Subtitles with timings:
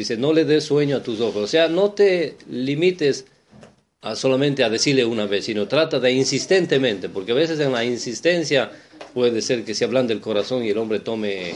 [0.00, 1.44] Dice, no le des sueño a tus ojos.
[1.44, 3.26] O sea, no te limites
[4.00, 7.84] a solamente a decirle una vez, sino trata de insistentemente, porque a veces en la
[7.84, 8.70] insistencia
[9.12, 11.52] puede ser que se hablan del corazón y el hombre tome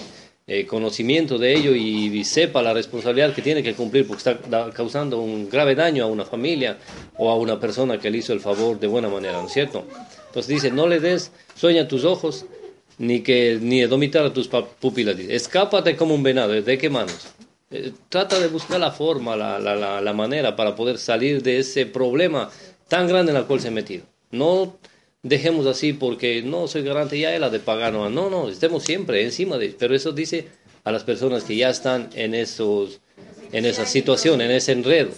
[0.46, 5.20] eh, conocimiento de ello y, sepa la responsabilidad que tiene que cumplir porque está causando
[5.20, 6.76] un grave daño a una familia
[7.16, 9.86] o a una persona que le hizo el favor de buena manera, ¿no es cierto?
[10.26, 12.44] Entonces dice, no le des sueño a tus ojos
[12.98, 15.18] ni que ni domitar a tus pupilas.
[15.18, 16.52] Escápate como un venado.
[16.52, 17.28] ¿De qué manos?
[17.76, 21.86] Eh, trata de buscar la forma, la, la, la, manera para poder salir de ese
[21.86, 22.48] problema
[22.86, 24.04] tan grande en el cual se ha metido.
[24.30, 24.78] No
[25.24, 28.08] dejemos así porque no soy garante ya de la de pagano.
[28.10, 30.46] No, no, estemos siempre encima de Pero eso dice
[30.84, 33.00] a las personas que ya están en, esos,
[33.50, 35.10] en esa situación, en ese enredo.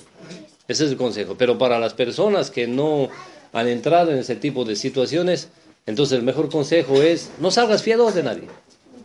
[0.66, 1.34] Ese es el consejo.
[1.36, 3.10] Pero para las personas que no
[3.52, 5.50] han entrado en ese tipo de situaciones,
[5.84, 8.48] entonces el mejor consejo es no salgas fiado de nadie.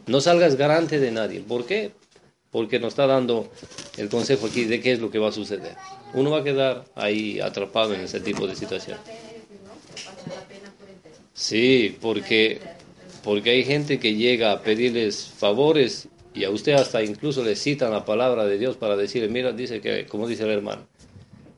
[0.07, 1.41] No salgas garante de nadie.
[1.41, 1.91] ¿Por qué?
[2.51, 3.49] Porque nos está dando
[3.97, 5.75] el consejo aquí de qué es lo que va a suceder.
[6.13, 8.97] Uno va a quedar ahí atrapado en ese tipo de situación.
[11.33, 12.59] Sí, porque,
[13.23, 17.91] porque hay gente que llega a pedirles favores y a usted hasta incluso le citan
[17.91, 20.87] la palabra de Dios para decirle, mira, dice que, como dice el hermano,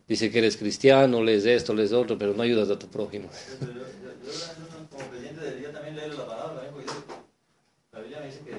[0.08, 3.30] dice que eres cristiano, lees esto, lees otro, pero no ayudas a tu prójimo.
[4.92, 6.88] Como creyente debería también leer la palabra, porque
[7.92, 8.54] la Biblia me dice que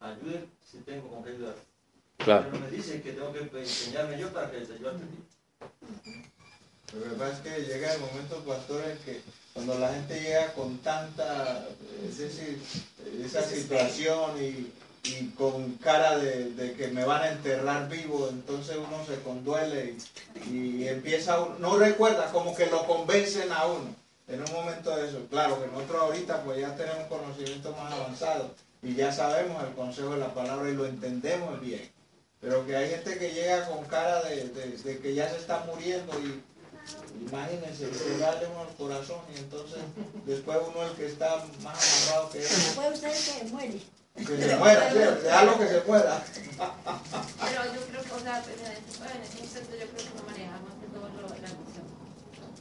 [0.00, 1.67] ayude si tengo con qué ayudar.
[2.18, 2.48] Claro.
[2.50, 5.04] Pero me dice que tengo que enseñarme yo para que te ayude a ti.
[6.94, 9.20] Lo que pasa es que llega el momento, pastor, en que
[9.52, 11.66] cuando la gente llega con tanta,
[12.08, 12.58] es decir,
[13.24, 14.72] esa situación y,
[15.08, 19.96] y con cara de, de, que me van a enterrar vivo, entonces uno se conduele
[20.50, 23.94] y, y empieza, uno, no recuerda, como que lo convencen a uno
[24.28, 25.26] en un momento de eso.
[25.30, 30.10] Claro que nosotros ahorita pues ya tenemos conocimiento más avanzado y ya sabemos el consejo
[30.10, 31.82] de la palabra y lo entendemos bien.
[32.40, 36.12] Pero que hay gente que llega con cara de, de, que ya se está muriendo
[36.20, 36.42] y
[37.20, 39.78] imagínense, se darle uno al corazón y entonces
[40.24, 42.48] después uno el que está más amarrado que él.
[42.76, 43.80] Puede usted que muere.
[44.14, 44.98] Que se muera, sí,
[45.46, 46.24] lo que se pueda.
[46.26, 50.86] Pero yo creo que, o sea, en ese instante yo creo que no manejamos de
[50.88, 51.86] todo lo, la emoción.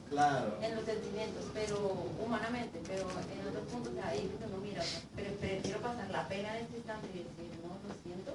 [0.10, 0.58] Claro.
[0.62, 1.78] En los sentimientos, pero
[2.24, 4.84] humanamente, pero en otros puntos ahí uno mira,
[5.16, 8.34] pero prefiero pasar la pena en ese instante y decir, no, lo siento,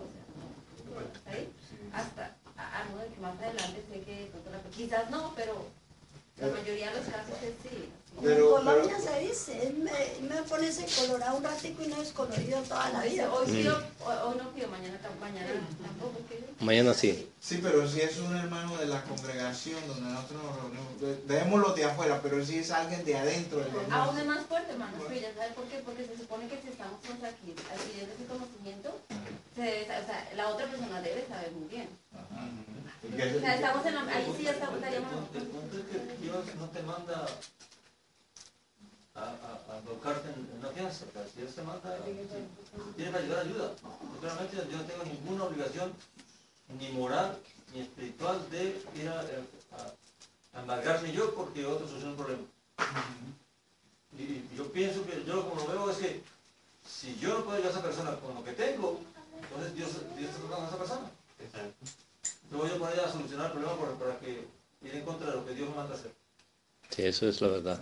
[1.92, 4.30] hasta a modo de que más adelante sé que
[4.75, 5.66] quizás no, pero
[6.38, 7.88] la mayoría de los casos es sí.
[8.20, 12.12] Pero, en Colombia se dice, me, me pones en colorado un ratico y no es
[12.12, 13.32] colorido toda la vida.
[13.32, 15.48] Hoy, pido, hoy no pido, mañana, mañana
[15.82, 16.20] tampoco.
[16.60, 17.28] Mañana sí.
[17.41, 21.84] Sí, pero si es un hermano de la congregación donde nosotros nos reunimos, dejémoslo de
[21.84, 23.59] afuera, pero si es alguien de adentro.
[23.59, 24.92] Del Aún es más fuerte, hermano.
[24.98, 29.00] ya sabes por qué, porque se supone que si estamos aquí adquiriendo ese conocimiento,
[29.55, 31.89] se, o sea, la otra persona debe saber muy bien.
[33.05, 35.11] O sea, estamos en la, ahí sí ya estamos, estaríamos...
[36.21, 37.27] Dios no te manda
[39.15, 41.99] a, a, a en, una fianza, si Dios te manda,
[42.97, 43.73] tiene que ayudar, ayuda.
[44.23, 45.93] Realmente yo no tengo ninguna obligación,
[46.79, 47.39] ni moral,
[47.75, 52.43] ni espiritual, de ir a, a, embargarme yo porque otros solucionan un problema.
[54.19, 56.23] Y, yo pienso que yo como lo veo es que
[56.87, 59.01] si yo no puedo ayudar a esa persona con lo que tengo,
[59.42, 61.10] entonces Dios, Dios está tratando a esa persona.
[62.50, 64.47] No voy a poner a solucionar el problema para, que
[64.82, 66.12] ir en contra de lo que Dios me manda a hacer.
[66.91, 67.80] Sí, eso es la verdad.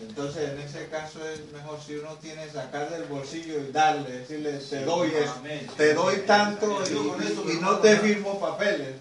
[0.00, 4.58] Entonces, en ese caso es mejor si uno tiene sacar del bolsillo y darle, decirle,
[4.58, 8.96] te doy esto, te doy tanto y, no te firmo papeles.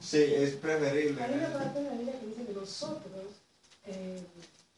[0.00, 1.22] Sí, es preferible.
[1.22, 3.24] Hay una parte de la Biblia que dice que nosotros
[3.86, 4.22] eh,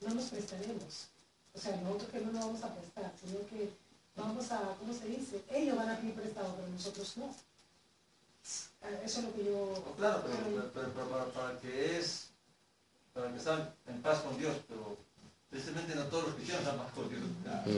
[0.01, 1.09] no nos prestaremos.
[1.55, 3.71] O sea, nosotros que no nos vamos a prestar, sino que
[4.17, 5.43] vamos a, ¿cómo se dice?
[5.51, 7.35] Ellos van a pedir prestado, pero nosotros no.
[9.05, 9.95] Eso es lo que yo...
[9.97, 10.25] Claro,
[10.75, 12.31] pero, para, para, que es,
[13.15, 14.97] para que están en paz con Dios, pero
[15.53, 17.21] Precisamente no todos los cristianos están más con Dios.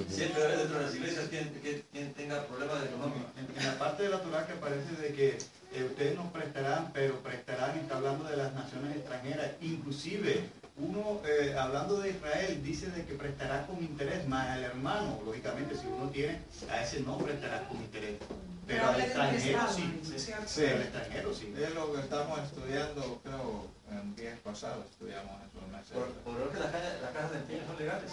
[0.08, 3.26] Siempre hay dentro de las iglesias quien, quien, tenga problemas de economía.
[3.36, 5.38] En, la parte de la Torah que parece de que
[5.72, 11.54] eh, ustedes nos prestarán, pero prestarán, está hablando de las naciones extranjeras, inclusive uno, eh,
[11.56, 16.10] hablando de Israel, dice de que prestará con interés, más al hermano, lógicamente, si uno
[16.10, 18.18] tiene, a ese no prestará con interés.
[18.66, 21.54] Pero al extranjero sí, sí, al extranjero sí.
[21.56, 25.94] Es lo que estamos estudiando, creo, en días pasados estudiamos eso.
[25.94, 28.10] Por, por lo que las cajas, de empeño son legales.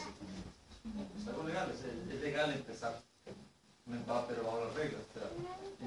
[1.24, 1.78] Son legales,
[2.10, 3.00] es, legal empezar
[4.28, 5.02] pero bajo las reglas.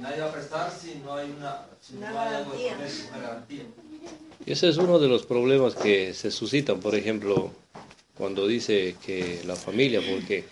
[0.01, 3.63] nadie va a prestar si no hay una, si no hay algo de una garantía.
[4.47, 7.51] Y ese es uno de los problemas que se suscitan, por ejemplo,
[8.17, 10.45] cuando dice que la familia, porque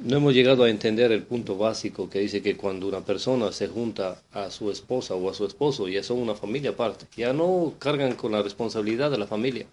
[0.00, 3.66] No hemos llegado a entender el punto básico que dice que cuando una persona se
[3.66, 7.74] junta a su esposa o a su esposo, ya son una familia aparte, ya no
[7.80, 9.66] cargan con la responsabilidad de la familia.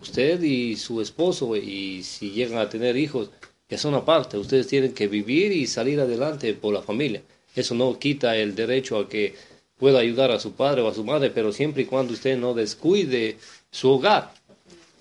[0.00, 3.30] Usted y su esposo, y si llegan a tener hijos,
[3.68, 4.38] ya son aparte.
[4.38, 7.22] Ustedes tienen que vivir y salir adelante por la familia.
[7.54, 9.34] Eso no quita el derecho a que
[9.78, 12.54] pueda ayudar a su padre o a su madre, pero siempre y cuando usted no
[12.54, 13.36] descuide
[13.70, 14.32] su hogar.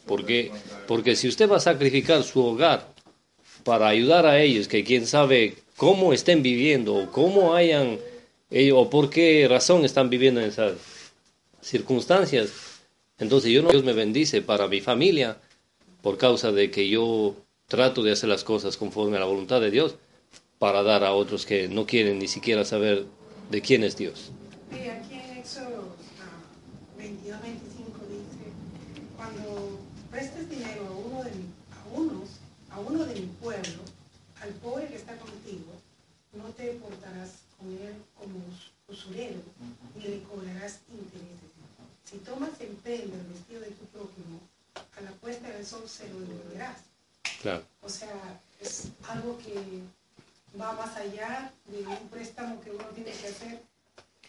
[0.05, 0.51] Porque,
[0.87, 2.93] porque si usted va a sacrificar su hogar
[3.63, 7.97] para ayudar a ellos, que quién sabe cómo estén viviendo, o cómo hayan,
[8.51, 10.73] ellos, o por qué razón están viviendo en esas
[11.61, 12.51] circunstancias,
[13.17, 15.37] entonces yo no, Dios me bendice para mi familia
[16.01, 17.35] por causa de que yo
[17.67, 19.95] trato de hacer las cosas conforme a la voluntad de Dios
[20.59, 23.05] para dar a otros que no quieren ni siquiera saber
[23.49, 24.31] de quién es Dios.
[24.71, 28.45] Y aquí en Éxodo ah, 22, 25 dice,
[29.17, 29.79] cuando
[30.11, 32.29] prestes dinero a uno de mi, a unos,
[32.71, 33.81] a uno de mi pueblo,
[34.41, 35.71] al pobre que está contigo,
[36.33, 39.39] no te portarás con él como us- usurero,
[39.95, 41.49] ni le cobrarás intereses.
[42.09, 44.39] Si tomas en prenda el vestido de tu prójimo,
[44.97, 46.77] a la puesta del sol se lo devolverás.
[47.41, 47.63] Claro.
[47.83, 49.55] O sea, es algo que
[50.59, 53.61] va más allá de un préstamo que uno tiene que hacer,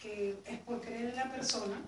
[0.01, 1.81] que es por creer en la persona,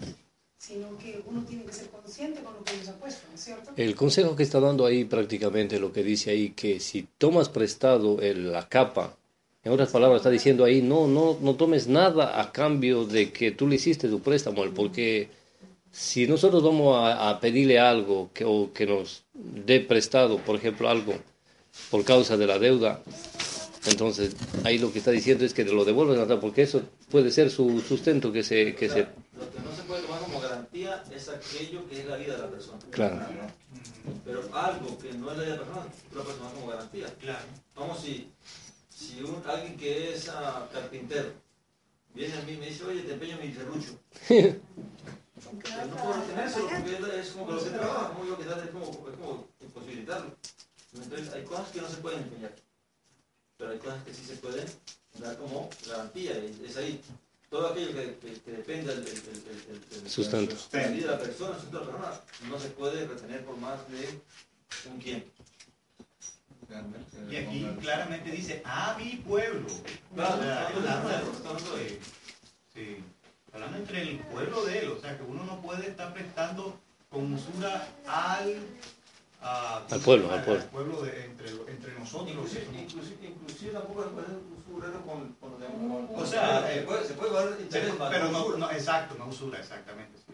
[0.57, 3.71] sino que uno tiene que ser consciente con lo que ¿no es cierto?
[3.75, 8.21] El consejo que está dando ahí prácticamente lo que dice ahí, que si tomas prestado
[8.21, 9.15] el- la capa,
[9.63, 13.51] en otras palabras está diciendo ahí, no, no, no tomes nada a cambio de que
[13.51, 15.29] tú le hiciste tu préstamo, porque
[15.91, 20.89] si nosotros vamos a, a pedirle algo que, o que nos dé prestado, por ejemplo,
[20.89, 21.15] algo
[21.89, 23.01] por causa de la deuda,
[23.85, 27.49] entonces ahí lo que está diciendo es que lo devuelvan atrás, porque eso puede ser
[27.49, 28.75] su sustento que se...
[28.75, 32.17] Que se Lo que no se puede tomar como garantía es aquello que es la
[32.17, 32.79] vida de la persona.
[32.91, 33.25] Claro.
[34.25, 37.05] Pero algo que no es la vida de la persona, lo puedes tomar como garantía.
[37.19, 37.45] Claro.
[37.73, 38.29] Como si,
[38.89, 41.29] si un, alguien que es ah, carpintero
[42.13, 43.99] viene a mí y me dice, oye, te empeño mi serrucho.
[45.63, 48.69] Pero no puedo retenérselo porque es como que lo que trabaja, como yo que es
[48.71, 50.35] como, es como imposibilitarlo.
[50.93, 52.55] Entonces hay cosas que no se pueden empeñar,
[53.57, 54.65] pero hay cosas que sí se pueden
[55.19, 57.01] dar como garantía, es, es ahí.
[57.49, 60.55] Todo aquello que, que, que dependa del, del, del, del- del- Sustento.
[60.71, 64.19] de la persona, el sustento de la persona, no se puede retener por más de
[64.91, 65.27] un tiempo.
[67.31, 69.67] Y aquí claramente dice, a mi pueblo.
[70.13, 71.99] Claro, O sea, hablando de hablando- pueblo, está hablando de- sí,
[72.75, 73.03] sí.
[73.53, 76.75] Hablando entre el pueblo de él, o sea que uno no puede estar prestando
[77.09, 78.55] con usura al,
[79.41, 81.01] a- Al pueblo, al pueblo.
[81.01, 82.29] de- entre, entre nosotros.
[82.31, 84.27] Inclusive, inclusive, inclusive tampoco se puede
[84.59, 88.71] usurero con, con, con, O sea, se puede, se puede interés pero la no, no,
[88.71, 90.17] exacto, no usura, exactamente.
[90.27, 90.33] sí.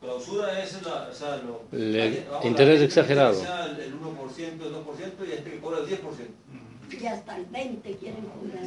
[0.00, 3.40] La usura es la, o sea, lo, Le- hay- vamos, la interés exagerado.
[3.40, 6.00] El, el 1%, el 2% y hay gente que cobra el 10%.
[6.02, 7.02] Ujú.
[7.02, 8.64] Y hasta el 20 quieren cobrar.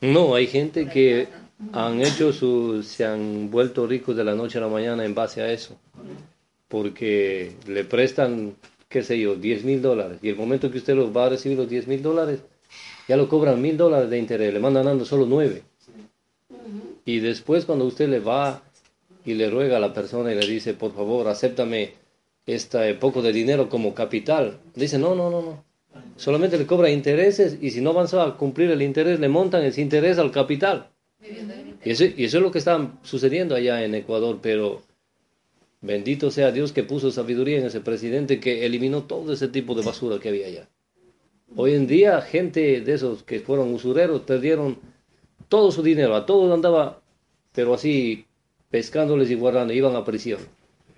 [0.00, 1.28] No, hay gente que
[1.72, 5.42] han hecho su, se han vuelto ricos de la noche a la mañana en base
[5.42, 5.76] a eso,
[6.68, 8.54] porque le prestan,
[8.88, 11.58] qué sé yo, 10 mil dólares, y el momento que usted los va a recibir
[11.58, 12.40] los 10 mil dólares,
[13.08, 15.62] ya lo cobran mil dólares de interés, le mandan dando solo nueve.
[17.04, 18.62] Y después cuando usted le va
[19.24, 21.92] y le ruega a la persona y le dice, por favor, acéptame
[22.46, 25.64] este poco de dinero como capital, dice, no, no, no, no.
[26.16, 29.80] Solamente le cobra intereses y si no avanza a cumplir el interés, le montan ese
[29.80, 30.90] interés al capital.
[31.84, 34.82] Y eso, y eso es lo que está sucediendo allá en Ecuador, pero
[35.80, 39.82] bendito sea Dios que puso sabiduría en ese presidente que eliminó todo ese tipo de
[39.82, 40.68] basura que había allá.
[41.56, 44.78] Hoy en día, gente de esos que fueron usureros perdieron
[45.48, 47.00] todo su dinero, a todos andaba,
[47.52, 48.26] pero así
[48.70, 50.40] pescándoles y guardando, iban a prisión.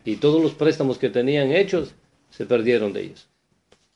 [0.04, 1.94] Y todos los préstamos que tenían hechos
[2.30, 3.28] se perdieron de ellos.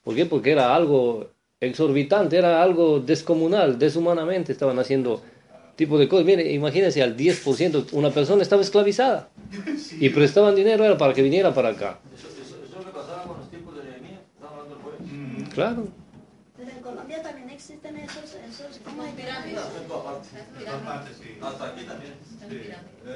[0.03, 0.27] ¿Por qué?
[0.27, 5.23] Porque era algo exorbitante, era algo descomunal, deshumanamente estaban haciendo
[5.81, 6.27] tipo de cosas.
[6.27, 9.31] Mire, imagínense al 10%, una persona estaba esclavizada
[9.99, 11.99] y prestaban dinero era para que viniera para acá.
[12.15, 15.07] Eso, eso, eso es lo que pasaba con los tiempos de estamos hablando del.
[15.07, 15.89] Mm, Claro.
[16.59, 19.59] Pero en Colombia también existen esos, esos ¿cómo llama Pirámides.
[21.41, 22.15] Hasta aquí también.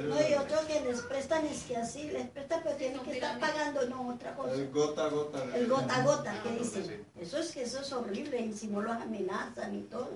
[0.09, 3.39] No, y otro que les prestan es que así, les prestan pero tienen que estar
[3.39, 4.55] pagando, no, otra cosa.
[4.55, 5.43] El gota a gota.
[5.55, 7.05] El gota a gota, que dicen.
[7.21, 10.09] Eso es que eso es horrible, y si no los amenazan y todo.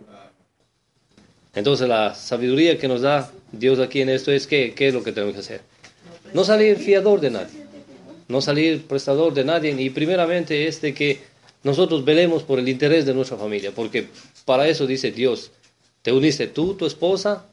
[1.56, 5.04] Entonces la sabiduría que nos da Dios aquí en esto es que, qué es lo
[5.04, 5.62] que tenemos que hacer.
[6.34, 7.66] No salir fiador de nadie,
[8.28, 11.20] no salir prestador de nadie y primeramente es que
[11.64, 14.08] nosotros velemos por el interés de nuestra familia, porque
[14.46, 15.52] para eso dice Dios,
[16.02, 17.46] te uniste tú, tu esposa,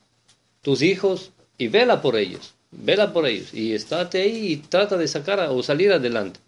[0.62, 5.08] tus hijos y vela por ellos, vela por ellos y estate ahí y trata de
[5.08, 6.38] sacar o salir adelante.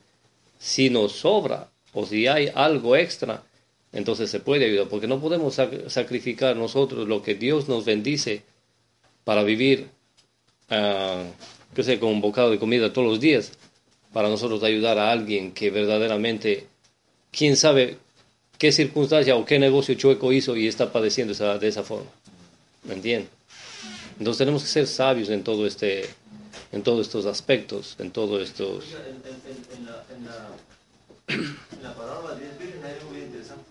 [0.59, 3.43] Si nos sobra o si hay algo extra,
[3.93, 8.43] entonces se puede ayudar, porque no podemos sac- sacrificar nosotros lo que Dios nos bendice
[9.25, 9.89] para vivir,
[10.71, 11.25] ah,
[11.75, 13.53] qué sé, con un bocado de comida todos los días,
[14.13, 16.67] para nosotros ayudar a alguien que verdaderamente,
[17.31, 17.99] quién sabe
[18.59, 22.11] qué circunstancia o qué negocio chueco hizo y está padeciendo esa- de esa forma.
[22.85, 23.29] ¿Me entienden?
[24.19, 26.05] Entonces tenemos que ser sabios en todo este,
[26.73, 28.85] en todos estos aspectos, en todos estos.
[31.29, 33.63] En, la, parábola de vírgenes hay algo bien interesante.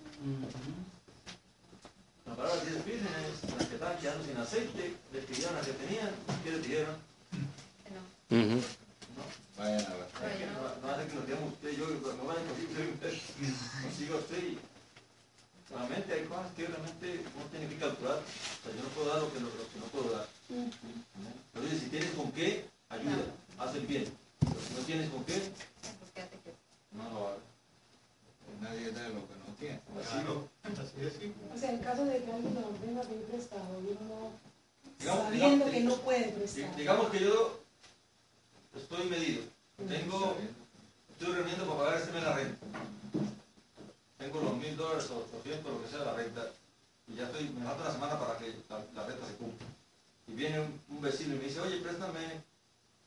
[2.26, 5.74] La parábola de diez vírgenes, las que estaban quedando sin aceite, les pidieron las que
[5.74, 6.10] tenían,
[6.44, 6.96] ¿qué les pidieron?
[7.86, 8.02] Que no.
[8.42, 8.58] Ujú.
[8.58, 9.24] No,
[9.58, 10.08] Vayan a ver.
[10.32, 12.94] es que no, no hace que nos digamos usted yo, que no van a conseguir
[12.94, 13.14] usted,
[13.84, 14.58] consiga usted y
[15.70, 18.18] realmente hay cosas que realmente uno tiene que calcular.
[18.18, 20.28] O sea, yo no puedo dar lo que, lo, lo que no puedo dar.
[21.54, 23.24] Pero si tienes con qué, ayuda,
[23.60, 24.06] haz el bien.
[24.40, 26.58] Pero si no tienes con qué, Pues quédate quieto.
[26.92, 27.40] no lo hagas.
[28.62, 29.80] Nadie da lo que no tiene.
[30.02, 30.48] Así no.
[30.64, 31.34] Así es, sí.
[31.56, 34.32] O sea, en caso de que alguien nos venga a pedir prestado y uno
[35.00, 36.76] Digamos- sabiendo digamos- que no puede Di- prestar.
[36.76, 37.60] Digamos que yo
[38.76, 39.44] estoy medido.
[39.88, 40.36] Tengo,
[41.12, 42.66] estoy reuniendo para pagar este mes la renta.
[44.18, 46.48] Tengo los mil dólares o 800, lo que sea la renta.
[47.08, 49.68] Y ya estoy, me falta una semana para que la, la renta se cumpla.
[50.28, 52.42] Y viene un, un vecino y me dice, oye, préstame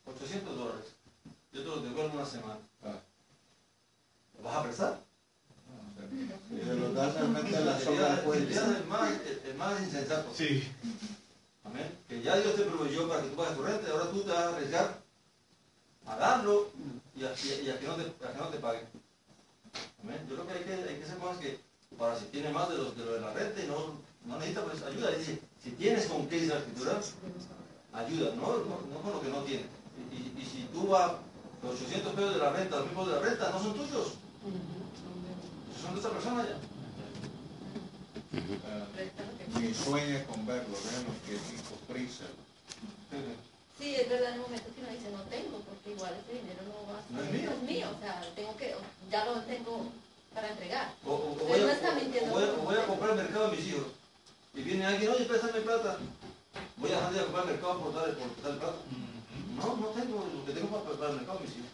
[0.06, 0.84] 800 dólares.
[1.52, 2.58] Yo te los devuelvo en una semana.
[2.84, 2.94] Ah,
[4.38, 5.00] ¿Lo vas a prestar?
[5.70, 6.60] no sé.
[6.60, 8.46] Si se los das realmente a la soga Sería, al cuello.
[8.46, 10.32] sería el, más, el, el más insensato.
[10.34, 10.68] Sí.
[11.64, 11.98] Amén.
[12.08, 14.28] Que ya Dios te proveyó para que tú pagues tu renta y ahora tú te
[14.30, 14.98] vas a arriesgar
[16.06, 16.70] a darlo
[17.14, 18.84] y a, y a- y a que, no te, a que no te paguen.
[20.02, 20.26] Amén.
[20.28, 21.60] Yo creo que hay que, hay que hacer cosas que,
[21.98, 24.64] para si tiene más de, los, de lo de la renta y no, no necesita,
[24.64, 25.10] pues ayuda.
[25.10, 27.00] Dice, si tienes con qué dice la escritura,
[27.92, 29.66] ayuda, no, no, no con lo que no tienes.
[30.10, 31.12] Y, y- y si tú vas,
[31.62, 34.14] los 800 pesos de la renta, los mismos de la renta, no son tuyos,
[35.82, 36.56] son de esta persona ya.
[38.30, 42.24] Que Ni sueñes con verlo, déjalo que tipo prisa.
[43.78, 46.60] Sí, es verdad, en el momento que uno dice no tengo, porque igual ese dinero
[46.68, 47.50] no va a No es mío.
[47.50, 48.74] no es mío, o sea, tengo que,
[49.10, 49.86] ya lo tengo
[50.34, 50.92] para entregar.
[51.04, 52.30] O, o- o Pero voy, no a, está o- mintiendo.
[52.30, 53.86] o voy a- o voy a comprar el mercado a mis hijos.
[54.54, 55.98] Y viene alguien, oye, préstame plata.
[56.76, 58.76] Voy a dejar de ir a comprar el mercado por darle por dar plata.
[59.56, 61.70] No, no tengo lo que tengo para comprar el mercado mis hijos.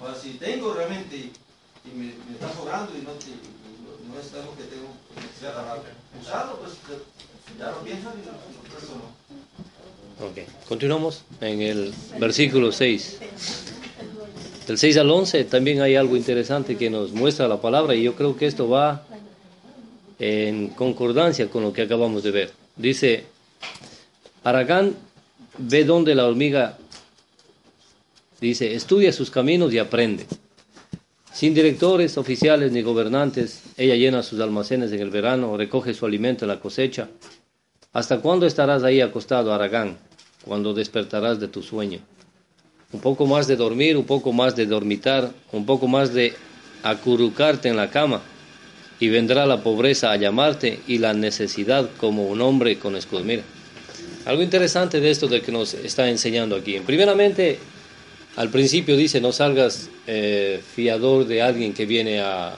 [0.00, 3.38] Ahora, si tengo realmente y, me, me está sobrando y no, y-
[3.82, 5.82] no- no es algo que tengo necesidad para
[6.22, 6.72] usarlo, pues
[7.58, 10.26] ya lo pienso y lo, lo presto, ¿no?
[10.26, 10.38] Ok,
[10.68, 13.18] continuamos en el versículo 6.
[14.66, 18.14] Del 6 al 11 también hay algo interesante que nos muestra la palabra y yo
[18.14, 19.02] creo que esto va
[20.18, 22.52] en concordancia con lo que acabamos de ver.
[22.76, 23.24] Dice,
[24.44, 24.94] Aragán
[25.58, 26.78] ve donde la hormiga,
[28.40, 30.26] dice, estudia sus caminos y aprende.
[31.32, 36.44] Sin directores, oficiales ni gobernantes, ella llena sus almacenes en el verano, recoge su alimento
[36.44, 37.08] en la cosecha.
[37.92, 39.98] ¿Hasta cuándo estarás ahí acostado, Aragán?
[40.44, 42.00] Cuando despertarás de tu sueño.
[42.92, 46.34] Un poco más de dormir, un poco más de dormitar, un poco más de
[46.82, 48.22] acurrucarte en la cama.
[48.98, 53.22] Y vendrá la pobreza a llamarte y la necesidad como un hombre con escudo.
[54.28, 56.78] Algo interesante de esto que nos está enseñando aquí.
[56.80, 57.58] Primeramente,
[58.36, 62.54] al principio dice, no salgas eh, fiador de alguien que viene a,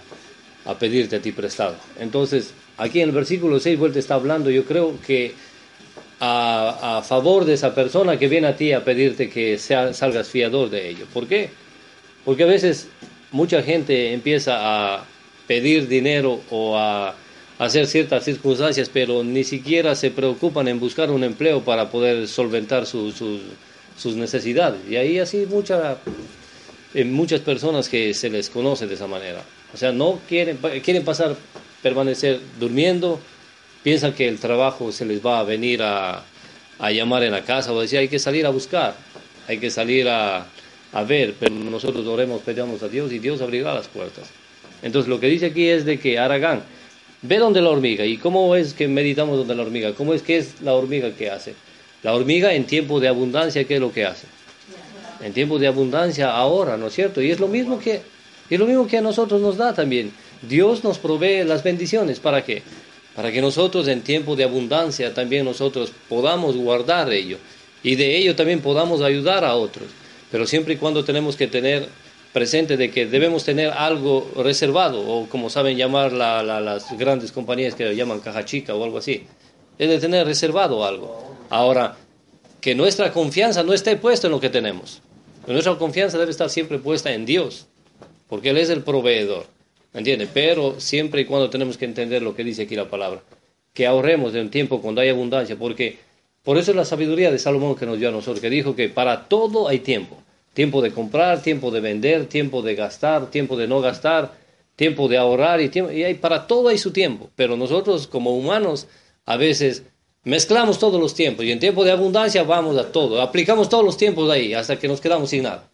[0.64, 1.76] a pedirte a ti prestado.
[2.00, 5.32] Entonces, aquí en el versículo 6 vuelta está hablando, yo creo que
[6.18, 10.28] a, a favor de esa persona que viene a ti a pedirte que sea- salgas
[10.28, 11.06] fiador de ello.
[11.14, 11.50] ¿Por qué?
[12.24, 12.88] Porque a veces
[13.30, 14.56] mucha gente empieza
[14.96, 15.04] a
[15.46, 17.14] pedir dinero o a
[17.60, 22.86] hacer ciertas circunstancias, pero ni siquiera se preocupan en buscar un empleo para poder solventar
[22.86, 24.80] su- sus- necesidades.
[24.88, 25.44] Y ahí así
[26.94, 29.42] eh, muchas personas que se les conoce de esa manera.
[29.74, 31.36] O sea, no quieren, quieren pasar,
[31.82, 33.20] permanecer durmiendo,
[33.82, 36.24] piensan que el trabajo se les va a venir a,
[36.78, 38.94] a llamar en la casa o decir hay que salir a buscar,
[39.48, 40.46] hay que salir a,
[40.92, 44.30] a ver, pero nosotros oremos, pedamos a Dios y Dios abrirá las puertas.
[44.82, 46.62] Entonces lo que dice aquí es de que Aragán,
[47.22, 50.38] ve donde la hormiga, y cómo es que meditamos donde la hormiga, cómo es que
[50.38, 51.54] es la hormiga que hace.
[52.02, 54.26] La hormiga en tiempo de abundancia, ¿qué es lo que hace?
[55.22, 57.20] En tiempo de abundancia ahora, ¿no es cierto?
[57.20, 58.00] Y es lo mismo que,
[58.48, 60.12] es lo mismo que a nosotros nos da también.
[60.42, 62.62] Dios nos provee las bendiciones, ¿para qué?
[63.14, 67.36] Para que nosotros en tiempo de abundancia también nosotros podamos guardar ello
[67.82, 69.88] y de ello también podamos ayudar a otros.
[70.30, 71.88] Pero siempre y cuando tenemos que tener
[72.32, 77.32] presente de que debemos tener algo reservado o como saben llamar la- la- las grandes
[77.32, 79.26] compañías que lo llaman caja chica o algo así.
[79.78, 81.34] Es de tener reservado algo.
[81.48, 81.96] Ahora,
[82.60, 85.00] que nuestra confianza no esté puesta en lo que tenemos.
[85.46, 87.66] Nuestra confianza debe estar siempre puesta en Dios,
[88.28, 89.46] porque Él es el proveedor.
[89.92, 90.28] ¿entiende?
[90.32, 93.22] Pero siempre y cuando tenemos que entender lo que dice aquí la palabra,
[93.74, 95.98] que ahorremos de un tiempo cuando hay abundancia, porque
[96.44, 98.88] por eso es la sabiduría de Salomón que nos dio a nosotros, que dijo que
[98.88, 100.16] para todo hay tiempo.
[100.54, 104.32] Tiempo de comprar, tiempo de vender, tiempo de gastar, tiempo de no gastar,
[104.76, 107.30] tiempo de ahorrar y, tiempo, y hay, para todo hay su tiempo.
[107.36, 108.86] Pero nosotros como humanos
[109.26, 109.84] a veces
[110.24, 113.96] mezclamos todos los tiempos y en tiempo de abundancia vamos a todo, aplicamos todos los
[113.96, 115.70] tiempos ahí hasta que nos quedamos sin nada.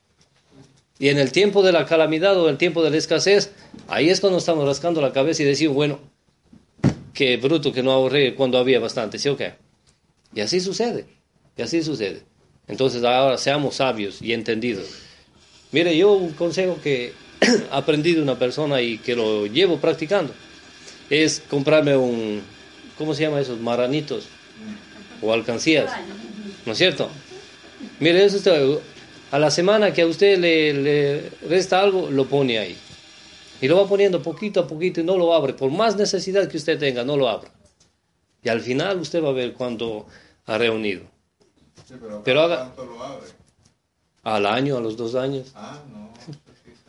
[0.99, 3.53] Y en el tiempo de la calamidad o el tiempo de la escasez,
[3.87, 5.99] ahí es cuando estamos rascando la cabeza y decimos, bueno,
[7.13, 9.55] qué bruto que no ahorré cuando había bastante, ¿sí o qué?
[10.35, 11.07] Y así sucede,
[11.57, 12.23] y así sucede.
[12.69, 14.89] Entonces ahora seamos sabios y entendidos.
[15.73, 17.13] Mire, yo un consejo que
[17.71, 20.33] aprendí de una persona y que lo llevo practicando
[21.11, 22.43] es comprarme un,
[22.99, 23.61] ¿cómo se llama esos?
[23.61, 24.29] Maranitos
[25.23, 25.91] o alcancías.
[26.65, 27.09] ¿No es cierto?
[28.01, 28.55] Mire, eso está,
[29.31, 32.77] a la semana que a usted le, le resta algo, lo pone ahí.
[33.61, 35.55] Y lo va poniendo poquito a poquito y no lo abre.
[35.55, 37.51] Por más necesidad que usted tenga, no lo abre.
[38.43, 40.07] Y al final usted va a ver cuánto
[40.45, 41.03] ha reunido.
[41.87, 43.27] Sí, pero, Pero haga- ¿cuánto lo abre?
[44.25, 45.53] Al año, a los dos años.
[45.55, 46.11] Ah, no.
[46.45, 46.73] pues sí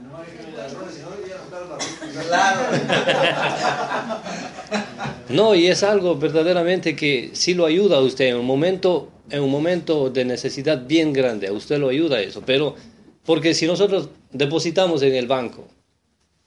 [5.28, 9.42] no, y es algo verdaderamente que sí lo ayuda a usted en un momento, en
[9.42, 12.74] un momento de necesidad bien grande, a usted lo ayuda a eso, pero
[13.24, 15.68] porque si nosotros depositamos en el banco,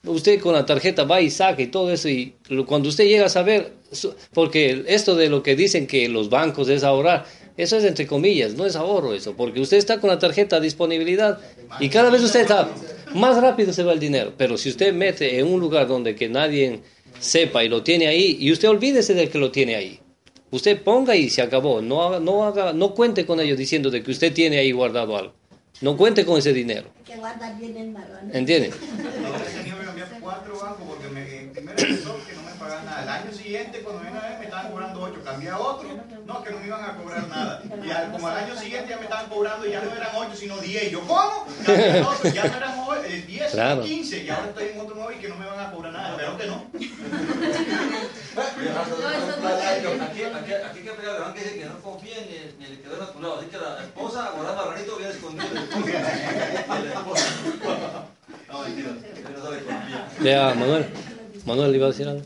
[0.06, 3.30] usted con la tarjeta va y saca y todo eso, y cuando usted llega a
[3.30, 3.74] saber,
[4.34, 7.26] porque esto de lo que dicen que los bancos es ahorrar,
[7.58, 10.60] eso es entre comillas, no es ahorro eso, porque usted está con la tarjeta a
[10.60, 11.40] disponibilidad
[11.80, 12.70] y cada vez usted está,
[13.14, 16.30] más rápido se va el dinero, pero si usted mete en un lugar donde que
[16.30, 16.82] nadie
[17.20, 20.00] sepa y lo tiene ahí, y usted olvídese de que lo tiene ahí.
[20.54, 21.82] Usted ponga y se acabó.
[21.82, 25.18] No haga, no haga, no cuente con ellos diciendo de que usted tiene ahí guardado
[25.18, 25.34] algo.
[25.82, 26.90] No cuente con ese dinero.
[27.00, 28.30] Hay que guardar bien el marrón.
[28.32, 28.70] ¿Entiende?
[29.84, 33.04] Cambiar cuatro bancos porque me, en primero empezó que no me pagaban nada.
[33.04, 34.40] El año siguiente, cuando vine a ver,
[35.12, 35.24] me estaban cobrando ocho.
[35.24, 35.90] Cambié a otro,
[36.26, 37.62] no, que no me iban a cobrar nada.
[37.84, 40.58] Y al, como al año siguiente ya me estaban cobrando, ya no eran ocho, sino
[40.58, 40.92] diez.
[40.92, 41.46] Yo, ¿cómo?
[41.66, 43.82] Cambié a otro, ya no eran o- eh, diez, sino Claro.
[43.84, 44.24] quince.
[44.24, 46.10] Y ahora estoy en otro nuevo y que no me van a cobrar nada.
[46.12, 46.66] Espero que no.
[48.34, 50.92] Aquí, aquí, aquí hay que
[51.34, 53.38] que dice que no confíe ni, ni el que duerme a tu lado.
[53.40, 55.46] Así que la esposa guardando ranito bien escondido.
[58.54, 58.86] Y confía.
[60.24, 60.86] Ya, Manuel.
[61.46, 62.22] Manuel, ¿le iba a decir algo?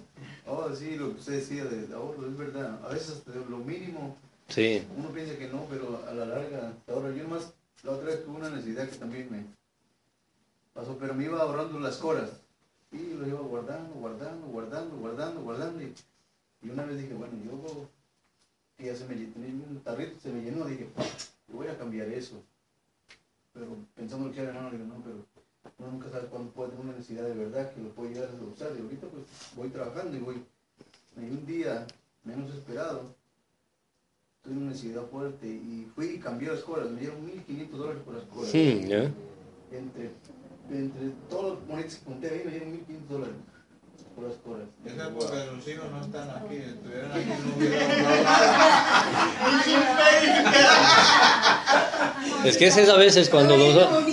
[0.47, 2.79] Oh, sí, lo que usted decía de ahorro, es verdad.
[2.85, 4.15] A veces hasta lo mínimo,
[4.47, 4.85] Sí.
[4.95, 7.11] uno piensa que no, pero a la larga te ahorra.
[7.11, 9.43] Yo nomás, la otra vez tuve una necesidad que también me
[10.73, 12.29] pasó, pero me iba ahorrando las coras.
[12.91, 15.81] Y lo iba guardando, guardando, guardando, guardando, guardando.
[15.83, 15.93] Y,
[16.61, 17.89] y una vez dije, bueno, yo,
[18.77, 19.33] que ya se me llenó,
[19.69, 20.87] un tarrito, se me llenó, dije,
[21.49, 22.41] voy a cambiar eso.
[23.53, 25.15] Pero pensando que era hermano, digo, no, pero
[25.77, 28.33] uno nunca sabe cuándo puede tener una necesidad de verdad que lo puede llegar a
[28.45, 28.71] usar.
[28.77, 29.23] Y ahorita pues
[29.55, 30.43] voy trabajando y voy,
[31.17, 31.87] y un día
[32.23, 33.15] menos esperado,
[34.43, 38.15] tuve una necesidad fuerte y fui y cambié las coras, me dieron 1.500 dólares por
[38.15, 38.53] las coras.
[38.53, 39.13] Hmm, ya.
[39.71, 40.11] Entre,
[40.71, 43.35] entre todos los monedas que conté ahí me dieron 1.500 dólares
[44.15, 44.67] por las coras.
[44.85, 46.55] Eso es porque los hijos no están aquí.
[46.55, 47.57] Estuvieran aquí no.
[52.45, 54.03] Es que es a veces cuando nosotros...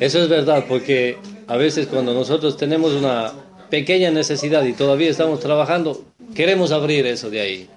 [0.00, 1.16] Eso es verdad, porque
[1.48, 3.32] a veces cuando nosotros tenemos una
[3.68, 7.68] pequeña necesidad y todavía estamos trabajando, queremos abrir eso de ahí.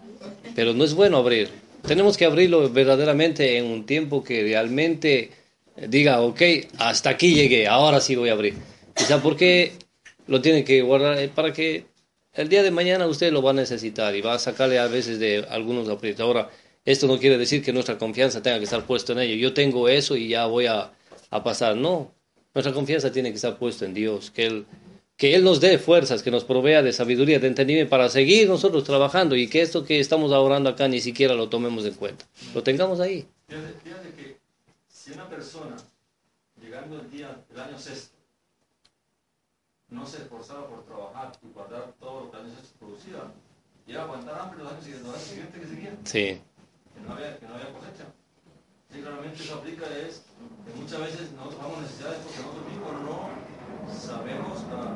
[0.56, 1.50] Pero no es bueno abrir.
[1.88, 5.32] Tenemos que abrirlo verdaderamente en un tiempo que realmente
[5.76, 6.42] diga, ok,
[6.78, 8.56] hasta aquí llegué, ahora sí voy a abrir.
[8.96, 9.74] Quizá porque
[10.28, 11.86] lo tiene que guardar Eh, para que
[12.34, 15.20] el día de mañana usted lo va a necesitar y va a sacarle a veces
[15.20, 16.22] de algunos aprietos.
[16.22, 16.50] Ahora,
[16.86, 19.36] esto no quiere decir que nuestra confianza tenga que estar puesta en ello.
[19.36, 20.92] Yo tengo eso y ya voy a,
[21.30, 21.76] a pasar.
[21.76, 22.14] No,
[22.54, 24.66] nuestra confianza tiene que estar puesta en Dios, que Él,
[25.18, 28.84] que Él nos dé fuerzas, que nos provea de sabiduría, de entendimiento para seguir nosotros
[28.84, 32.26] trabajando y que esto que estamos ahorrando acá ni siquiera lo tomemos en cuenta.
[32.56, 33.26] Lo tengamos ahí.
[33.48, 34.41] Fíjate que
[35.02, 35.76] si una persona,
[36.62, 38.16] llegando el día, el año sexto,
[39.90, 43.18] no se esforzaba por trabajar y guardar todo lo que el año sexto producía,
[43.88, 46.42] iba a aguantar hambre los años siguientes, los años siguientes que seguían, Sí,
[46.94, 48.06] que no había, que no había cosecha.
[48.92, 50.22] Sí, claramente eso aplica es
[50.66, 54.96] que muchas veces nosotros tenemos necesidades porque nosotros mismos no sabemos ah,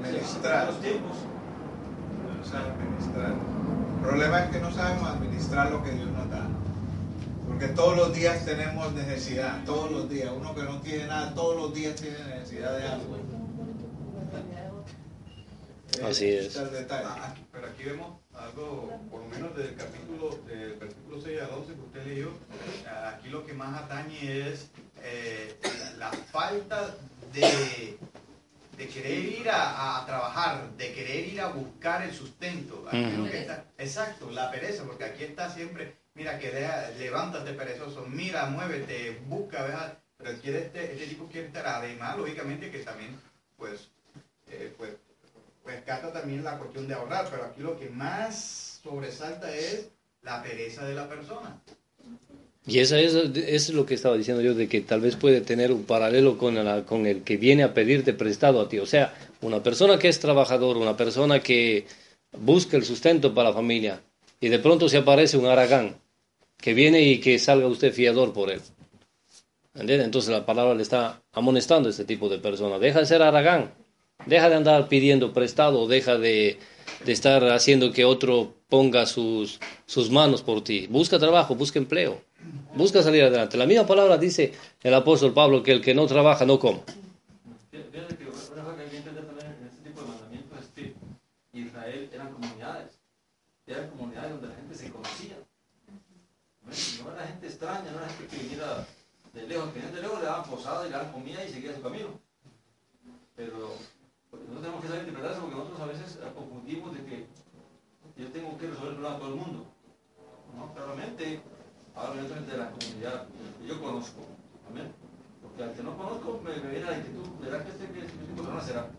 [0.00, 0.66] Administrar.
[0.68, 1.16] los tiempos.
[2.38, 3.32] No saben administrar.
[3.32, 6.46] El problema es que no sabemos administrar lo que Dios nos da.
[7.58, 10.30] Porque todos los días tenemos necesidad, todos los días.
[10.30, 13.16] Uno que no tiene nada, todos los días tiene necesidad de algo.
[16.06, 16.54] Así es.
[16.56, 17.06] el detalle.
[17.08, 21.50] Ah, aquí- pero aquí vemos algo, por lo menos del capítulo, del versículo 6 al
[21.50, 22.30] 11 que usted leyó,
[22.86, 24.66] ah, aquí lo que más atañe es
[25.02, 25.56] eh,
[25.96, 26.94] la, falta
[27.32, 27.96] de,
[28.76, 32.84] de querer ir a, a trabajar, de querer ir a buscar el sustento.
[32.86, 37.52] Aquí lo que está- exacto, la pereza, porque aquí está siempre, mira que deja, levántate
[37.52, 42.78] perezoso, mira, muévete, busca, vea, pero quiere este, este tipo quiere estar, además, lógicamente que
[42.78, 43.10] también,
[43.58, 43.88] pues,
[44.50, 44.90] eh, pues,
[45.64, 49.88] rescata también la cuestión de ahorrar, pero aquí lo que más sobresalta es
[50.22, 51.60] la pereza de la persona.
[52.68, 55.70] Y eso es, es lo que estaba diciendo yo, de que tal vez puede tener
[55.70, 58.78] un paralelo con, la- con el que viene a pedirte prestado a ti.
[58.80, 61.86] O sea, una persona que es trabajador, una persona que
[62.32, 64.00] busca el sustento para la familia,
[64.40, 65.94] y de pronto se aparece un aragán
[66.58, 68.60] que viene y que salga usted fiador por él.
[69.74, 70.04] ¿Entiende?
[70.04, 72.78] Entonces la palabra le está amonestando a este tipo de persona.
[72.78, 73.72] Deja de ser aragán,
[74.24, 76.58] deja de andar pidiendo prestado, deja de,
[77.04, 80.86] de estar haciendo que otro ponga sus, sus manos por ti.
[80.88, 82.20] Busca trabajo, busca empleo,
[82.74, 83.56] busca salir adelante.
[83.56, 86.80] La misma palabra dice el apóstol Pablo que el que no trabaja no come.
[87.72, 88.06] Este
[91.52, 92.98] Israel eran comunidades,
[93.66, 95.36] eran comunidades donde la gente se conocía.
[96.65, 96.65] ¿Ves?
[97.02, 98.86] No era gente extraña, no era gente que viniera
[99.32, 101.82] de lejos, que de lejos le daban posada y le daban comida y seguía su
[101.82, 102.08] camino.
[103.34, 103.76] Pero
[104.32, 107.26] nosotros tenemos que saber interpretar eso porque nosotros a veces eh, confundimos de que
[108.16, 109.66] yo tengo que resolver el problema de todo el mundo.
[110.56, 110.74] ¿no?
[110.74, 111.40] Claramente,
[111.94, 113.26] hablo evidentemente de la comunidad
[113.60, 114.20] que yo conozco.
[114.70, 114.92] Amén.
[115.42, 118.16] Porque al que no conozco me, me viene la inquietud, ¿será que este que este
[118.16, 118.90] de persona será?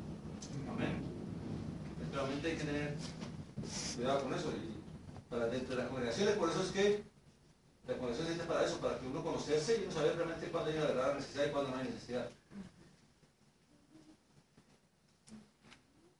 [0.70, 1.02] Amén.
[2.14, 2.96] Realmente hay que tener
[3.96, 4.52] cuidado con eso.
[4.52, 4.78] Y
[5.30, 7.04] para dentro de las congregaciones, por eso es que
[7.88, 10.78] la congregación existe para eso, para que uno conocerse y uno saber realmente cuándo hay
[10.78, 12.30] una verdadera necesidad y cuándo no hay necesidad.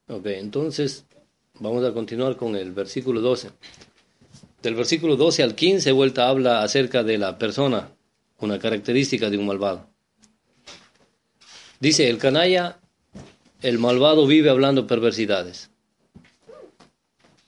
[0.08, 1.04] Ok, entonces
[1.60, 3.50] vamos a continuar con el versículo 12.
[4.62, 7.90] Del versículo 12 al 15, vuelta habla acerca de la persona,
[8.38, 9.86] una característica de un malvado.
[11.80, 12.80] Dice, el canalla,
[13.62, 15.70] el malvado vive hablando perversidades,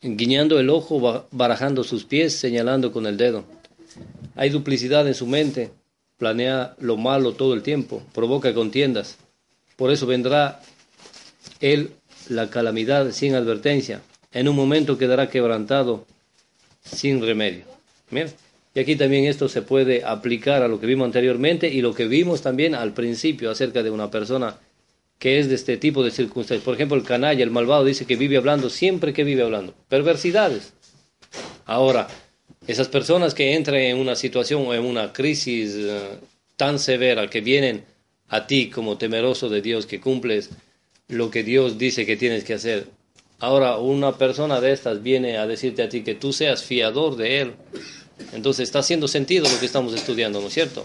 [0.02, 3.44] guiñando el ojo, ba- barajando sus pies, señalando con el dedo.
[4.40, 5.70] Hay duplicidad en su mente,
[6.16, 9.18] planea lo malo todo el tiempo, provoca contiendas.
[9.76, 10.62] Por eso vendrá
[11.60, 11.90] él
[12.30, 14.00] la calamidad sin advertencia.
[14.32, 16.06] En un momento quedará quebrantado
[16.82, 17.64] sin remedio.
[18.74, 22.08] Y aquí también esto se puede aplicar a lo que vimos anteriormente y lo que
[22.08, 24.56] vimos también al principio acerca de una persona
[25.18, 26.64] que es de este tipo de circunstancias.
[26.64, 29.74] Por ejemplo, el canalla, el malvado, dice que vive hablando, siempre que vive hablando.
[29.90, 30.72] Perversidades.
[31.66, 32.08] Ahora,
[32.66, 36.18] esas personas que entran en una situación o en una crisis eh,
[36.56, 37.84] tan severa que vienen
[38.28, 40.50] a ti como temeroso de Dios, que cumples
[41.08, 42.86] lo que Dios dice que tienes que hacer.
[43.38, 47.40] Ahora, una persona de estas viene a decirte a ti que tú seas fiador de
[47.40, 47.54] Él.
[48.32, 50.84] Entonces está haciendo sentido lo que estamos estudiando, ¿no es cierto?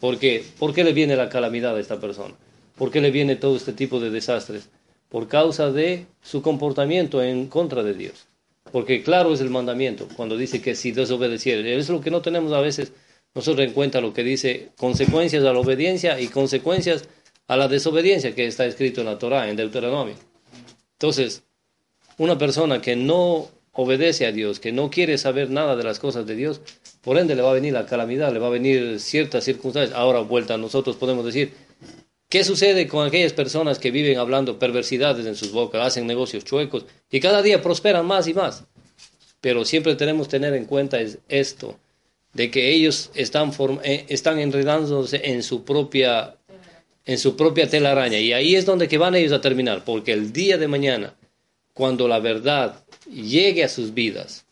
[0.00, 2.34] Porque, ¿Por qué le viene la calamidad a esta persona?
[2.76, 4.68] ¿Por qué le viene todo este tipo de desastres?
[5.08, 8.28] Por causa de su comportamiento en contra de Dios.
[8.72, 11.76] Porque claro es el mandamiento, cuando dice que si desobedeciere.
[11.76, 12.92] Es lo que no tenemos a veces
[13.34, 17.08] nosotros en cuenta, lo que dice consecuencias a la obediencia y consecuencias
[17.46, 20.14] a la desobediencia que está escrito en la Torah, en Deuteronomio.
[20.92, 21.44] Entonces,
[22.18, 26.26] una persona que no obedece a Dios, que no quiere saber nada de las cosas
[26.26, 26.60] de Dios,
[27.00, 29.96] por ende le va a venir la calamidad, le va a venir ciertas circunstancias.
[29.96, 31.52] Ahora, vuelta, nosotros podemos decir,
[32.28, 36.86] ¿qué sucede con aquellas personas que viven hablando perversidades en sus bocas, hacen negocios chuecos
[37.10, 38.64] y cada día prosperan más y más?
[39.40, 41.78] Pero siempre tenemos que tener en cuenta es esto,
[42.32, 46.34] de que ellos están, eh, están enredándose en su propia
[47.08, 50.30] en su propia telaraña y ahí es donde que van ellos a terminar, porque el
[50.30, 51.14] día de mañana,
[51.72, 54.44] cuando la verdad llegue a sus vidas,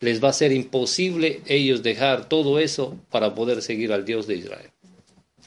[0.00, 4.36] les va a ser imposible ellos dejar todo eso para poder seguir al Dios de
[4.36, 4.70] Israel.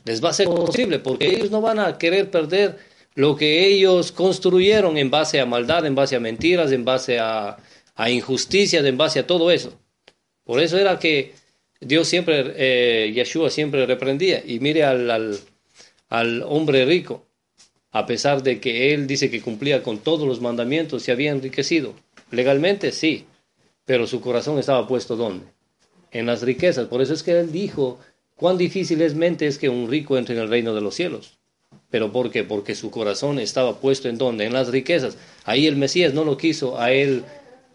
[0.05, 2.77] Les va a ser imposible porque ellos no van a querer perder
[3.13, 7.57] lo que ellos construyeron en base a maldad, en base a mentiras, en base a,
[7.95, 9.77] a injusticias, en base a todo eso.
[10.43, 11.33] Por eso era que
[11.79, 14.41] Dios siempre, eh, siempre reprendía.
[14.45, 15.39] Y mire al, al,
[16.09, 17.25] al hombre rico,
[17.91, 21.93] a pesar de que él dice que cumplía con todos los mandamientos, se había enriquecido.
[22.31, 23.25] Legalmente sí,
[23.85, 25.45] pero su corazón estaba puesto ¿dónde?
[26.11, 26.87] En las riquezas.
[26.87, 27.99] Por eso es que él dijo,
[28.41, 31.37] cuán difícil es que un rico entre en el reino de los cielos.
[31.91, 32.43] ¿Pero por qué?
[32.43, 34.45] Porque su corazón estaba puesto en dónde?
[34.45, 35.15] En las riquezas.
[35.45, 37.23] Ahí el Mesías no lo quiso a él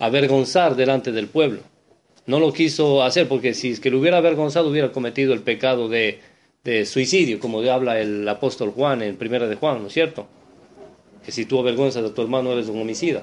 [0.00, 1.60] avergonzar delante del pueblo.
[2.26, 5.88] No lo quiso hacer porque si es que lo hubiera avergonzado hubiera cometido el pecado
[5.88, 6.18] de,
[6.64, 10.26] de suicidio, como habla el apóstol Juan en primera de Juan, ¿no es cierto?
[11.24, 13.22] Que si tú avergüenzas a tu hermano eres un homicida.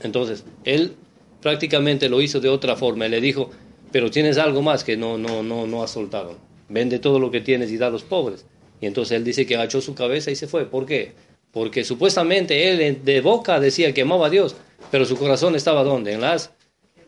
[0.00, 0.96] Entonces, él
[1.40, 3.04] prácticamente lo hizo de otra forma.
[3.04, 3.50] Él le dijo,
[3.92, 6.36] pero tienes algo más que no, no, no, no has soltado.
[6.68, 8.46] Vende todo lo que tienes y da a los pobres.
[8.80, 10.64] Y entonces él dice que agachó su cabeza y se fue.
[10.64, 11.12] ¿Por qué?
[11.52, 14.56] Porque supuestamente él de boca decía que amaba a Dios,
[14.90, 16.14] pero su corazón estaba ¿dónde?
[16.14, 16.50] En las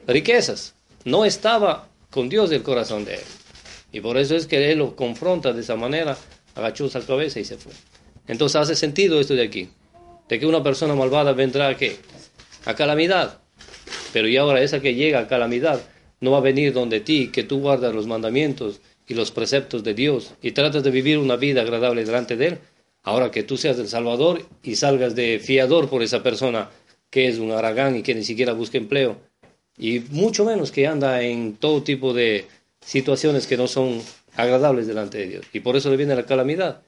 [0.07, 0.75] riquezas.
[1.05, 3.21] No estaba con Dios el corazón de él.
[3.91, 6.17] Y por eso es que él lo confronta de esa manera,
[6.55, 7.73] agachó su cabeza y se fue.
[8.29, 9.71] Entonces hace sentido esto de aquí,
[10.29, 11.97] de que una persona malvada vendrá a qué?
[12.67, 13.39] A calamidad.
[14.13, 15.81] Pero y ahora esa que llega a calamidad
[16.25, 19.95] no va a venir donde ti, que tú guardas los mandamientos y los preceptos de
[19.95, 22.59] Dios y tratas de vivir una vida agradable delante de Él.
[23.03, 26.71] Ahora que tú seas el Salvador y salgas de fiador por esa persona
[27.11, 29.21] que es un aragán y que ni siquiera busca empleo,
[29.77, 32.47] y mucho menos que anda en todo tipo de
[32.85, 34.01] situaciones que no son
[34.35, 35.47] agradables delante de Dios.
[35.53, 36.83] Y por eso le viene la calamidad.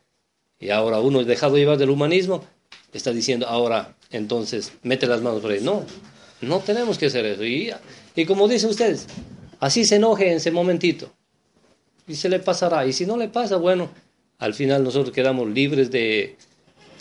[0.58, 2.44] Y ahora uno es dejado llevar del humanismo,
[2.92, 5.60] está diciendo, ahora entonces mete las manos por ahí.
[5.60, 5.84] No,
[6.40, 7.44] no tenemos que hacer eso.
[7.44, 7.72] Y,
[8.16, 9.06] y como dicen ustedes,
[9.60, 11.12] así se enoje en ese momentito.
[12.08, 12.86] Y se le pasará.
[12.86, 13.90] Y si no le pasa, bueno,
[14.38, 16.36] al final nosotros quedamos libres de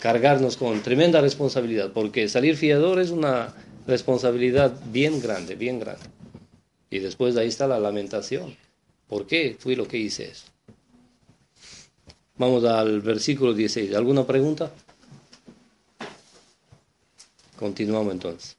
[0.00, 3.54] cargarnos con tremenda responsabilidad, porque salir fiador es una
[3.86, 6.04] responsabilidad bien grande, bien grande.
[6.90, 8.54] Y después de ahí está la lamentación.
[9.08, 10.46] ¿Por qué fui lo que hice eso?
[12.36, 13.94] Vamos al versículo 16.
[13.94, 14.70] ¿Alguna pregunta?
[17.58, 18.55] Continuamos entonces.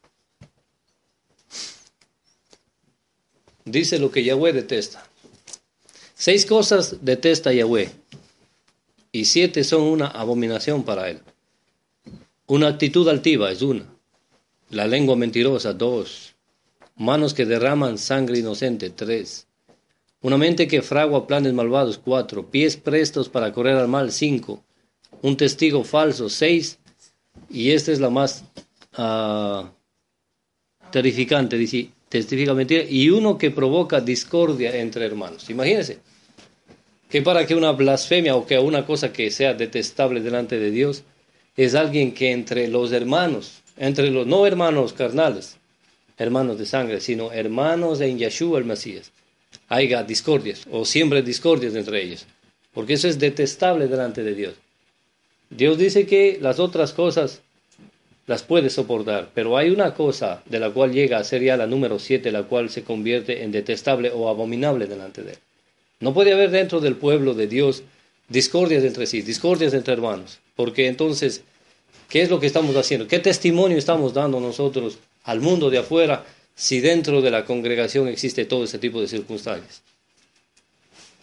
[3.70, 5.06] Dice lo que Yahweh detesta.
[6.14, 7.90] Seis cosas detesta Yahweh
[9.12, 11.20] y siete son una abominación para él.
[12.46, 13.84] Una actitud altiva es una.
[14.70, 16.34] La lengua mentirosa, dos.
[16.96, 19.46] Manos que derraman sangre inocente, tres.
[20.22, 22.50] Una mente que fragua planes malvados, cuatro.
[22.50, 24.64] Pies prestos para correr al mal, cinco.
[25.20, 26.78] Un testigo falso, seis.
[27.50, 28.44] Y esta es la más
[28.96, 29.68] uh,
[30.90, 32.84] terrificante, dice, testifica mentira.
[32.88, 35.48] Y uno que provoca discordia entre hermanos.
[35.50, 35.98] Imagínense
[37.08, 41.04] que para que una blasfemia o que una cosa que sea detestable delante de Dios
[41.56, 45.56] es alguien que entre los hermanos, entre los no hermanos carnales,
[46.16, 49.12] hermanos de sangre, sino hermanos en Yeshua el Mesías,
[49.68, 52.26] haya discordias o siempre discordias entre ellos,
[52.72, 54.54] porque eso es detestable delante de Dios.
[55.50, 57.40] Dios dice que las otras cosas
[58.28, 61.66] las puede soportar, pero hay una cosa de la cual llega a ser ya la
[61.66, 65.38] número siete, la cual se convierte en detestable o abominable delante de él.
[66.00, 67.82] No puede haber dentro del pueblo de Dios
[68.28, 71.42] discordias entre sí, discordias entre hermanos, porque entonces,
[72.10, 73.08] ¿qué es lo que estamos haciendo?
[73.08, 78.44] ¿Qué testimonio estamos dando nosotros al mundo de afuera si dentro de la congregación existe
[78.44, 79.80] todo ese tipo de circunstancias?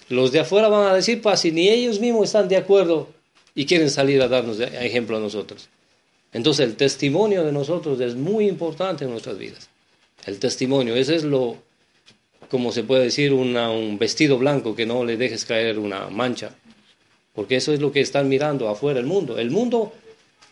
[0.10, 3.10] Los de afuera van a decir, pues si ni ellos mismos están de acuerdo
[3.54, 5.70] y quieren salir a darnos ejemplo a nosotros.
[6.36, 9.70] Entonces el testimonio de nosotros es muy importante en nuestras vidas.
[10.26, 11.56] El testimonio, ese es lo,
[12.50, 16.54] como se puede decir, un vestido blanco que no le dejes caer una mancha.
[17.34, 19.40] Porque eso es lo que están mirando afuera el mundo.
[19.40, 19.94] El mundo,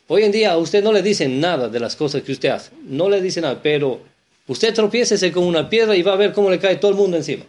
[0.07, 2.71] hoy en día a usted no le dicen nada de las cosas que usted hace.
[2.85, 3.99] No le dicen nada, pero
[4.47, 7.17] usted tropiécese con una piedra y va a ver cómo le cae todo el mundo
[7.17, 7.43] encima.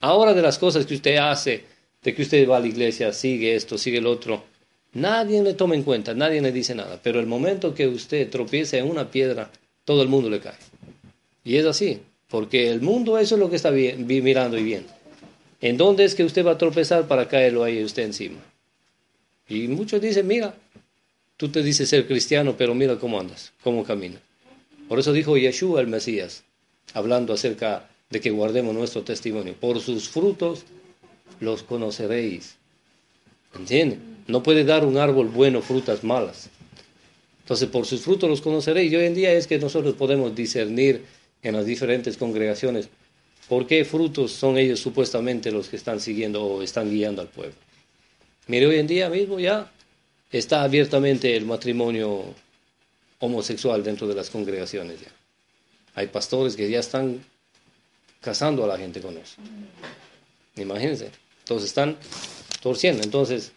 [0.00, 1.62] Ahora de las cosas que usted hace,
[2.02, 4.49] de que usted va a la iglesia, sigue esto, sigue el otro,
[4.92, 7.00] nadie le toma en cuenta, nadie le dice nada.
[7.02, 9.50] Pero el momento que usted tropiece en una piedra,
[9.84, 10.58] todo el mundo le cae.
[11.44, 12.00] Y es así.
[12.30, 14.92] Porque el mundo eso es lo que está mirando y viendo.
[15.60, 18.38] ¿En dónde es que usted va a tropezar para caerlo ahí usted encima?
[19.48, 20.54] Y muchos dicen, mira,
[21.36, 24.20] tú te dices ser cristiano, pero mira cómo andas, cómo caminas.
[24.88, 26.44] Por eso dijo Yeshua el Mesías,
[26.94, 29.54] hablando acerca de que guardemos nuestro testimonio.
[29.54, 30.64] Por sus frutos
[31.40, 32.54] los conoceréis.
[33.56, 34.19] ¿Entienden?
[34.30, 36.48] No puede dar un árbol bueno frutas malas.
[37.42, 38.92] Entonces, por sus frutos los conoceréis.
[38.92, 41.04] Y hoy en día es que nosotros podemos discernir
[41.42, 42.88] en las diferentes congregaciones,
[43.48, 47.54] ¿por qué frutos son ellos supuestamente los que están siguiendo o están guiando al pueblo?
[48.46, 49.70] Mire, hoy en día mismo ya
[50.30, 52.22] está abiertamente el matrimonio
[53.18, 55.00] homosexual dentro de las congregaciones.
[55.00, 55.08] Ya.
[55.94, 57.24] Hay pastores que ya están
[58.20, 59.36] casando a la gente con eso.
[60.56, 61.10] Imagínense.
[61.40, 61.96] Entonces están
[62.60, 63.02] torciendo.
[63.02, 63.52] Entonces,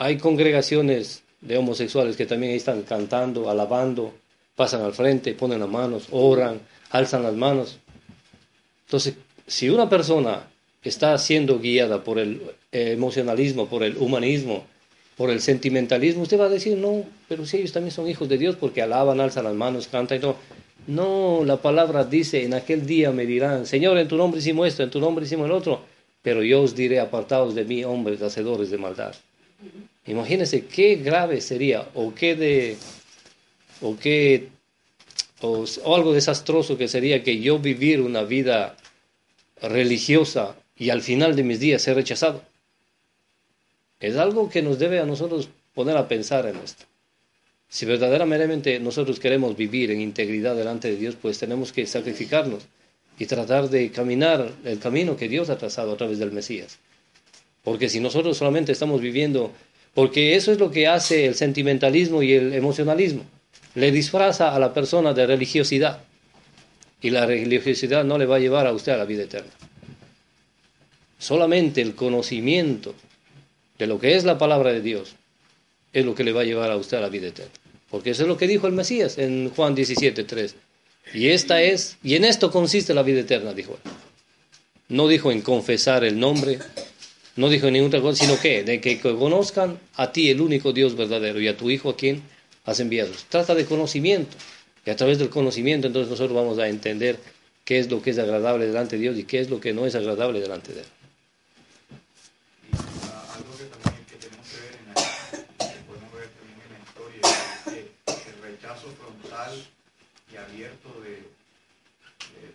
[0.00, 4.14] hay congregaciones de homosexuales que también están cantando, alabando,
[4.54, 7.80] pasan al frente, ponen las manos, oran, alzan las manos.
[8.86, 9.14] Entonces,
[9.48, 10.44] si una persona
[10.84, 14.64] está siendo guiada por el emocionalismo, por el humanismo,
[15.16, 18.38] por el sentimentalismo, usted va a decir, no, pero si ellos también son hijos de
[18.38, 20.36] Dios porque alaban, alzan las manos, cantan y todo.
[20.86, 24.84] No, la palabra dice, en aquel día me dirán, Señor, en tu nombre hicimos esto,
[24.84, 25.80] en tu nombre hicimos el otro,
[26.22, 29.12] pero yo os diré, apartados de mí, hombres, hacedores de maldad.
[30.08, 32.76] Imagínense qué grave sería o qué de
[33.82, 34.48] o qué
[35.42, 38.74] o, algo desastroso que sería que yo vivir una vida
[39.60, 42.42] religiosa y al final de mis días ser rechazado.
[44.00, 46.84] Es algo que nos debe a nosotros poner a pensar en esto.
[47.68, 52.66] Si verdaderamente nosotros queremos vivir en integridad delante de Dios, pues tenemos que sacrificarnos
[53.18, 56.78] y tratar de caminar el camino que Dios ha trazado a través del Mesías.
[57.62, 59.52] Porque si nosotros solamente estamos viviendo,
[59.94, 63.24] porque eso es lo que hace el sentimentalismo y el emocionalismo,
[63.74, 66.00] le disfraza a la persona de religiosidad
[67.00, 69.50] y la religiosidad no le va a llevar a usted a la vida eterna.
[71.18, 72.94] Solamente el conocimiento
[73.78, 75.14] de lo que es la palabra de Dios
[75.92, 77.52] es lo que le va a llevar a usted a la vida eterna.
[77.90, 80.54] Porque eso es lo que dijo el Mesías en Juan 17, 3.
[81.14, 83.90] Y esta es, y en esto consiste la vida eterna, dijo él.
[84.88, 86.58] No dijo en confesar el nombre,
[87.38, 91.40] no dijo ninguna cosa, sino que de que conozcan a ti el único Dios verdadero
[91.40, 92.20] y a tu Hijo a quien
[92.64, 93.12] has enviado.
[93.28, 94.36] Trata de conocimiento.
[94.84, 97.20] Y a través del conocimiento entonces nosotros vamos a entender
[97.64, 99.86] qué es lo que es agradable delante de Dios y qué es lo que no
[99.86, 100.86] es agradable delante de Él.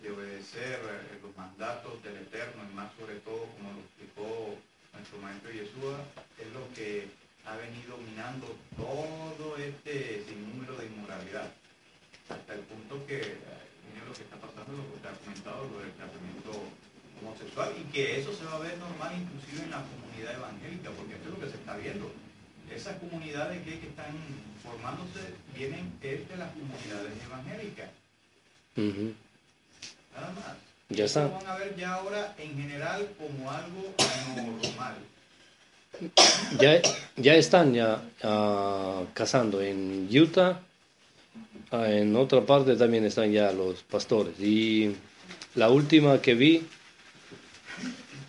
[0.02, 4.58] De obedecer eh, los mandatos del Eterno y más sobre todo como lo explicó
[5.04, 6.00] nuestro maestro Yeshua
[6.40, 7.04] es lo que
[7.44, 11.52] ha venido minando todo este sinnúmero de inmoralidad
[12.32, 15.68] hasta el punto que eh, mire lo que está pasando lo que usted ha comentado
[15.68, 16.56] lo del tratamiento
[17.20, 21.14] homosexual y que eso se va a ver normal inclusive en la comunidad evangélica, porque
[21.20, 22.08] esto es lo que se está viendo.
[22.72, 24.16] Esas comunidades que, que están
[24.64, 25.20] formándose
[25.52, 27.90] vienen es de las comunidades evangélicas.
[30.16, 30.73] Nada más.
[30.90, 31.24] Ya está.
[31.24, 33.94] Lo van a ver ya ahora en general como algo
[34.36, 34.94] normal.
[36.60, 36.80] Ya,
[37.16, 40.60] ya están ya ah, cazando en Utah,
[41.70, 44.38] ah, en otra parte también están ya los pastores.
[44.40, 44.94] Y
[45.54, 46.62] la última que vi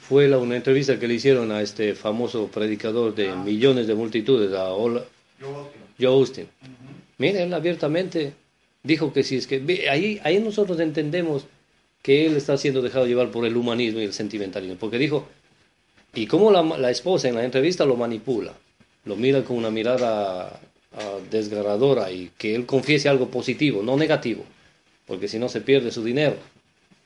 [0.07, 4.53] fue la, una entrevista que le hicieron a este famoso predicador de millones de multitudes,
[4.53, 5.03] a Ola-.
[5.99, 6.47] Joe Austin.
[7.17, 8.33] Mire, él abiertamente
[8.83, 9.87] dijo que si es que...
[9.89, 11.45] Ahí, ahí nosotros entendemos
[12.05, 14.77] que él está siendo dejado llevar por el humanismo y el sentimentalismo.
[14.79, 15.27] Porque dijo,
[16.13, 18.53] y cómo la, esposa en la entrevista lo manipula,
[19.05, 20.59] lo mira con una mirada
[20.93, 24.45] ah, desgarradora y que él confiese algo positivo, no negativo,
[25.07, 26.35] porque si no se pierde su dinero,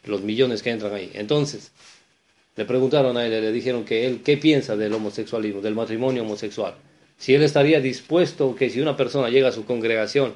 [0.03, 1.12] los millones que entran ahí.
[1.13, 1.71] Entonces,
[2.57, 6.73] le preguntaron a él, le dijeron que él, ¿qué piensa del homosexualismo, del matrimonio homosexual?
[7.17, 10.33] Si él estaría dispuesto que si una persona llega a su congregación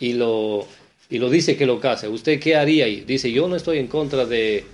[0.00, 0.66] y lo,
[1.10, 3.00] y lo dice que lo case, ¿usted qué haría ahí?
[3.06, 4.64] Dice, yo no estoy en contra de,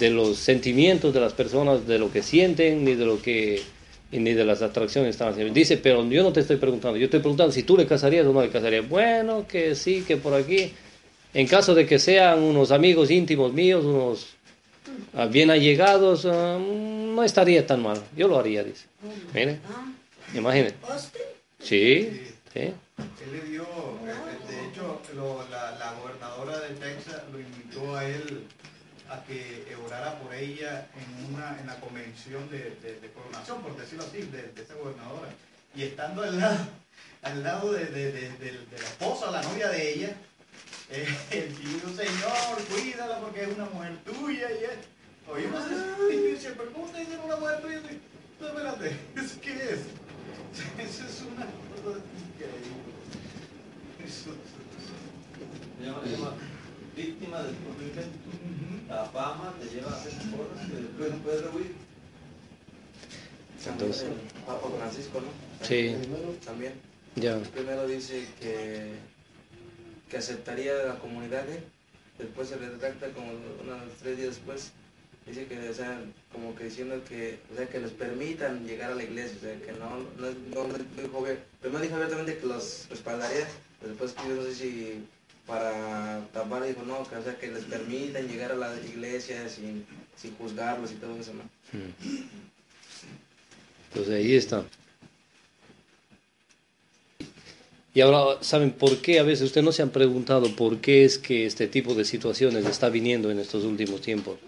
[0.00, 3.62] de los sentimientos de las personas, de lo que sienten, ni de lo que
[4.10, 5.52] ni de las atracciones que están haciendo.
[5.52, 8.32] Dice, pero yo no te estoy preguntando, yo estoy preguntando si tú le casarías o
[8.32, 8.88] no le casarías.
[8.88, 10.72] Bueno, que sí, que por aquí,
[11.34, 14.28] en caso de que sean unos amigos íntimos míos, unos
[15.14, 18.02] ah, bien allegados, ah, no estaría tan mal.
[18.16, 18.86] Yo lo haría, dice.
[19.34, 19.92] Mire, Ah,
[20.34, 20.74] imagínate.
[21.62, 22.08] Sí,
[22.54, 22.72] sí.
[23.22, 28.04] Él le dio, eh, de hecho, lo- la, la gobernadora de Texas lo invitó a
[28.04, 28.46] él
[29.10, 33.76] a que orara por ella en una en la convención de, de- de coronación, por
[33.76, 35.28] decirlo así, de, de esa gobernadora.
[35.74, 36.58] Y estando al lado,
[37.22, 40.16] al lado de, de- la esposa, la novia de ella,
[40.90, 44.50] eh, el tío Señor, cuídala porque es una mujer tuya.
[44.50, 44.78] Y él,
[45.30, 47.80] oímos eso, y dice, pero ¿cómo te dicen una mujer tuya?
[48.40, 49.80] No, espérate, ¿eso qué es?
[50.78, 51.44] Eso es una
[51.84, 52.77] cosa increíble.
[54.18, 54.34] Eso-
[55.78, 56.32] Se llama, se llama
[56.96, 58.18] víctima del propio invento.
[58.88, 61.74] La fama te lleva a hacer cosas que después no puedes rehuir.
[63.66, 65.66] Entonces- el Papa Francisco, ¿no?
[65.66, 65.94] Sí.
[66.44, 66.72] También.
[67.16, 67.38] Ya.
[67.38, 68.92] Primero dice que,
[70.08, 71.62] que aceptaría a la comunidad, ¿eh?
[72.18, 74.72] después se retracta como unos tres días después.
[75.26, 76.00] Dice que, o sea,
[76.32, 79.60] como que diciendo que, o sea, que les permitan llegar a la iglesia, o sea,
[79.60, 81.26] que no, no, no, no dijo,
[81.60, 83.46] primero dijo abiertamente que los respaldaría,
[83.80, 85.04] después yo no sé si
[85.46, 89.86] para tapar dijo, no, que, o sea, que les permitan llegar a la iglesia sin,
[90.14, 91.42] sin juzgarlos y todo eso, ¿no?
[93.88, 94.64] Entonces ahí está.
[97.94, 99.18] Y ahora, ¿saben por qué?
[99.18, 102.66] A veces ustedes no se han preguntado por qué es que este tipo de situaciones
[102.66, 104.38] está viniendo en estos últimos tiempos.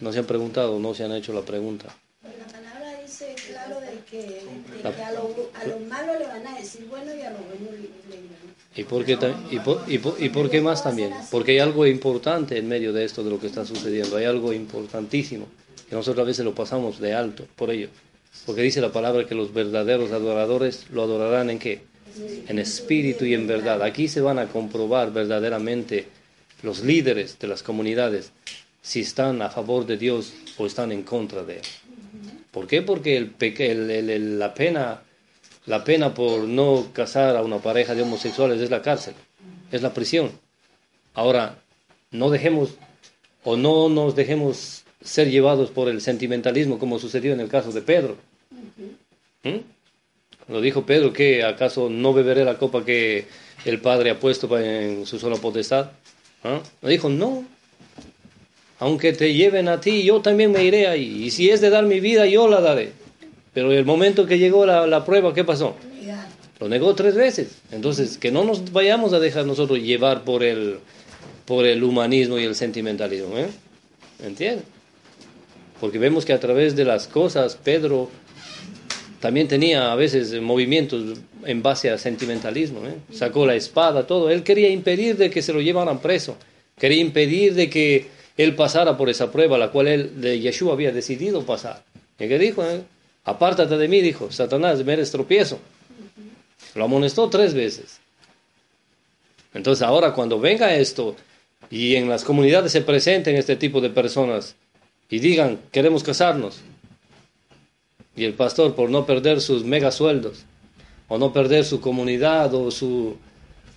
[0.00, 1.94] No se han preguntado, no se han hecho la pregunta.
[2.22, 6.46] la palabra dice claro de que, de que a, lo, a lo malo le van
[6.46, 8.80] a decir bueno y a lo bueno le, le.
[8.80, 9.18] ¿Y por qué,
[9.50, 11.10] y por, y por- y por qué más también?
[11.30, 14.16] Porque hay algo importante en medio de esto, de lo que está sucediendo.
[14.18, 15.46] Hay algo importantísimo
[15.88, 17.88] que nosotros a veces lo pasamos de alto por ello.
[18.44, 21.80] Porque dice la palabra que los verdaderos adoradores lo adorarán en qué?
[22.48, 23.82] en espíritu y en verdad.
[23.82, 26.08] Aquí se van a comprobar verdaderamente
[26.62, 28.30] los líderes de las comunidades
[28.80, 31.62] si están a favor de Dios o están en contra de Él.
[32.56, 32.80] ¿Por qué?
[32.80, 33.34] Porque el,
[33.90, 35.02] el- el- la, pena,
[35.66, 39.12] la pena por no casar a una pareja de homosexuales es la cárcel,
[39.70, 40.30] es la prisión.
[41.12, 41.58] Ahora,
[42.12, 42.70] no dejemos
[43.44, 47.82] o no nos dejemos ser llevados por el sentimentalismo como sucedió en el caso de
[47.82, 48.16] Pedro.
[49.42, 49.58] ¿Mm?
[50.48, 53.26] Lo dijo Pedro que acaso no beberé la copa que
[53.66, 55.90] el Padre ha puesto en su sola potestad.
[56.42, 56.62] ¿Ah?
[56.80, 57.44] Lo dijo, no.
[58.78, 61.24] Aunque te lleven a ti, yo también me iré ahí.
[61.24, 62.92] Y si es de dar mi vida, yo la daré.
[63.54, 65.76] Pero el momento que llegó la, la prueba, ¿qué pasó?
[66.58, 67.58] Lo negó tres veces.
[67.70, 70.78] Entonces, que no nos vayamos a dejar nosotros llevar por el,
[71.44, 73.36] por el humanismo y el sentimentalismo.
[73.36, 73.48] ¿eh?
[74.24, 74.64] ¿Entiendes?
[75.80, 78.10] Porque vemos que a través de las cosas, Pedro
[79.20, 82.80] también tenía a veces movimientos en base a sentimentalismo.
[82.86, 82.94] ¿eh?
[83.12, 84.30] Sacó la espada, todo.
[84.30, 86.36] Él quería impedir de que se lo llevaran preso.
[86.78, 88.06] Quería impedir de que
[88.36, 91.82] él pasara por esa prueba, la cual él, de Yeshua había decidido pasar.
[92.18, 92.64] ¿Y qué dijo?
[92.64, 92.82] eh?
[93.24, 95.58] Apártate de mí, dijo, Satanás, me eres tropiezo.
[96.74, 98.00] Lo amonestó tres veces.
[99.54, 101.16] Entonces ahora cuando venga esto
[101.70, 104.54] y en las comunidades se presenten este tipo de personas
[105.08, 106.60] y digan, queremos casarnos,
[108.14, 110.44] y el pastor por no perder sus mega sueldos,
[111.08, 113.16] o no perder su comunidad, o, su,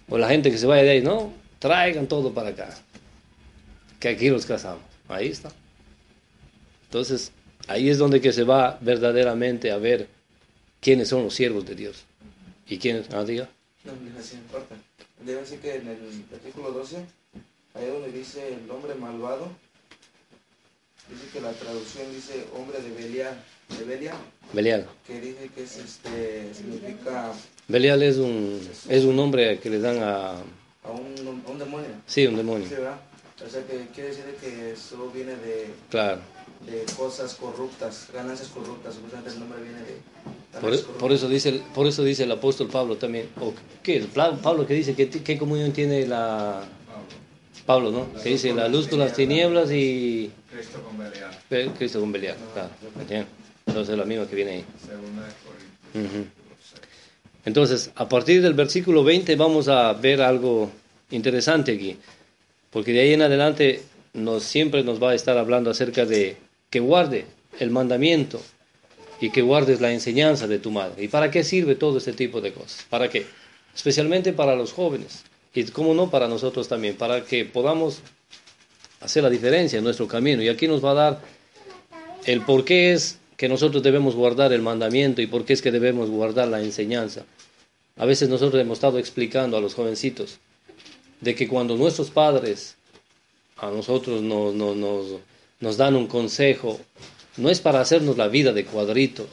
[0.10, 2.76] o la gente que se vaya de ahí, no, traigan todo para acá,
[4.00, 4.84] que aquí los casamos.
[5.08, 5.52] Ahí está.
[6.86, 7.32] Entonces,
[7.68, 10.08] ahí es donde que se va verdaderamente a ver
[10.82, 12.04] quiénes son los siervos de Dios.
[12.68, 13.08] ¿Y quiénes?
[13.14, 13.50] Ah, diga.
[13.84, 14.76] No, mira, sí importa.
[15.26, 15.98] Debe decir que en el
[16.34, 16.98] artículo 12,
[17.76, 19.50] ahí donde dice el hombre malvado,
[21.10, 23.44] dice que la traducción dice hombre de Belial,
[23.78, 24.18] de Belial,
[24.54, 24.88] Belial.
[25.06, 27.34] que dice que es este, significa
[27.68, 30.32] Belial es un, es un nombre que le dan a...
[30.84, 31.90] a un, a un demonio.
[32.08, 32.68] Sí, un demonio.
[32.68, 33.00] Sí, ¿verdad?
[33.46, 36.20] O sea que quiere decir que eso viene de, Claro.
[36.66, 39.98] de cosas corruptas, ganancias corruptas, supuestamente el nombre viene de
[40.60, 43.30] Por, ganancias por eso dice, el- por eso dice el apóstol Pablo también.
[43.40, 43.54] ¿O?
[44.14, 46.64] Pla- Pablo que dice que qué comunión tiene la
[47.66, 48.12] Pablo, ¿no?
[48.22, 52.36] Que dice la luz con las tinieblas y Cristo con Belial, Cristo con Belial.
[52.54, 52.70] Claro.
[53.68, 54.66] Entonces es la misma que viene ahí.
[57.46, 60.70] Entonces, a partir del versículo 20 vamos a ver algo
[61.12, 61.98] interesante aquí,
[62.72, 63.82] porque de ahí en adelante
[64.14, 66.38] nos, siempre nos va a estar hablando acerca de
[66.70, 67.26] que guarde
[67.60, 68.42] el mandamiento
[69.22, 71.04] y que guardes la enseñanza de tu madre.
[71.04, 72.86] ¿Y para qué sirve todo este tipo de cosas?
[72.90, 73.26] ¿Para qué?
[73.76, 78.00] Especialmente para los jóvenes y, como no, para nosotros también, para que podamos
[79.02, 80.42] hacer la diferencia en nuestro camino.
[80.42, 81.22] Y aquí nos va a dar
[82.26, 85.72] el por qué es que nosotros debemos guardar el mandamiento y por qué es que
[85.72, 87.26] debemos guardar la enseñanza.
[87.96, 90.40] A veces nosotros hemos estado explicando a los jovencitos
[91.22, 92.76] de que cuando nuestros padres
[93.58, 95.06] a nosotros nos, nos, nos,
[95.60, 96.80] nos dan un consejo,
[97.38, 99.28] no es para hacernos la vida de cuadritos,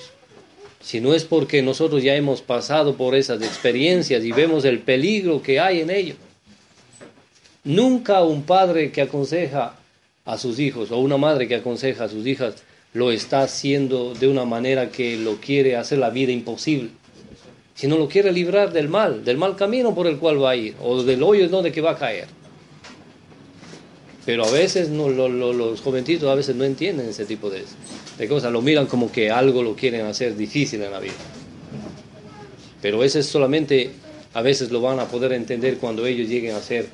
[0.80, 5.60] sino es porque nosotros ya hemos pasado por esas experiencias y vemos el peligro que
[5.60, 6.14] hay en ello.
[7.64, 9.76] Nunca un padre que aconseja
[10.24, 12.62] a sus hijos o una madre que aconseja a sus hijas
[12.92, 16.90] lo está haciendo de una manera que lo quiere hacer la vida imposible,
[17.76, 20.74] sino lo quiere librar del mal, del mal camino por el cual va a ir
[20.82, 22.26] o del hoyo donde que va a caer.
[24.24, 27.62] Pero a veces no, lo- lo- los jovencitos a veces no entienden ese tipo de,
[28.18, 31.14] de cosas, lo miran como que algo lo quieren hacer difícil en la vida.
[32.82, 33.90] Pero eso es solamente,
[34.34, 36.86] a veces lo van a poder entender cuando ellos lleguen a ser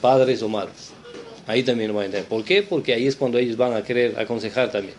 [0.00, 0.90] padres o madres.
[1.46, 2.28] Ahí también lo van a entender.
[2.28, 2.62] ¿Por qué?
[2.62, 4.94] Porque ahí es cuando ellos van a querer aconsejar también.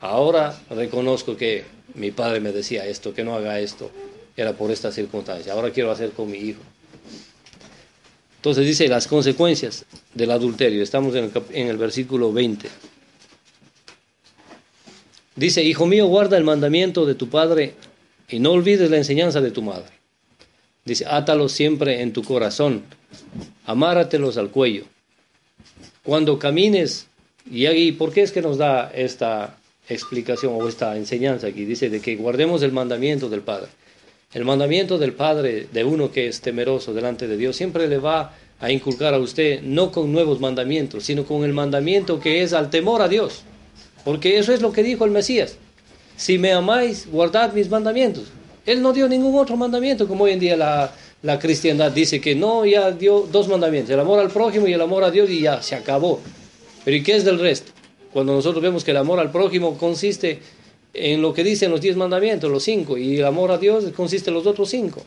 [0.00, 1.64] Ahora reconozco que
[1.94, 3.90] mi padre me decía esto, que no haga esto,
[4.38, 5.52] era por esta circunstancia.
[5.52, 6.60] Ahora quiero hacer con mi hijo.
[8.36, 9.84] Entonces dice las consecuencias
[10.14, 10.80] del adulterio.
[10.80, 12.68] Estamos en el, en el versículo 20.
[15.34, 17.74] Dice, hijo mío, guarda el mandamiento de tu padre
[18.28, 19.90] y no olvides la enseñanza de tu madre.
[20.84, 22.84] Dice, átalos siempre en tu corazón,
[23.66, 24.84] amáratelos al cuello.
[26.04, 27.08] Cuando camines,
[27.50, 29.58] y aquí, ¿por qué es que nos da esta
[29.88, 31.64] explicación o esta enseñanza aquí?
[31.64, 33.68] Dice de que guardemos el mandamiento del Padre.
[34.34, 38.34] El mandamiento del Padre, de uno que es temeroso delante de Dios, siempre le va
[38.60, 42.68] a inculcar a usted no con nuevos mandamientos, sino con el mandamiento que es al
[42.68, 43.40] temor a Dios.
[44.04, 45.56] Porque eso es lo que dijo el Mesías.
[46.18, 48.24] Si me amáis, guardad mis mandamientos.
[48.66, 52.34] Él no dio ningún otro mandamiento, como hoy en día la, la cristiandad dice que
[52.34, 55.40] no, ya dio dos mandamientos, el amor al prójimo y el amor a Dios y
[55.40, 56.20] ya, se acabó.
[56.84, 57.72] Pero ¿y qué es del resto?
[58.12, 60.40] Cuando nosotros vemos que el amor al prójimo consiste
[60.94, 64.30] en lo que dicen los diez mandamientos, los cinco, y el amor a Dios consiste
[64.30, 65.02] en los otros cinco.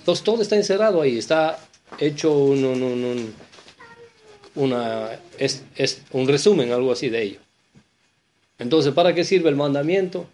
[0.00, 1.58] Entonces todo está encerrado ahí, está
[1.98, 3.34] hecho un, un- un- un-
[4.56, 5.62] una, es
[6.12, 7.38] un resumen, algo así de ello.
[8.58, 10.26] Entonces, ¿para qué sirve el mandamiento?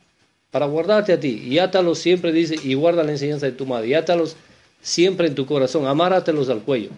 [0.51, 1.43] Para guardarte a ti.
[1.45, 3.89] Y átalos siempre, dice, y guarda la enseñanza de tu madre.
[3.89, 4.37] Y átalos
[4.81, 5.87] siempre en tu corazón.
[5.87, 6.91] Amáratelos al cuello.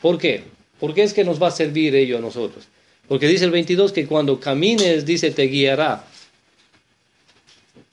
[0.00, 0.42] ¿Por qué?
[0.80, 2.64] Porque es que nos va a servir ello a nosotros.
[3.06, 6.04] Porque dice el 22 que cuando camines, dice, te guiará.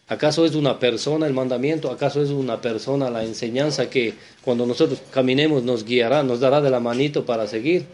[0.10, 1.92] ¿Acaso es una persona el mandamiento?
[1.92, 6.72] ¿Acaso es una persona la enseñanza que cuando nosotros caminemos nos guiará, nos dará de
[6.72, 7.86] la manito para seguir?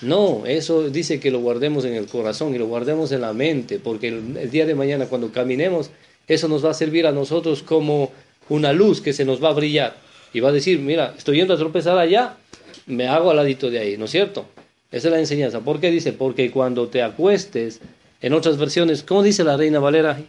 [0.00, 3.80] No, eso dice que lo guardemos en el corazón y lo guardemos en la mente,
[3.80, 5.90] porque el, el día de mañana cuando caminemos,
[6.28, 8.12] eso nos va a servir a nosotros como
[8.48, 9.96] una luz que se nos va a brillar
[10.32, 12.36] y va a decir, mira, estoy yendo a tropezar allá,
[12.86, 14.46] me hago al ladito de ahí, ¿no es cierto?
[14.92, 15.60] Esa es la enseñanza.
[15.60, 16.12] ¿Por qué dice?
[16.12, 17.80] Porque cuando te acuestes,
[18.20, 20.20] en otras versiones, ¿cómo dice la Reina Valera?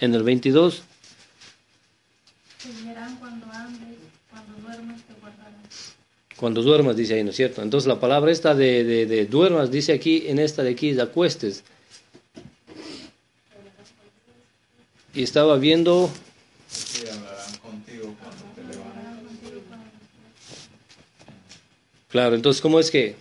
[0.00, 0.82] En el 22,
[2.62, 3.98] Te guiarán cuando andes,
[4.30, 5.54] cuando duermas te guardarán.
[6.36, 7.62] cuando duermas, dice ahí, ¿no es cierto?
[7.62, 11.02] Entonces la palabra esta de, de, de duermas, dice aquí, en esta de aquí, de
[11.02, 11.64] acuestes.
[15.14, 16.08] Y estaba viendo,
[16.70, 19.10] Sí, hablarán contigo cuando te levantes.
[22.08, 23.16] claro, entonces, ¿cómo es que?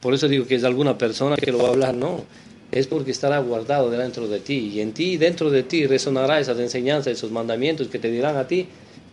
[0.00, 2.24] Por eso digo que es alguna persona que lo va a hablar, no.
[2.72, 4.70] Es porque estará guardado dentro de ti.
[4.74, 8.46] Y en ti, dentro de ti, resonará esas enseñanzas, esos mandamientos que te dirán a
[8.48, 8.66] ti,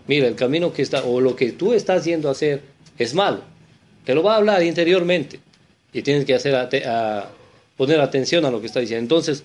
[0.07, 2.61] mira, el camino que está, o lo que tú estás yendo a hacer
[2.97, 3.41] es malo.
[4.05, 5.39] Te lo va a hablar interiormente.
[5.93, 7.29] Y tienes que hacer a-
[7.77, 9.01] poner atención a lo que está diciendo.
[9.03, 9.43] Entonces,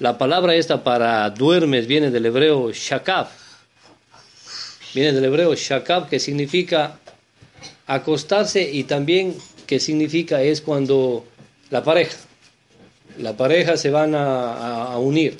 [0.00, 3.28] la palabra esta para duermes viene del hebreo shakab.
[4.94, 6.98] Viene del hebreo shakab, que significa
[7.86, 9.36] acostarse y también
[9.66, 11.24] que significa es cuando
[11.70, 12.16] la pareja,
[13.18, 15.38] la pareja se van a, unir.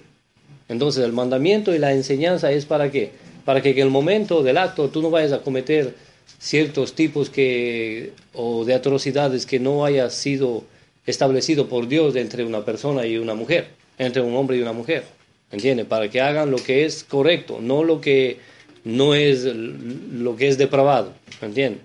[0.69, 3.13] Entonces el mandamiento y la enseñanza es para qué?
[3.45, 5.95] Para que en el momento del acto tú no vayas a cometer
[6.39, 10.65] ciertos tipos que, o de atrocidades que no haya sido
[11.07, 13.69] establecido por Dios entre una persona y una mujer,
[13.99, 15.05] entre un hombre y una mujer.
[15.51, 15.87] ¿Entiendes?
[15.87, 18.39] Para que hagan lo que es correcto, no lo que
[18.85, 21.13] no es lo que es depravado.
[21.41, 21.83] ¿Entiendes?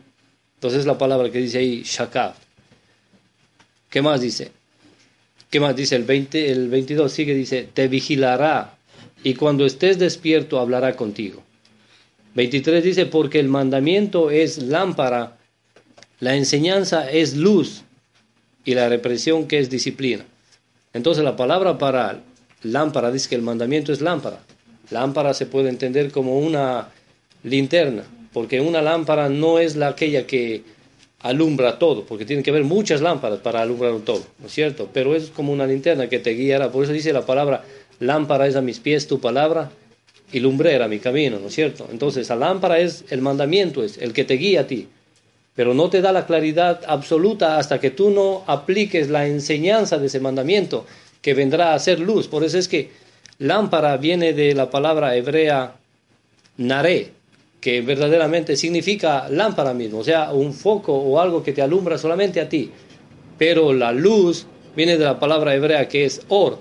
[0.55, 2.33] Entonces la palabra que dice ahí, shakab.
[3.89, 4.51] ¿Qué más dice?
[5.49, 5.95] ¿Qué más dice?
[5.95, 8.77] El, 20, el 22 sigue, dice, te vigilará
[9.23, 11.43] y cuando estés despierto hablará contigo.
[12.35, 15.37] 23 dice, porque el mandamiento es lámpara,
[16.19, 17.83] la enseñanza es luz
[18.63, 20.25] y la represión que es disciplina.
[20.93, 22.21] Entonces la palabra para
[22.61, 24.39] lámpara dice que el mandamiento es lámpara.
[24.91, 26.89] Lámpara se puede entender como una
[27.43, 30.63] linterna, porque una lámpara no es la aquella que
[31.21, 34.89] alumbra todo, porque tiene que haber muchas lámparas para alumbrar todo, ¿no es cierto?
[34.93, 37.63] Pero es como una linterna que te guiará, por eso dice la palabra,
[37.99, 39.71] lámpara es a mis pies tu palabra
[40.31, 41.87] y lumbrera mi camino, ¿no es cierto?
[41.91, 44.87] Entonces, la lámpara es el mandamiento, es el que te guía a ti,
[45.55, 50.07] pero no te da la claridad absoluta hasta que tú no apliques la enseñanza de
[50.07, 50.85] ese mandamiento
[51.21, 52.27] que vendrá a ser luz.
[52.27, 52.91] Por eso es que
[53.39, 55.75] lámpara viene de la palabra hebrea
[56.55, 57.11] naré,
[57.59, 62.39] que verdaderamente significa lámpara mismo, o sea, un foco o algo que te alumbra solamente
[62.39, 62.71] a ti.
[63.37, 64.45] Pero la luz
[64.75, 66.57] viene de la palabra hebrea que es or.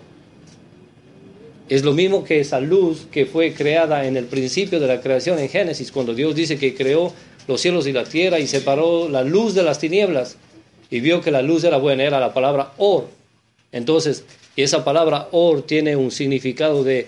[1.69, 5.39] Es lo mismo que esa luz que fue creada en el principio de la creación
[5.39, 7.13] en Génesis, cuando Dios dice que creó
[7.47, 10.37] los cielos y la tierra y separó la luz de las tinieblas
[10.91, 13.09] y vio que la luz era buena, era la palabra or.
[13.71, 14.25] Entonces,
[14.57, 17.07] esa palabra or tiene un significado de,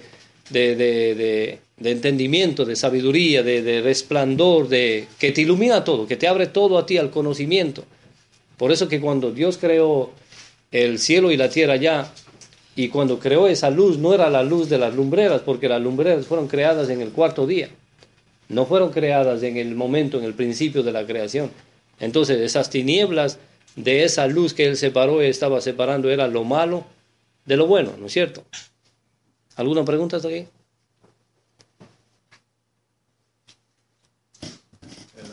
[0.51, 6.07] de, de, de, de entendimiento, de sabiduría, de, de resplandor, de, que te ilumina todo,
[6.07, 7.85] que te abre todo a ti al conocimiento.
[8.57, 10.11] Por eso que cuando Dios creó
[10.70, 12.12] el cielo y la tierra ya,
[12.76, 16.26] y cuando creó esa luz, no era la luz de las lumbreras, porque las lumbreras
[16.26, 17.68] fueron creadas en el cuarto día,
[18.49, 21.51] no fueron creadas en el momento, en el principio de la creación.
[21.99, 23.39] Entonces, esas tinieblas
[23.76, 26.85] de esa luz que Él separó, estaba separando, era lo malo
[27.45, 28.45] de lo bueno, ¿no es cierto?
[29.57, 30.47] ¿Alguna pregunta hasta aquí?
[35.16, 35.26] El,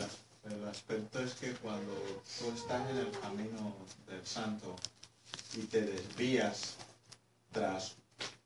[0.88, 1.92] aspecto es que cuando
[2.38, 3.74] tú estás en el camino
[4.08, 4.74] del santo
[5.54, 6.76] y te desvías
[7.52, 7.96] tras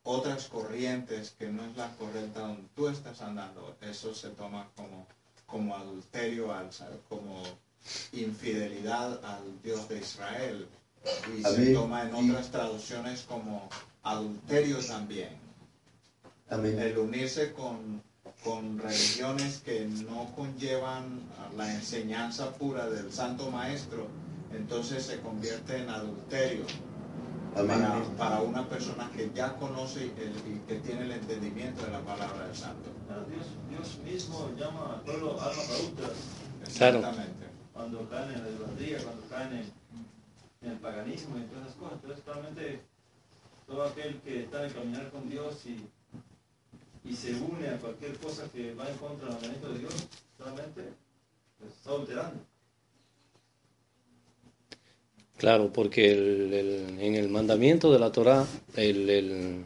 [0.02, 5.06] otras corrientes que no es la correcta donde tú estás andando, eso se toma como,
[5.46, 6.68] como adulterio, al,
[7.08, 7.44] como
[8.12, 10.66] infidelidad al Dios de Israel.
[11.38, 13.68] Y A se ver, toma en y- otras traducciones como
[14.02, 15.30] adulterio también.
[16.50, 16.76] Amén.
[16.80, 18.02] El unirse con,
[18.44, 21.20] con religiones que no conllevan
[21.56, 24.06] la enseñanza pura del Santo Maestro,
[24.52, 26.64] entonces se convierte en adulterio.
[27.54, 32.00] para, para una persona que ya conoce el- y que tiene el entendimiento de la
[32.00, 32.88] palabra del Santo.
[33.28, 36.10] Dios, Dios mismo llama al pueblo almas adultas
[36.78, 36.98] Claro.
[37.00, 37.46] Exactamente.
[37.74, 39.72] cuando caen en la idolatría, cuando caen en,
[40.62, 41.98] en el paganismo y todas esas cosas.
[42.02, 42.80] Entonces, realmente,
[43.66, 45.76] todo aquel que está en el caminar con Dios y,
[47.04, 49.94] y se une a cualquier cosa que va en contra del mandamiento de Dios,
[50.38, 50.82] solamente
[51.58, 52.40] pues, está adulterando.
[55.38, 58.46] Claro, porque el- en el mandamiento de la Torah,
[58.76, 59.64] el,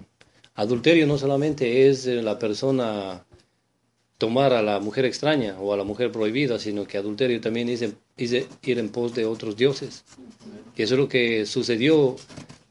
[0.54, 3.24] adulterio no solamente es la persona
[4.16, 7.82] tomar a la mujer extraña o a la mujer prohibida, sino que adulterio también es,
[7.82, 10.04] es ir en pos de otros dioses.
[10.74, 12.16] Y eso es lo que sucedió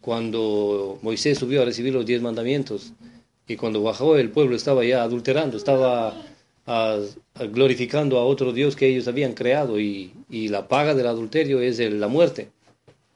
[0.02, 2.94] cuando Moisés subió a recibir los diez mandamientos.
[3.48, 6.16] Y cuando bajó el pueblo estaba ya adulterando, estaba
[7.52, 9.80] glorificando a otro Dios que ellos habían creado.
[9.80, 12.50] Y, la paga del adulterio es el- la muerte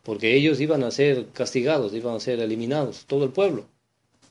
[0.09, 3.65] porque ellos iban a ser castigados, iban a ser eliminados, todo el pueblo.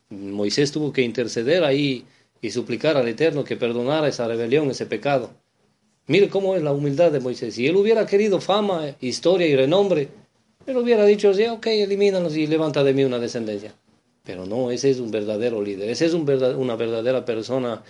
[0.09, 2.03] Moisés tuvo que interceder ahí
[2.41, 5.29] y suplicar al Eterno que perdonara esa rebelión, ese pecado.
[6.07, 7.53] Mire cómo es la humildad de Moisés.
[7.53, 10.09] Si él hubiera querido fama, historia y renombre,
[10.65, 13.73] él hubiera dicho, ok, elimínanos y levanta de mí una descendencia.
[14.29, 17.81] Pero no, ese es un verdadero líder, ese es un verdad- una verdadera persona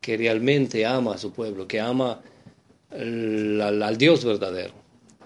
[0.00, 2.20] que realmente ama a su pueblo, que ama
[2.90, 4.72] el- al, al Dios verdadero.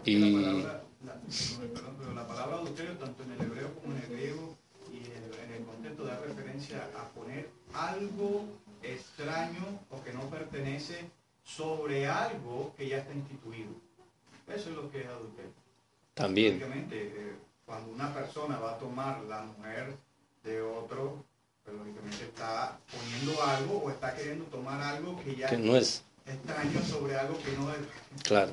[0.04, 0.42] Y...
[0.42, 4.54] La palabra, la, la palabra adulterio, tanto en el hebreo como en el griego,
[4.92, 8.44] y en, en el contexto da referencia a poner algo
[8.82, 11.06] extraño o que no pertenece
[11.42, 13.70] sobre algo que ya está instituido.
[14.54, 15.52] Eso es lo que es adulterio.
[16.12, 16.62] También.
[16.92, 17.32] Eh,
[17.64, 19.94] cuando una persona va a tomar la mujer
[20.44, 21.24] de otro,
[21.64, 26.02] pues lógicamente está poniendo algo o está queriendo tomar algo que ya Que no es.
[26.26, 27.78] extraño sobre algo que no es.
[28.22, 28.52] Claro.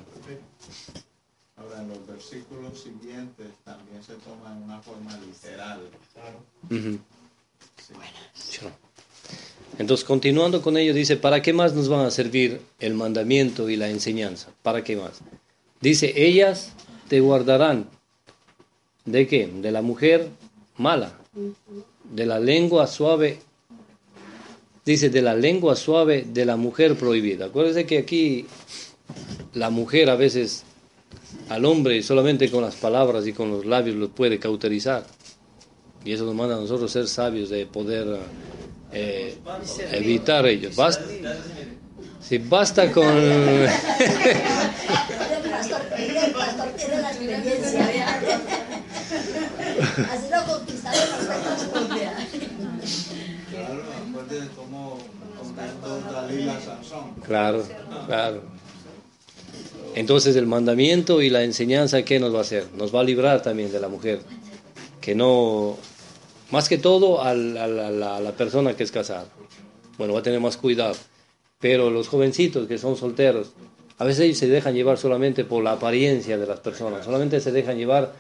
[1.58, 5.82] Ahora, en los versículos siguientes también se toma en una forma literal.
[6.70, 7.94] Sí.
[8.34, 8.72] Sure.
[9.78, 13.76] Entonces, continuando con ello, dice, ¿para qué más nos van a servir el mandamiento y
[13.76, 14.50] la enseñanza?
[14.64, 15.20] ¿Para qué más?
[15.80, 16.72] Dice, ellas
[17.08, 17.88] te guardarán.
[19.06, 19.48] ¿De qué?
[19.48, 20.30] De la mujer
[20.78, 23.40] mala, de la lengua suave.
[24.84, 27.46] Dice, de la lengua suave de la mujer prohibida.
[27.46, 28.48] Acuérdense que aquí
[29.54, 30.64] la mujer a veces
[31.50, 35.06] al hombre solamente con las palabras y con los labios lo puede cauterizar.
[36.04, 38.18] Y eso nos manda a nosotros ser sabios de poder
[38.92, 39.38] eh,
[39.92, 40.76] evitar ellos.
[40.76, 41.06] Basta,
[42.20, 43.06] si basta con...
[57.26, 57.64] Claro.
[58.08, 58.42] Claro.
[59.96, 62.68] Entonces el mandamiento y la enseñanza, ¿qué nos va a hacer?
[62.76, 64.22] Nos va a librar también de la mujer.
[65.02, 65.78] Que no,
[66.52, 69.26] más que todo a la persona que es casada.
[69.98, 70.96] Bueno, va a tener más cuidado.
[71.60, 73.52] Pero los jovencitos que son solteros,
[73.98, 77.52] a veces ellos se dejan llevar solamente por la apariencia de las personas, solamente se
[77.52, 78.14] dejan llevar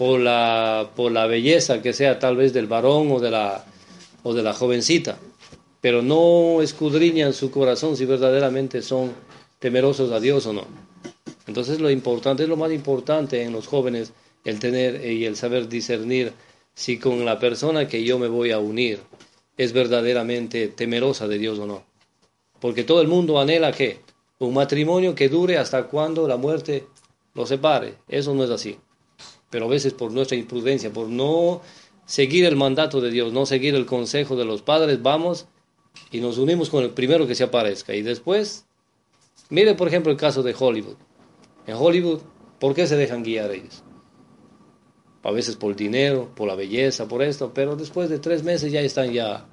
[0.00, 3.66] por la, por la belleza que sea tal vez del varón o de la,
[4.22, 5.18] o de la jovencita,
[5.82, 9.12] pero no escudriñan su corazón si verdaderamente son
[9.58, 10.64] temerosos a Dios o no.
[11.46, 14.14] Entonces lo importante, es lo más importante en los jóvenes,
[14.46, 16.32] el tener y el saber discernir
[16.72, 19.00] si con la persona que yo me voy a unir
[19.58, 21.84] es verdaderamente temerosa de Dios o no.
[22.58, 24.00] Porque todo el mundo anhela que
[24.38, 26.86] un matrimonio que dure hasta cuando la muerte
[27.34, 27.96] lo separe.
[28.08, 28.78] Eso no es así.
[29.50, 31.60] Pero a veces por nuestra imprudencia, por no
[32.06, 35.46] seguir el mandato de Dios, no seguir el consejo de los padres, vamos
[36.10, 37.94] y nos unimos con el primero que se aparezca.
[37.94, 38.66] Y después,
[39.48, 40.96] mire por ejemplo el caso de Hollywood.
[41.66, 42.20] En Hollywood,
[42.58, 43.82] ¿por qué se dejan guiar ellos?
[45.22, 48.72] A veces por el dinero, por la belleza, por esto, pero después de tres meses
[48.72, 49.46] ya están ya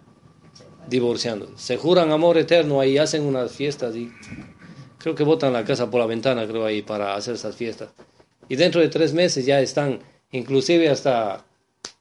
[0.88, 1.50] divorciando.
[1.58, 4.12] Se juran amor eterno ahí, hacen unas fiestas y
[4.98, 7.90] creo que botan la casa por la ventana, creo ahí, para hacer esas fiestas.
[8.50, 10.00] Y dentro de tres meses ya están,
[10.32, 11.44] inclusive hasta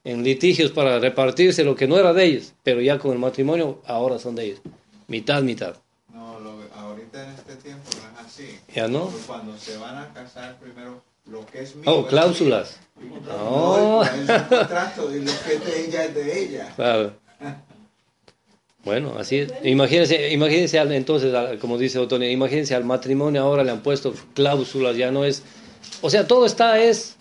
[0.03, 3.81] en litigios para repartirse lo que no era de ellos, pero ya con el matrimonio
[3.85, 4.61] ahora son de ellos.
[5.07, 5.75] Mitad, mitad.
[6.13, 8.57] No, lo- ahorita en este tiempo no es así.
[8.73, 9.05] ¿Ya no?
[9.05, 11.91] Porque Cuando se van a casar, primero lo que es mío.
[11.93, 12.79] Oh, es cláusulas.
[13.01, 13.11] mío.
[13.37, 14.01] Oh.
[14.03, 16.73] No, es un contrato y lo que es de ella es de ella.
[16.75, 17.13] Claro.
[18.85, 19.53] Bueno, así es.
[19.63, 24.13] Imagínense, imagínense al- entonces, al- como dice Otonia, imagínense al matrimonio ahora le han puesto
[24.33, 25.43] cláusulas, ya no es...
[26.01, 27.17] O sea, todo está es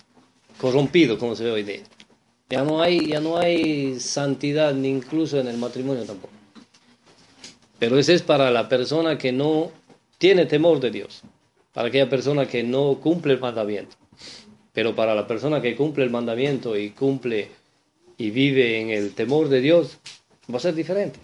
[0.60, 1.82] corrompido, como se ve hoy día.
[2.50, 6.32] Ya no hay, ya no hay santidad, ni incluso en el matrimonio tampoco.
[7.78, 9.70] Pero ese es para la persona que no
[10.18, 11.22] tiene temor de Dios,
[11.72, 13.96] para aquella persona que no cumple el mandamiento.
[14.72, 17.48] Pero para la persona que cumple el mandamiento y cumple
[18.18, 19.98] y vive en el temor de Dios,
[20.52, 21.18] va a ser diferente.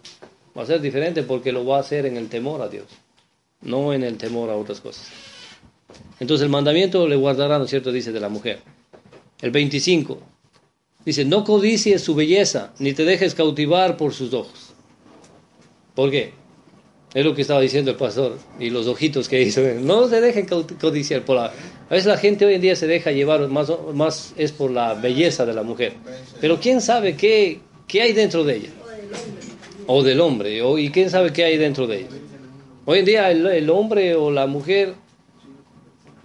[0.57, 2.87] Va a ser diferente porque lo va a hacer en el temor a Dios,
[3.61, 5.11] no en el temor a otras cosas.
[6.21, 7.93] Entonces el mandamiento le guardará, ¿no es cierto?
[7.93, 8.61] Dice de la mujer.
[9.41, 10.19] El 25.
[11.05, 14.73] Dice, no codicies su belleza, ni te dejes cautivar por sus ojos.
[15.95, 16.33] ¿Por qué?
[17.13, 19.61] Es lo que estaba diciendo el pastor y los ojitos que hizo.
[19.81, 21.47] No se dejen codiciar por la...
[21.47, 24.95] A veces la gente hoy en día se deja llevar, más, más es por la
[24.95, 25.93] belleza de la mujer.
[26.41, 28.71] Pero quién sabe qué, qué hay dentro de ella.
[29.87, 30.63] O del hombre.
[30.63, 32.09] O, y quién sabe qué hay dentro de ella.
[32.87, 34.95] Hoy en día el, el hombre o la mujer,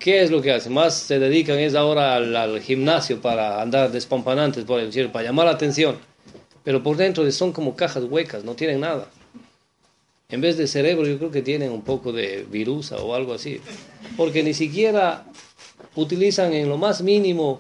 [0.08, 0.70] ¿qué es lo que hace?
[0.70, 5.48] Más se dedican es ahora al, al gimnasio para andar despampanantes, por decir, para llamar
[5.48, 5.98] la atención.
[6.64, 9.12] Pero por dentro son como cajas huecas, no tienen nada.
[10.30, 13.60] En vez de cerebro, yo creo que tienen un poco de virusa o algo así.
[14.16, 15.26] Porque ni siquiera
[15.94, 17.60] utilizan en lo más mínimo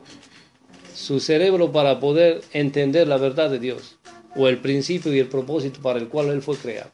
[0.95, 3.98] su cerebro para poder entender la verdad de Dios
[4.38, 6.91] o el principio y el propósito para el cual Él fue creado.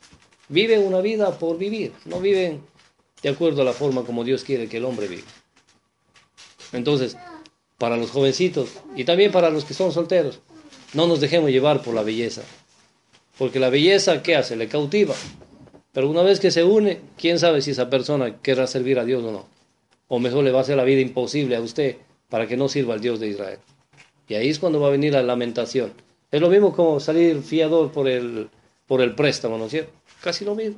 [0.49, 2.62] Viven una vida por vivir, no viven
[3.22, 5.43] de acuerdo a la forma como Dios quiere que el hombre viva.
[6.74, 7.17] Entonces,
[7.78, 10.39] para los jovencitos y también para los que son solteros,
[10.93, 12.41] no nos dejemos llevar por la belleza.
[13.38, 14.55] Porque la belleza, ¿qué hace?
[14.55, 15.15] Le cautiva.
[15.91, 19.24] Pero una vez que se une, quién sabe si esa persona querrá servir a Dios
[19.24, 19.45] o no.
[20.07, 21.97] O mejor le va a hacer la vida imposible a usted
[22.30, 23.59] para que no sirva al Dios de Israel.
[24.28, 25.93] Y ahí es cuando va a venir la lamentación.
[26.32, 28.49] Es lo mismo como salir fiador por el,
[28.88, 29.91] por el préstamo, ¿no es cierto?
[30.21, 30.78] Casi lo mismo.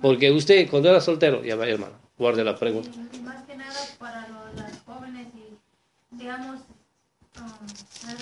[0.00, 2.90] Porque usted, cuando era soltero, ya vaya hermano, guarde la pregunta.
[3.22, 6.60] Más que nada para los, las jóvenes y, digamos,
[7.40, 7.66] um,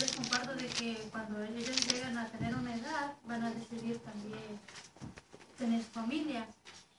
[0.00, 4.58] les comparto de que cuando ellos llegan a tener una edad, van a decidir también
[5.58, 6.46] tener familia.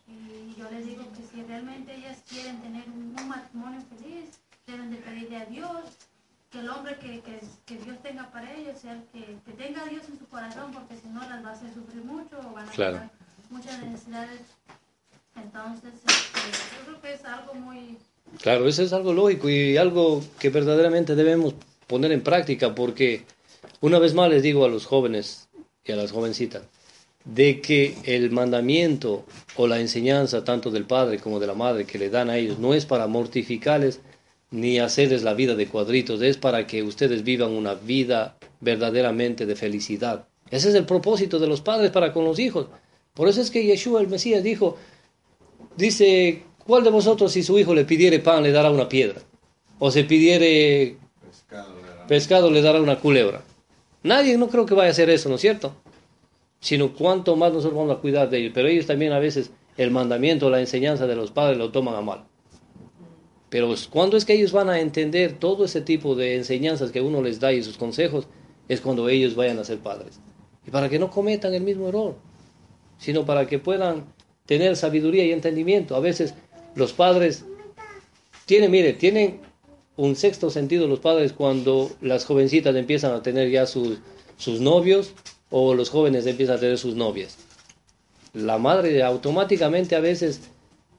[0.07, 4.91] Y yo les digo que si realmente ellas quieren tener un, un matrimonio feliz, deben
[4.91, 5.81] de pedirle a Dios
[6.51, 9.81] que el hombre que, que, que Dios tenga para ellos sea el que, que, tenga
[9.83, 12.51] a Dios en su corazón, porque si no las va a hacer sufrir mucho o
[12.53, 12.93] van a Claro.
[12.97, 13.09] tener
[13.49, 14.41] muchas necesidades.
[15.35, 17.97] Entonces, este, yo creo que es algo muy...
[18.41, 21.53] Claro, eso es algo lógico y algo que verdaderamente debemos
[21.87, 23.23] poner en práctica porque
[23.81, 25.49] una vez más les digo a los jóvenes
[25.83, 26.63] y a las jovencitas
[27.25, 31.99] de que el mandamiento o la enseñanza tanto del padre como de la madre que
[31.99, 33.99] le dan a ellos no es para mortificarles
[34.49, 39.55] ni hacerles la vida de cuadritos, es para que ustedes vivan una vida verdaderamente de
[39.55, 40.27] felicidad.
[40.49, 42.67] Ese es el propósito de los padres para con los hijos.
[43.13, 44.77] Por eso es que Yeshua el Mesías dijo,
[45.77, 49.21] dice, ¿cuál de vosotros si su hijo le pidiere pan le dará una piedra?
[49.77, 50.95] O se pidiere
[52.07, 53.41] pescado le dará una culebra.
[54.03, 55.75] Nadie no creo que vaya a hacer eso, ¿no es cierto?
[56.61, 58.51] Sino cuánto más nosotros vamos a cuidar de ellos.
[58.55, 61.99] Pero ellos también a veces el mandamiento, la enseñanza de los padres lo toman a
[61.99, 62.23] mal.
[63.49, 67.21] Pero cuando es que ellos van a entender todo ese tipo de enseñanzas que uno
[67.21, 68.27] les da y sus consejos,
[68.69, 70.21] es cuando ellos vayan a ser padres.
[70.65, 72.15] Y para que no cometan el mismo error,
[72.97, 74.05] sino para que puedan
[74.45, 75.97] tener sabiduría y entendimiento.
[75.97, 76.33] A veces
[76.75, 77.45] los padres
[78.45, 79.41] tienen, mire, tienen
[79.97, 83.99] un sexto sentido los padres cuando las jovencitas empiezan a tener ya sus,
[84.37, 85.13] sus novios
[85.49, 87.37] o los jóvenes empiezan a tener sus novias.
[88.33, 90.49] La madre automáticamente a veces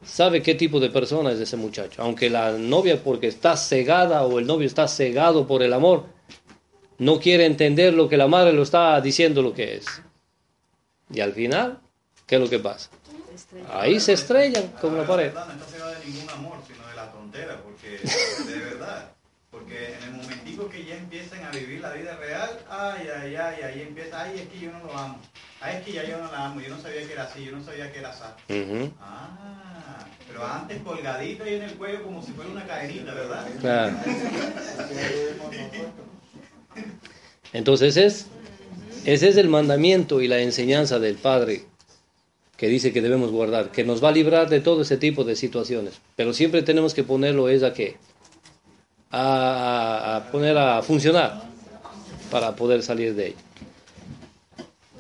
[0.05, 2.03] sabe qué tipo de persona es ese muchacho.
[2.03, 6.05] Aunque la novia, porque está cegada o el novio está cegado por el amor,
[6.99, 9.87] no quiere entender lo que la madre lo está diciendo lo que es.
[11.13, 11.81] Y al final,
[12.27, 12.91] ¿qué es lo que pasa?
[13.71, 15.27] Ahí se estrellan como la pared.
[15.27, 19.11] verdad, no se va de ningún amor, sino de la tontera, porque de verdad.
[19.51, 23.63] Porque en el momentico que ya empiezan a vivir la vida real, ay, ay, ay,
[23.63, 25.21] ahí empieza, ay, es que yo no lo amo.
[25.61, 27.53] Ay, es que ya yo no la amo, yo no sabía que era así, yo
[27.53, 28.23] no sabía que era así.
[28.99, 33.47] Ah, pero antes colgadito ahí en el cuello como si fuera una cadenita, ¿verdad?
[33.61, 33.95] Claro.
[37.53, 38.27] Entonces es,
[39.05, 41.67] ese es el mandamiento y la enseñanza del Padre
[42.63, 45.35] que dice que debemos guardar, que nos va a librar de todo ese tipo de
[45.35, 45.95] situaciones.
[46.15, 47.97] Pero siempre tenemos que ponerlo es a qué?
[49.11, 51.43] A, a poner a funcionar
[52.31, 53.37] para poder salir de ello.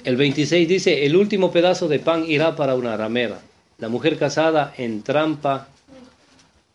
[0.02, 3.40] El 26 dice, el último pedazo de pan irá para una ramera.
[3.78, 5.68] La mujer casada entrampa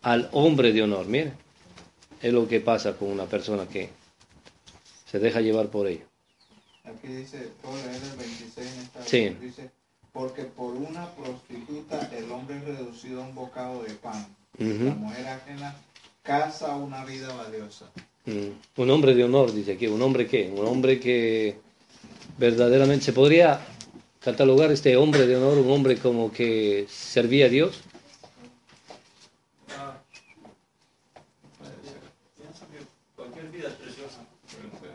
[0.00, 1.04] al hombre de honor.
[1.04, 1.34] Mire,
[2.22, 3.90] es lo que pasa con una persona que
[5.04, 6.06] se deja llevar por ello.
[6.84, 9.36] Aquí dice, leer el 26 en esta Sí.
[9.38, 9.77] dice,
[10.12, 14.26] porque por una prostituta el hombre es reducido a un bocado de pan.
[14.58, 15.76] La mujer ajena
[16.22, 17.86] caza una vida valiosa.
[18.26, 18.80] Mm.
[18.80, 19.86] Un hombre de honor, dice aquí.
[19.86, 20.52] ¿Un hombre qué?
[20.54, 21.58] Un hombre que
[22.36, 23.60] verdaderamente se podría
[24.20, 27.80] catalogar este hombre de honor, un hombre como que servía a Dios.
[32.36, 32.84] Pienso que
[33.16, 34.20] cualquier vida es preciosa.
[34.46, 34.90] Siempre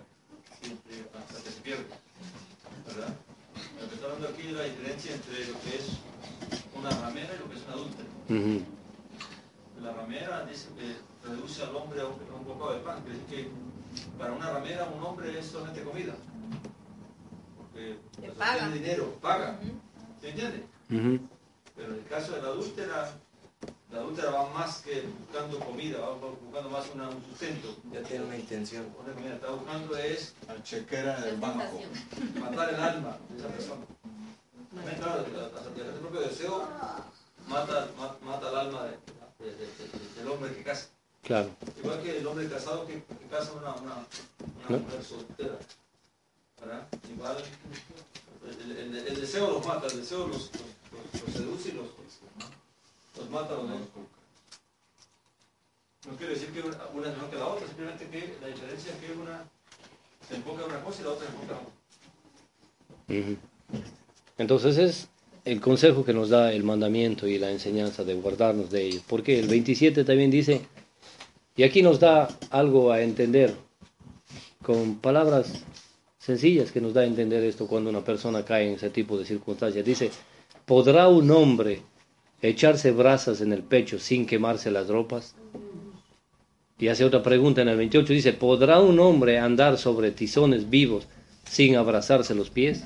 [1.17, 1.57] hasta que se
[3.95, 5.97] está hablando aquí de la diferencia entre lo que es
[6.77, 7.63] una ramera y lo que es
[9.81, 10.95] La ramera dice que
[11.27, 13.49] reduce al hombre a un, a un bocado de pan, decir que
[14.17, 16.13] para una ramera un hombre es solamente comida.
[17.57, 17.97] Porque
[18.37, 18.59] paga.
[18.59, 19.59] tiene dinero, paga.
[20.21, 20.63] ¿Se entiende?
[21.75, 23.11] Pero en el caso de la adúltera,
[23.91, 27.75] la adúltera va más que buscando comida, va buscando más una- un sustento.
[27.91, 28.85] Ya tiene una intención.
[29.03, 31.81] Una comida, está buscando es Al chequera del banco.
[32.39, 33.81] Matar el alma de esa persona.
[34.97, 36.67] Claro, la, la del propio deseo
[37.47, 38.97] mata, ma- mata el alma de-
[39.45, 40.87] de- de- de- del hombre que casa.
[41.23, 41.49] Claro.
[41.77, 44.77] Igual que el hombre casado que, que casa una, una, una ¿No?
[44.79, 45.57] mujer soltera.
[46.59, 46.87] ¿verdad?
[47.13, 47.37] Igual
[48.45, 50.51] el, el- el deseo los mata, el deseo los, los,
[51.13, 51.87] los- los seduce y los,
[53.17, 53.65] los mata los.
[56.05, 58.91] No quiere decir que una una es mejor que la otra, simplemente que la diferencia
[58.93, 59.45] es que una
[60.27, 61.59] se enfoca en una cosa y la otra se enfoca
[63.07, 63.41] en otra.
[64.37, 65.07] Entonces es
[65.45, 69.03] el consejo que nos da el mandamiento y la enseñanza de guardarnos de ellos.
[69.07, 70.61] Porque el 27 también dice,
[71.55, 73.53] y aquí nos da algo a entender,
[74.61, 75.63] con palabras
[76.17, 79.25] sencillas que nos da a entender esto cuando una persona cae en ese tipo de
[79.25, 79.83] circunstancias.
[79.83, 80.09] Dice,
[80.65, 81.81] ¿podrá un hombre
[82.41, 85.35] echarse brasas en el pecho sin quemarse las ropas?
[86.79, 91.07] Y hace otra pregunta en el 28, dice, ¿podrá un hombre andar sobre tizones vivos
[91.45, 92.85] sin abrazarse los pies?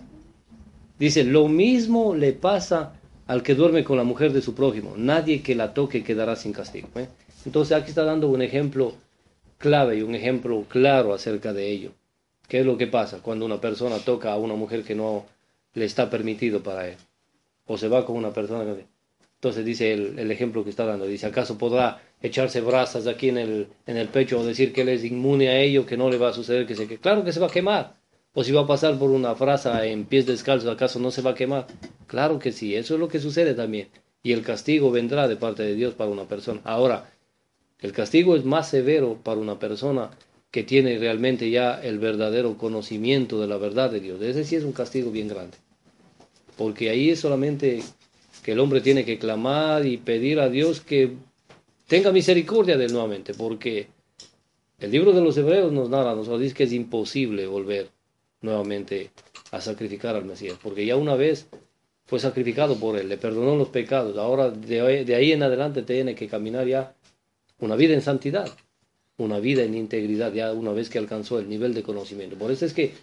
[0.99, 2.93] Dice, lo mismo le pasa
[3.27, 4.93] al que duerme con la mujer de su prójimo.
[4.97, 6.87] Nadie que la toque quedará sin castigo.
[6.95, 7.07] ¿eh?
[7.45, 8.95] Entonces aquí está dando un ejemplo
[9.57, 11.91] clave y un ejemplo claro acerca de ello.
[12.47, 15.25] ¿Qué es lo que pasa cuando una persona toca a una mujer que no
[15.73, 16.95] le está permitido para él?
[17.65, 18.85] O se va con una persona que...
[19.35, 23.67] Entonces dice el, ejemplo que está dando, dice, ¿acaso podrá echarse brasas aquí en el,
[23.85, 26.29] en el pecho o decir que él es inmune a ello, que no le va
[26.29, 26.87] a suceder que se?
[26.97, 27.93] Claro que se va a quemar.
[28.39, 31.31] O si va a pasar por una frasa en pies descalzos, ¿acaso no se va
[31.31, 31.65] a quemar?
[32.05, 33.87] Claro que sí, eso es lo que sucede también.
[34.21, 36.61] Y el castigo vendrá de parte de Dios para una persona.
[36.63, 37.09] Ahora,
[37.79, 40.11] el castigo es más severo para una persona
[40.51, 44.21] que tiene realmente ya el verdadero conocimiento de la verdad de Dios.
[44.21, 45.57] Ese sí es un castigo bien grande.
[46.57, 47.81] Porque ahí es solamente
[48.43, 51.13] que el hombre tiene que clamar y pedir a Dios que
[51.87, 53.33] tenga misericordia de él nuevamente.
[53.33, 53.87] Porque
[54.77, 57.96] el libro de los Hebreos nos narra, nos dice que es imposible volver
[58.41, 59.11] nuevamente
[59.51, 60.57] a sacrificar al Mesías.
[60.61, 61.47] Porque ya una vez
[62.05, 64.17] fue sacrificado por él, le perdonó los pecados.
[64.17, 66.93] Ahora de ahí, en adelante tiene que caminar ya
[67.59, 68.49] una vida en santidad,
[69.17, 72.37] una vida en integridad, ya una vez que alcanzó el nivel de conocimiento.
[72.37, 72.93] Por eso es que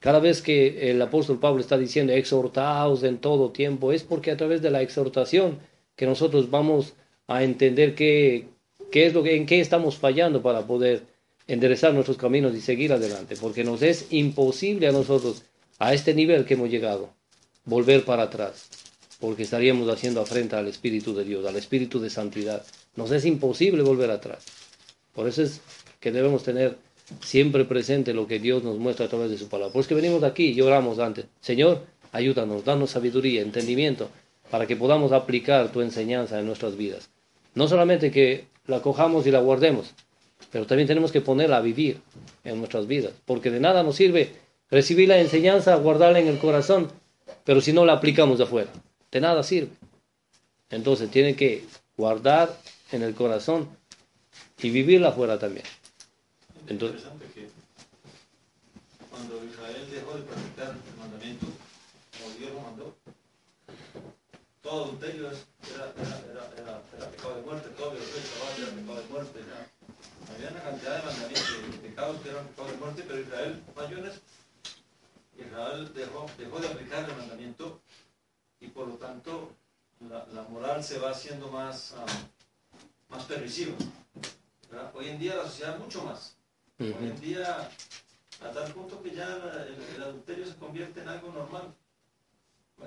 [0.00, 4.36] cada vez que el apóstol Pablo está diciendo exhortaos en todo tiempo, es porque a
[4.36, 5.58] través de la exhortación
[5.94, 6.94] que nosotros vamos
[7.26, 8.46] a entender qué,
[8.90, 11.02] qué es lo que, en qué estamos fallando para poder
[11.48, 15.42] enderezar nuestros caminos y seguir adelante, porque nos es imposible a nosotros,
[15.78, 17.10] a este nivel que hemos llegado,
[17.64, 18.68] volver para atrás,
[19.18, 22.64] porque estaríamos haciendo afrenta al Espíritu de Dios, al Espíritu de santidad.
[22.94, 24.44] Nos es imposible volver atrás.
[25.14, 25.60] Por eso es
[26.00, 26.76] que debemos tener
[27.22, 29.72] siempre presente lo que Dios nos muestra a través de su palabra.
[29.72, 31.24] Por eso que venimos aquí y oramos antes.
[31.40, 34.10] Señor, ayúdanos, danos sabiduría, entendimiento,
[34.50, 37.08] para que podamos aplicar tu enseñanza en nuestras vidas.
[37.54, 39.94] No solamente que la cojamos y la guardemos,
[40.50, 42.00] pero también tenemos que ponerla a vivir
[42.44, 44.32] en nuestras vidas, porque de nada nos sirve
[44.70, 46.90] recibir la enseñanza, guardarla en el corazón,
[47.44, 48.70] pero si no la aplicamos de afuera,
[49.10, 49.70] de nada sirve.
[50.70, 51.64] Entonces tiene que
[51.96, 52.54] guardar
[52.92, 53.68] en el corazón
[54.62, 55.64] y vivirla afuera también.
[55.66, 57.48] Es Entonces, interesante que
[59.10, 61.46] cuando Israel dejó de practicar el mandamiento,
[62.18, 62.96] como Dios lo mandó,
[64.62, 65.36] todo adulterio era,
[65.96, 68.22] era, era, era, pecado de muerte, todo violación
[68.58, 69.38] era pecado de muerte.
[69.40, 69.67] era-
[70.38, 73.98] había una cantidad de mandamientos, de pecados que eran pecado de muerte, pero Israel falló
[73.98, 74.20] en eso.
[75.36, 77.80] Israel dejó, dejó de aplicar el mandamiento
[78.60, 79.50] y por lo tanto
[80.08, 82.06] la, la moral se va haciendo más, ah,
[83.08, 83.74] más permisiva.
[84.70, 84.92] ¿verdad?
[84.94, 86.36] Hoy en día la sociedad mucho más.
[86.78, 87.68] Hoy en día,
[88.40, 91.74] a tal punto que ya el, el adulterio se convierte en algo normal,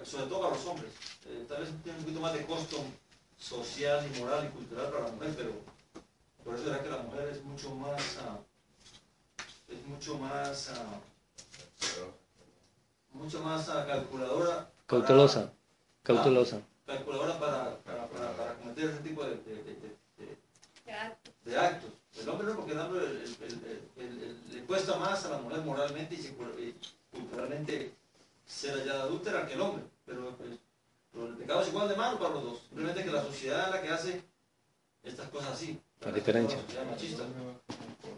[0.06, 0.91] sobre todo para los hombres.
[1.26, 2.78] Eh, tal vez tiene un poquito más de costo
[3.38, 5.52] social y moral y cultural para la mujer, pero
[6.44, 8.38] por eso era que la mujer es mucho más, ah,
[9.70, 11.00] es mucho más, ah,
[13.14, 14.56] mucho más ah, calculadora.
[14.56, 15.52] para- cautelosa,
[16.04, 16.62] cautelosa.
[16.86, 20.38] calculadora para, para, para, para cometer ese tipo de, de- de- de- de-
[20.86, 21.92] Ya, de actos.
[22.20, 25.30] El hombre no, porque el hombre el- el- el- el- el- le cuesta más a
[25.30, 26.36] la mujer moralmente y
[27.12, 27.94] culturalmente
[28.46, 29.84] ser hallada adúltera que el hombre.
[30.06, 30.50] Pero, pues,
[31.14, 32.60] pero el pecado es igual de malo para los dos.
[32.68, 34.24] Simplemente que la sociedad es la que hace
[35.04, 35.80] estas cosas así.
[36.06, 36.58] La diferencia.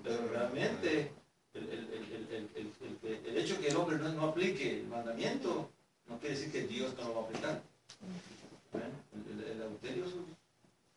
[0.04, 1.12] Pero realmente
[1.54, 1.90] el, el,
[2.32, 5.70] el, el, hecho que el hombre no, no aplique el mandamiento
[6.08, 7.62] no quiere decir que Dios no lo va a aplicar.
[9.14, 10.06] El, adulterio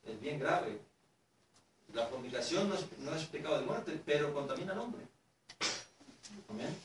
[0.05, 0.79] es, bien grave.
[1.95, 5.03] La fornicación no es, no es pecado de muerte, pero contamina al hombre.
[6.49, 6.77] Amén.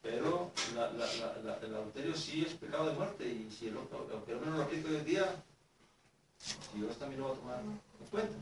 [0.00, 1.06] Pero la, la,
[1.44, 4.88] la, el adulterio sí es pecado de muerte y si el, hombre no lo aplique
[4.88, 5.44] hoy en día,
[6.74, 8.34] Dios también lo va a tomar en cuenta.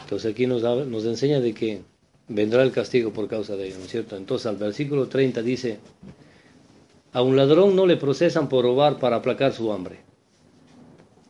[0.00, 1.80] Entonces aquí nos, da- nos enseña de que
[2.28, 4.16] vendrá el castigo por causa de ello, ¿no es cierto?
[4.16, 5.78] Entonces al versículo 30 dice,
[7.12, 9.98] a un ladrón no le procesan por robar para aplacar su hambre.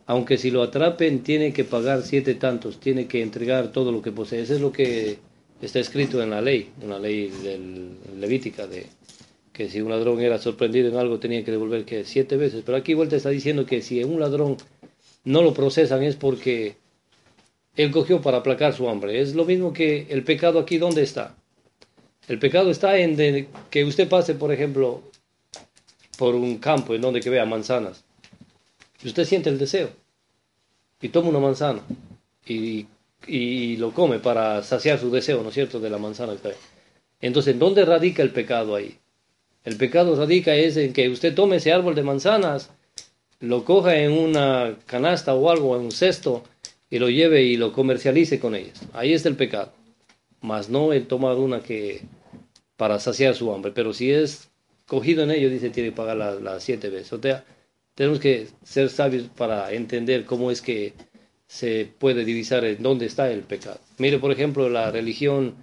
[0.07, 4.12] Aunque si lo atrapen tiene que pagar siete tantos, tiene que entregar todo lo que
[4.12, 4.42] posee.
[4.42, 5.18] Eso es lo que
[5.62, 8.86] está escrito en la ley, en la ley del- levítica, de
[9.55, 12.65] que si un ladrón era sorprendido en algo tenía que devolver que siete veces.
[12.67, 14.57] Pero aquí vuelta está diciendo que si un ladrón
[15.23, 16.77] no lo procesan es porque
[17.77, 19.21] él cogió para aplacar su hambre.
[19.21, 21.37] Es lo mismo que el pecado aquí, ¿dónde está?
[22.27, 25.03] El pecado está en que usted pase, por ejemplo,
[26.19, 28.05] por un campo en donde que vea manzanas.
[29.05, 29.91] Y usted siente el deseo.
[31.01, 31.83] Y toma una manzana.
[32.45, 32.87] Y,
[33.29, 36.49] y lo come para saciar su deseo, ¿no es cierto?, de la manzana que está
[36.49, 36.57] ahí.
[37.21, 38.99] Entonces, ¿dónde radica el pecado ahí?
[39.65, 42.71] El pecado radica es en que usted tome ese árbol de manzanas,
[43.41, 46.45] lo coja en una canasta o algo, en un cesto,
[46.91, 48.81] y lo lleve y lo comercialice con ellas.
[48.93, 49.73] Ahí está el pecado.
[50.41, 52.03] Mas no el tomar una que
[52.77, 53.73] para saciar su hambre.
[53.75, 54.51] Pero si es
[54.87, 57.12] cogido en ello, dice, tiene que pagar las siete veces.
[57.15, 57.45] O sea,
[57.95, 60.93] tenemos que ser sabios para entender cómo es que
[61.47, 63.81] se puede divisar en dónde está el pecado.
[63.99, 65.55] Mire, por ejemplo, la religión,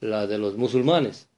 [0.00, 1.28] la de los musulmanes.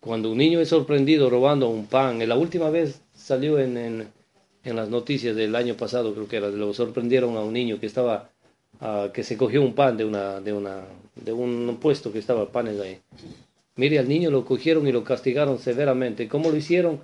[0.00, 4.08] Cuando un niño es sorprendido robando un pan, la última vez salió en, en,
[4.64, 7.86] en las noticias del año pasado, creo que era, lo sorprendieron a un niño que
[7.86, 8.30] estaba,
[8.80, 10.84] ah, que se cogió un pan de una, de una,
[11.16, 12.98] de un puesto que estaba panes ahí.
[13.76, 16.28] Mire, al niño lo cogieron y lo castigaron severamente.
[16.28, 17.00] ¿Cómo lo hicieron?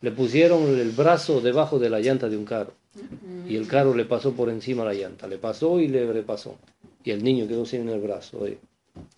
[0.00, 2.72] Le pusieron el brazo debajo de la llanta de un carro
[3.48, 5.28] y el carro le pasó por encima la llanta.
[5.28, 6.56] Le pasó y le repasó.
[7.04, 8.40] Y el niño quedó sin el brazo.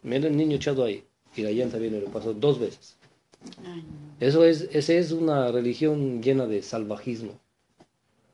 [0.02, 1.02] Mira el niño echado ahí
[1.34, 2.97] y la llanta viene y le pasó dos veces.
[4.20, 7.38] Eso es, esa es una religión llena de salvajismo.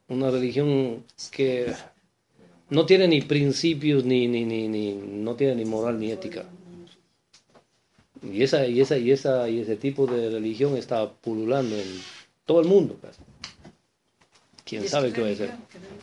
[0.08, 1.72] Una religión que
[2.70, 6.44] no tiene ni principios, ni, ni, ni, ni- no tiene ni moral ni ética.
[8.22, 12.00] Y esa, y esa, y esa, y ese tipo de religión está pululando en
[12.46, 12.96] todo el mundo.
[13.02, 13.20] casi.
[14.64, 15.50] ¿Quién sabe qué va a ser?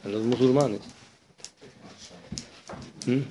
[0.05, 0.81] En los musulmanes.
[3.07, 3.21] ¿Mm?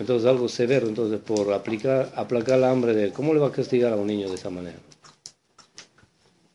[0.00, 3.92] Entonces algo severo, entonces por aplicar, aplacar el hambre de ¿cómo le va a castigar
[3.92, 4.78] a un niño de esa manera?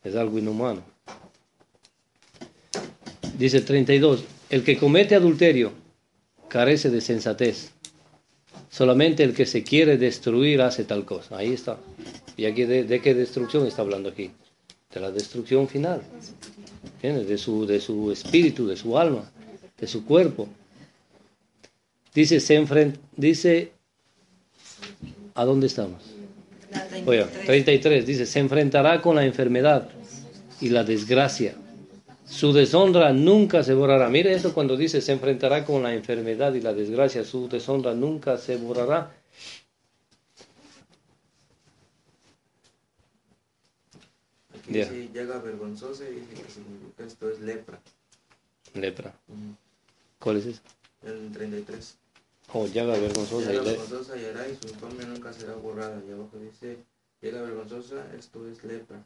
[0.02, 0.82] Es algo inhumano.
[3.38, 5.70] Dice 32, el que comete adulterio
[6.48, 7.70] carece de sensatez.
[8.68, 11.36] Solamente el que se quiere destruir hace tal cosa.
[11.36, 11.78] Ahí está.
[12.36, 14.32] ¿Y aquí de, de qué destrucción está hablando aquí?
[14.92, 16.02] De la destrucción final.
[16.96, 17.28] ¿Entiendes?
[17.28, 19.30] De su, de su espíritu, de su alma,
[19.78, 20.48] de su cuerpo.
[22.16, 23.72] Dice, se enfrenta, dice,
[25.34, 26.02] ¿a dónde estamos?
[27.04, 29.90] Oye, 33, dice, se enfrentará con la enfermedad
[30.62, 31.54] y la desgracia.
[32.24, 34.08] Su deshonra nunca se borrará.
[34.08, 37.22] Mire eso cuando dice se enfrentará con la enfermedad y la desgracia.
[37.22, 39.12] Su deshonra nunca se borrará.
[44.54, 44.90] Aquí Ya.
[44.90, 47.78] dice llaga vergonzosa y dice que significa esto es lepra.
[48.72, 49.14] Lepra.
[50.18, 50.62] ¿Cuál es eso?
[51.04, 51.98] El 33.
[52.52, 53.50] Oh, llaga vergonzosa.
[53.50, 56.00] y Llaga le- vergonzosa y hará y su infamia nunca será borrada.
[56.08, 56.78] Y abajo dice
[57.20, 59.04] llaga vergonzosa, esto es lepra.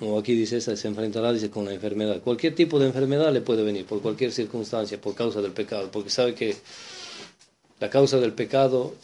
[0.00, 2.20] O aquí dice esa, se enfrentará dice, con la enfermedad.
[2.22, 6.10] Cualquier tipo de enfermedad le puede venir, por cualquier circunstancia, por causa del pecado, porque
[6.10, 6.54] sabe que
[7.80, 8.94] la causa del pecado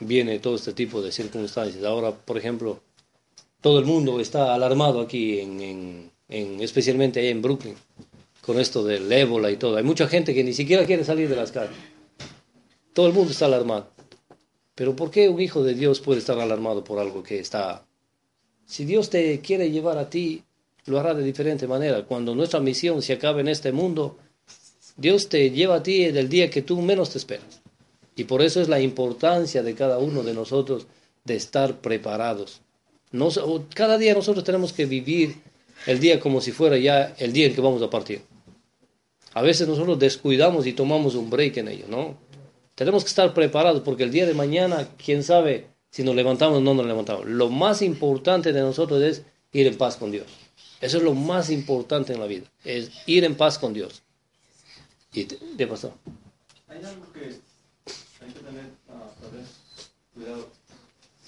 [0.00, 1.82] viene de todo este tipo de circunstancias.
[1.84, 2.80] Ahora, por ejemplo,
[3.62, 7.74] todo el mundo está alarmado aquí, en, en- en- especialmente allá en Brooklyn,
[8.42, 9.76] con esto del ébola y todo.
[9.76, 11.76] Hay mucha gente que ni siquiera quiere salir de las calles.
[12.92, 13.88] Todo el mundo está alarmado.
[14.74, 17.84] Pero ¿por qué un hijo de Dios puede estar alarmado por algo que está
[18.72, 20.42] si Dios te quiere llevar a ti,
[20.86, 22.04] lo hará de diferente manera.
[22.04, 24.16] Cuando nuestra misión se acabe en este mundo,
[24.96, 27.60] Dios te lleva a ti en el día que tú menos te esperas.
[28.16, 30.86] Y por eso es la importancia de cada uno de nosotros
[31.24, 32.62] de estar preparados.
[33.74, 35.36] Cada día nosotros tenemos que vivir
[35.86, 38.22] el día como si fuera ya el día en que vamos a partir.
[39.34, 42.16] A veces nosotros descuidamos y tomamos un break en ello, ¿no?
[42.74, 46.60] Tenemos que estar preparados porque el día de mañana, quién sabe si nos levantamos o
[46.60, 47.26] no nos levantamos.
[47.26, 50.26] Lo más importante de nosotros es ir en paz con Dios.
[50.80, 54.02] Eso es lo más importante en la vida, es ir en paz con Dios.
[55.12, 55.94] ¿Y te, te pasó?
[56.68, 59.48] Hay algo que hay que tener, vez,
[60.14, 60.48] cuidado.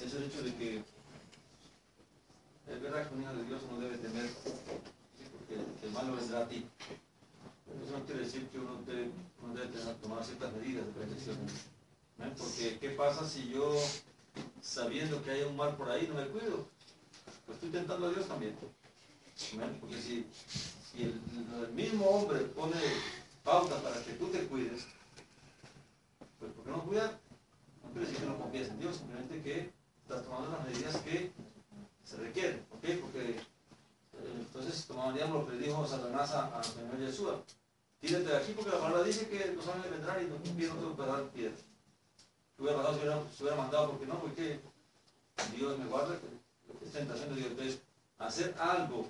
[0.02, 0.76] es el hecho de que
[2.72, 4.30] es verdad que un hijo de Dios no debe temer,
[5.32, 6.64] porque el mal vendrá a ti.
[7.82, 9.10] Eso no quiere decir que uno debe,
[9.42, 11.36] uno debe tener- tomar ciertas medidas de protección.
[12.38, 13.74] Porque, ¿qué pasa si yo,
[14.62, 16.66] sabiendo que hay un mal por ahí, no me cuido?
[17.46, 18.56] Pues estoy tentando a Dios también.
[19.80, 20.26] Porque si,
[20.90, 21.20] si el,
[21.74, 22.80] mismo hombre pone
[23.42, 24.84] pauta para que tú te cuides,
[26.38, 27.18] pues ¿por qué no cuidar?
[27.82, 29.70] No quiere decir que no confíes en Dios, simplemente que
[30.02, 31.32] estás tomando las medidas que
[32.04, 32.64] se requieren.
[32.72, 33.00] ¿ok?
[33.02, 37.42] Porque eh, entonces tomaríamos lo que dijo Satanás a, a Señor Yeshua.
[38.04, 41.08] Tírate de aquí porque la palabra dice que los ángeles vendrán y no, va a
[41.08, 41.56] dar piedra.
[42.54, 44.60] Si hubiera pasado, si hubiera, mandado, porque no, porque
[45.56, 46.18] Dios me guarda,
[46.68, 47.50] lo que es tentación de Dios.
[47.52, 47.78] Entonces,
[48.18, 49.08] hacer algo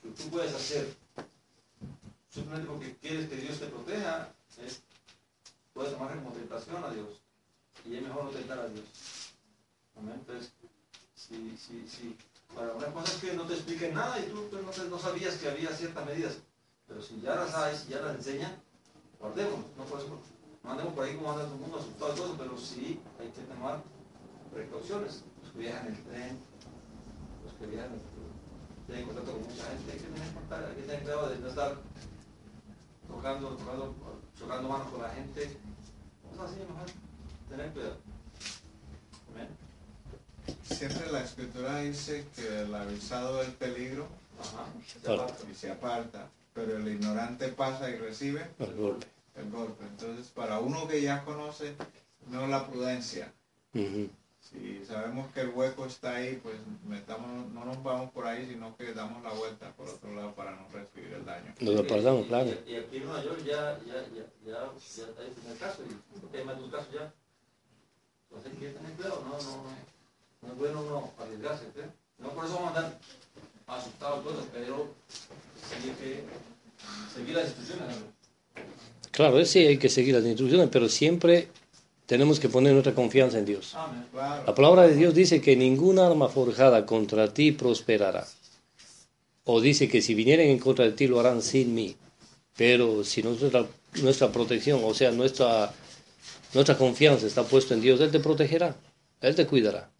[0.00, 0.94] que tú puedes hacer
[2.30, 4.32] simplemente porque quieres que Dios te proteja,
[4.64, 4.80] es,
[5.74, 7.20] puedes tomar como tentación a Dios.
[7.84, 9.34] Y es mejor no tentar a Dios.
[9.96, 10.14] Amén.
[10.20, 10.52] Entonces,
[11.16, 12.16] si, si, si,
[12.54, 15.48] para una cosa es que no te expliquen nada y tú pues, no sabías que
[15.48, 16.38] había ciertas medidas.
[16.88, 18.52] Pero si ya las sabes, si ya las enseñan,
[19.20, 19.60] guardemos.
[19.76, 20.18] No, por eso,
[20.64, 23.28] no andemos por ahí como anda todo el mundo asustado y todo pero sí hay
[23.28, 23.82] que tomar
[24.52, 25.22] precauciones.
[25.42, 26.38] Los que viajan en el tren,
[27.44, 28.00] los que viajan,
[28.86, 31.48] tienen contacto con mucha gente, hay que tener, contacto, hay que tener cuidado de no
[31.48, 31.76] estar
[33.06, 33.94] tocando, tocando,
[34.38, 35.58] chocando manos con la gente.
[36.30, 36.88] Cosas así, mejor
[37.48, 37.96] tener cuidado.
[39.32, 39.48] Amén.
[40.62, 44.06] Siempre la escritura dice que el avisado del peligro
[44.40, 44.66] Ajá.
[45.02, 45.26] Claro.
[45.26, 45.50] Se aparta.
[45.50, 49.06] y se aparta, pero el ignorante pasa y recibe El golpe.
[49.36, 49.84] el golpe.
[49.84, 51.76] Entonces, para uno que ya conoce,
[52.26, 53.32] no la prudencia.
[53.72, 56.56] Si sabemos que el hueco está ahí, pues
[56.88, 60.52] metamos, no nos vamos por ahí, sino que damos la vuelta por otro lado para
[60.56, 61.54] no recibir el daño.
[61.60, 62.50] Nos apartamos, Y- claro.
[62.66, 65.82] Y, y aquí en Nueva York ya, ya, ya, ya, ya está el primer caso,
[65.84, 67.12] y porque hay más de un caso ya.
[68.30, 69.70] Entonces que tener cuidado, no, no, no,
[70.42, 71.80] no es bueno uno arriesgarse, ¿sí?
[72.18, 72.98] No por eso vamos a andar
[73.68, 74.88] asustados todos, pero
[75.68, 76.24] sí hay que
[77.14, 77.96] seguir las instrucciones.
[79.10, 81.48] Claro, sí hay que seguir las instrucciones, pero siempre
[82.06, 83.76] tenemos que poner nuestra confianza en Dios.
[84.14, 88.26] La palabra de Dios dice que ninguna arma forjada contra ti prosperará.
[89.44, 91.96] O dice que si vinieren en contra de ti lo harán sin mí.
[92.56, 93.66] Pero si nuestra,
[94.02, 95.72] nuestra protección, o sea, nuestra,
[96.54, 98.74] nuestra confianza está puesta en Dios, Él te protegerá,
[99.20, 99.90] Él te cuidará.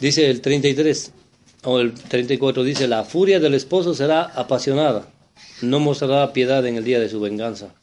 [0.00, 1.12] Dice el 33,
[1.64, 5.08] o el 34, dice, la furia del esposo será apasionada,
[5.62, 7.74] no mostrará piedad en el día de su venganza.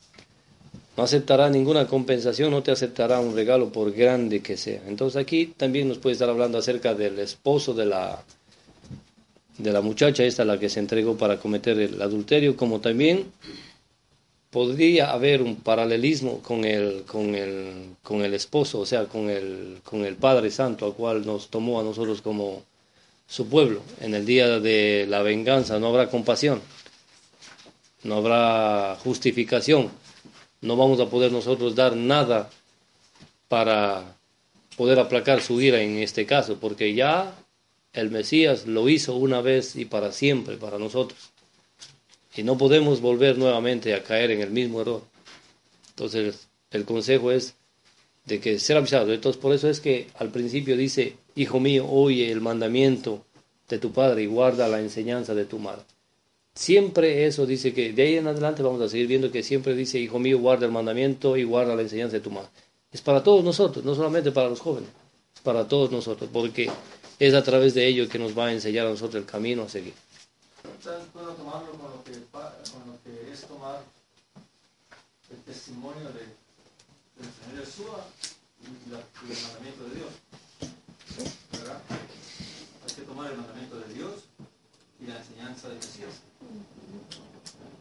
[0.97, 4.81] No aceptará ninguna compensación, no te aceptará un regalo por grande que sea.
[4.87, 8.23] Entonces aquí también nos puede estar hablando acerca del esposo de la,
[9.57, 13.25] de la muchacha esta, la que se entregó para cometer el adulterio, como también
[14.51, 19.79] podría haber un paralelismo con el, con el, con el esposo, o sea, con el,
[19.83, 22.63] con el Padre Santo, al cual nos tomó a nosotros como
[23.27, 23.81] su pueblo.
[24.01, 26.61] En el día de la venganza no habrá compasión,
[28.03, 29.91] no habrá justificación,
[30.61, 32.49] no vamos a poder nosotros dar nada
[33.47, 34.15] para
[34.77, 37.35] poder aplacar su ira en este caso, porque ya
[37.93, 41.31] el Mesías lo hizo una vez y para siempre para nosotros.
[42.35, 45.03] Y no podemos volver nuevamente a caer en el mismo error.
[45.89, 47.55] Entonces, el consejo es
[48.25, 49.13] de que ser avisado.
[49.13, 53.23] Entonces, por eso es que al principio dice, hijo mío, oye el mandamiento
[53.69, 55.83] de tu padre y guarda la enseñanza de tu madre.
[56.53, 59.99] Siempre eso dice que de ahí en adelante vamos a seguir viendo que siempre dice,
[59.99, 62.49] hijo mío, guarda el mandamiento y guarda la enseñanza de tu madre.
[62.91, 64.89] Es para todos nosotros, no solamente para los jóvenes,
[65.35, 66.69] es para todos nosotros, porque
[67.19, 69.69] es a través de ello que nos va a enseñar a nosotros el camino a
[69.69, 69.93] seguir.
[70.63, 73.81] Entonces puedo tomarlo con lo que, pa- con lo que es tomar
[75.31, 76.25] el testimonio de,
[77.17, 78.07] del Señor Yeshua
[78.61, 80.11] y el mandamiento de Dios.
[81.51, 81.81] ¿Verdad?
[82.87, 84.23] Hay que tomar el mandamiento de Dios
[85.01, 86.21] y la enseñanza de Mesías.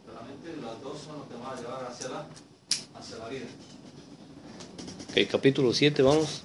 [0.07, 2.27] Realmente las dos son los que van a llevar hacia la,
[2.95, 3.45] hacia la vida.
[5.09, 6.43] Ok, capítulo 7, vamos.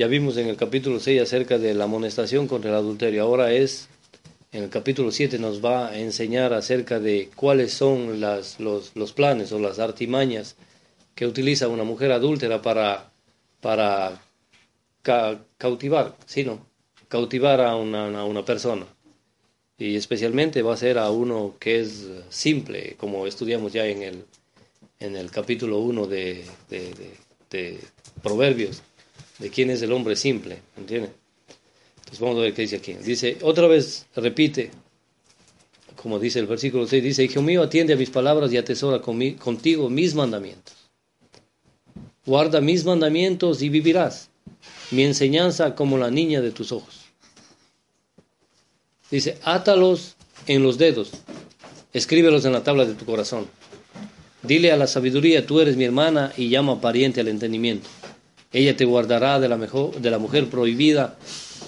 [0.00, 3.22] Ya vimos en el capítulo 6 acerca de la amonestación contra el adulterio.
[3.22, 3.89] Ahora es,
[4.52, 9.12] en el capítulo 7 nos va a enseñar acerca de cuáles son las, los, los
[9.12, 10.56] planes o las artimañas
[11.14, 13.12] que utiliza una mujer adúltera para,
[13.60, 14.20] para
[15.02, 16.66] ca- cautivar, ¿sí, no?
[17.08, 18.86] cautivar a una, a una persona.
[19.78, 24.24] Y especialmente va a ser a uno que es simple, como estudiamos ya en el,
[24.98, 27.14] en el capítulo 1 de, de, de-
[27.50, 27.80] de
[28.22, 28.82] Proverbios,
[29.38, 31.10] de quién es el hombre simple, ¿entiende?
[32.12, 32.94] Entonces vamos a ver qué dice aquí.
[32.94, 34.72] Dice, otra vez repite,
[35.94, 39.38] como dice el versículo 6, dice, Hijo mío, atiende a mis palabras y atesora conmi-
[39.38, 40.74] contigo mis mandamientos.
[42.26, 44.28] Guarda mis mandamientos y vivirás.
[44.90, 47.00] Mi enseñanza como la niña de tus ojos.
[49.10, 50.16] Dice, átalos
[50.46, 51.10] en los dedos,
[51.92, 53.46] escríbelos en la tabla de tu corazón.
[54.42, 57.88] Dile a la sabiduría, tú eres mi hermana, y llama pariente al entendimiento.
[58.52, 61.18] Ella te guardará de la, mejor, de la mujer prohibida,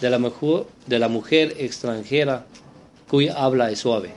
[0.03, 2.45] de la, mejor, de la mujer extranjera
[3.09, 4.11] cuya habla es suave.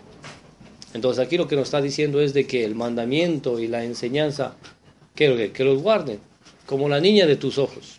[0.96, 4.56] Entonces aquí lo que nos está diciendo es de que el mandamiento y la enseñanza,
[5.14, 6.20] que, que los guarden,
[6.66, 7.98] como la niña de tus ojos.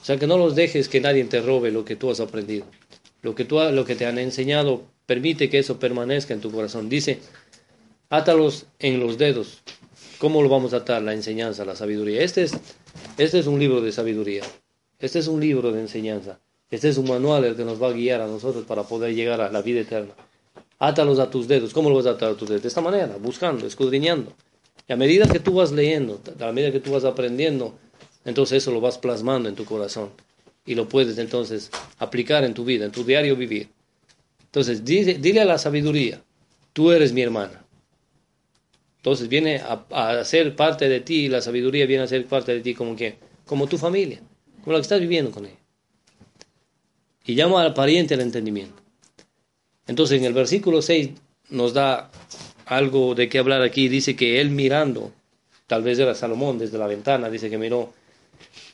[0.00, 2.64] O sea, que no los dejes que nadie te robe lo que tú has aprendido.
[3.20, 6.88] Lo que, tú, lo que te han enseñado, permite que eso permanezca en tu corazón.
[6.88, 7.18] Dice,
[8.08, 9.62] átalos en los dedos.
[10.18, 11.02] ¿Cómo lo vamos a atar?
[11.02, 12.22] La enseñanza, la sabiduría.
[12.22, 12.52] Este es,
[13.18, 14.44] este es un libro de sabiduría.
[14.98, 16.38] Este es un libro de enseñanza.
[16.70, 19.40] Este es un manual el que nos va a guiar a nosotros para poder llegar
[19.40, 20.14] a la vida eterna.
[20.78, 21.72] Átalos a tus dedos.
[21.72, 22.62] ¿Cómo lo vas a atar a tus dedos?
[22.62, 24.32] De esta manera, buscando, escudriñando.
[24.88, 27.78] Y a medida que tú vas leyendo, a medida que tú vas aprendiendo,
[28.24, 30.10] entonces eso lo vas plasmando en tu corazón.
[30.64, 33.68] Y lo puedes entonces aplicar en tu vida, en tu diario vivir.
[34.46, 36.22] Entonces, dile, dile a la sabiduría,
[36.72, 37.64] tú eres mi hermana.
[38.96, 42.60] Entonces viene a, a, ser parte de ti, la sabiduría viene a ser parte de
[42.60, 44.20] ti como que, como tu familia,
[44.64, 45.65] como la que estás viviendo con ella.
[47.26, 48.82] Y llama al pariente al entendimiento.
[49.86, 51.10] Entonces en el versículo 6
[51.50, 52.10] nos da
[52.66, 53.88] algo de qué hablar aquí.
[53.88, 55.12] Dice que él mirando,
[55.66, 57.92] tal vez era Salomón desde la ventana, dice que miró,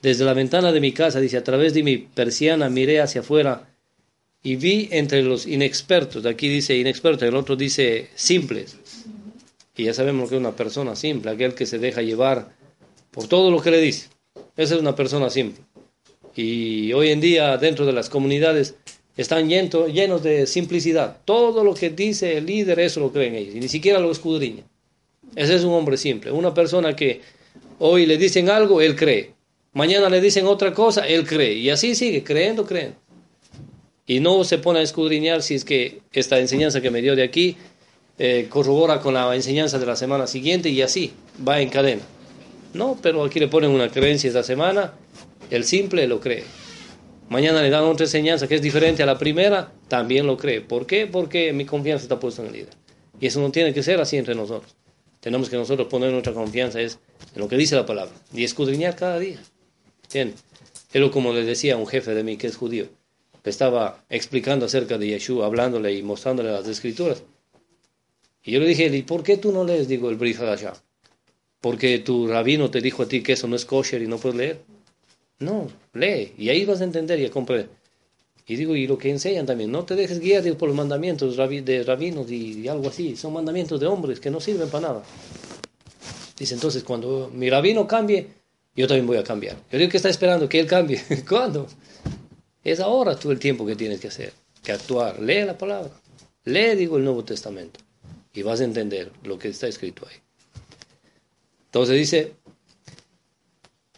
[0.00, 3.68] desde la ventana de mi casa, dice, a través de mi persiana miré hacia afuera
[4.42, 8.76] y vi entre los inexpertos, aquí dice inexperto, el otro dice simples.
[9.76, 12.52] Y ya sabemos que es una persona simple, aquel que se deja llevar
[13.10, 14.08] por todo lo que le dice.
[14.56, 15.62] Esa es una persona simple.
[16.34, 18.74] Y hoy en día dentro de las comunidades
[19.16, 21.18] están llenos de simplicidad.
[21.24, 23.54] Todo lo que dice el líder, eso lo creen ellos.
[23.54, 24.64] Y ni siquiera lo escudriñan.
[25.36, 26.30] Ese es un hombre simple.
[26.30, 27.20] Una persona que
[27.78, 29.32] hoy le dicen algo, él cree.
[29.74, 31.54] Mañana le dicen otra cosa, él cree.
[31.54, 32.96] Y así sigue, creyendo, creyendo.
[34.06, 37.22] Y no se pone a escudriñar si es que esta enseñanza que me dio de
[37.22, 37.56] aquí
[38.18, 41.12] eh, corrobora con la enseñanza de la semana siguiente y así
[41.46, 42.02] va en cadena.
[42.74, 44.92] No, pero aquí le ponen una creencia esta semana,
[45.50, 46.44] el simple lo cree.
[47.28, 50.60] Mañana le dan otra enseñanza que es diferente a la primera, también lo cree.
[50.60, 51.06] ¿Por qué?
[51.06, 52.74] Porque mi confianza está puesta en el líder.
[53.20, 54.74] Y eso no tiene que ser así entre nosotros.
[55.20, 56.90] Tenemos que nosotros poner nuestra confianza en
[57.36, 59.38] lo que dice la palabra y escudriñar cada día.
[60.02, 60.42] ¿Entiendes?
[60.92, 62.86] Es como le decía un jefe de mí que es judío.
[63.44, 67.22] estaba explicando acerca de Yeshua, hablándole y mostrándole las escrituras.
[68.44, 70.74] Y yo le dije, ¿y por qué tú no lees, digo, el Brit Hadashah?
[71.60, 74.36] Porque tu rabino te dijo a ti que eso no es kosher y no puedes
[74.36, 74.60] leer.
[75.42, 77.68] No, lee, y ahí vas a entender y a comprender.
[78.46, 81.84] Y digo, y lo que enseñan también, no te dejes guiar por los mandamientos de
[81.84, 85.02] rabinos y, algo así, son mandamientos de hombres que no sirven para nada.
[86.38, 88.28] Dice, entonces, cuando mi rabino cambie,
[88.74, 89.56] yo también voy a cambiar.
[89.70, 91.00] Yo digo que está esperando que él cambie.
[91.28, 91.68] ¿Cuándo?
[92.64, 94.32] Es ahora tú el tiempo que tienes que hacer,
[94.62, 95.20] que actuar.
[95.20, 95.90] Lee la palabra.
[96.44, 97.80] Lee, digo, el Nuevo Testamento.
[98.34, 100.16] Y vas a entender lo que está escrito ahí.
[101.66, 102.32] Entonces dice,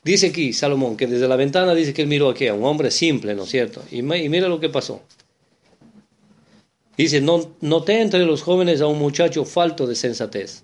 [0.04, 2.90] Dice aquí Salomón que desde la ventana dice que él miró aquí a un hombre
[2.90, 3.82] simple, ¿no es cierto?
[3.90, 5.02] Y, mira lo que pasó.
[6.96, 10.62] Dice, no, noté entre los jóvenes a un muchacho falto de sensatez.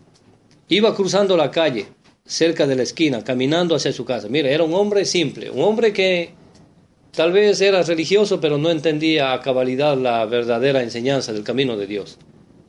[0.68, 1.86] Iba cruzando la calle,
[2.24, 4.28] cerca de la esquina, caminando hacia su casa.
[4.28, 6.30] Mira, era un hombre simple, un hombre que
[7.12, 11.86] tal vez era religioso, pero no entendía a cabalidad la verdadera enseñanza del camino de
[11.86, 12.18] Dios.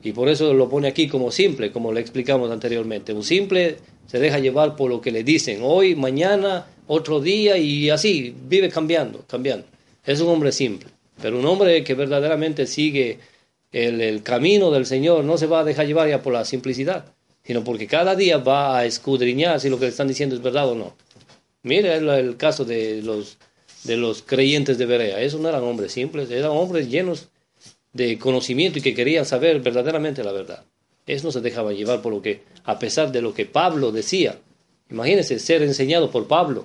[0.02, 3.12] Y por eso lo pone aquí como simple, como le explicamos anteriormente.
[3.12, 3.76] Un simple
[4.06, 8.68] se deja llevar por lo que le dicen hoy, mañana, otro día y así, vive
[8.68, 9.66] cambiando, cambiando.
[10.04, 13.18] Es un hombre simple, pero un hombre que verdaderamente sigue
[13.72, 17.06] el, camino del Señor no se va a dejar llevar ya por la simplicidad,
[17.44, 20.68] sino porque cada día va a escudriñar si lo que le están diciendo es verdad
[20.68, 20.94] o no.
[21.62, 23.38] Mire el, caso de los,
[23.84, 27.28] de los creyentes de Berea, esos no eran hombres simples, eran hombres llenos
[27.92, 30.64] de conocimiento y que querían saber verdaderamente la verdad.
[31.06, 34.38] Eso no se dejaba llevar por lo que, a pesar de lo que Pablo decía,
[34.90, 36.64] imagínense ser enseñado por Pablo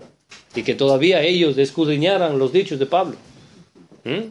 [0.56, 3.16] y que todavía ellos escudriñaran los dichos de Pablo.
[4.04, 4.30] ¿Mm?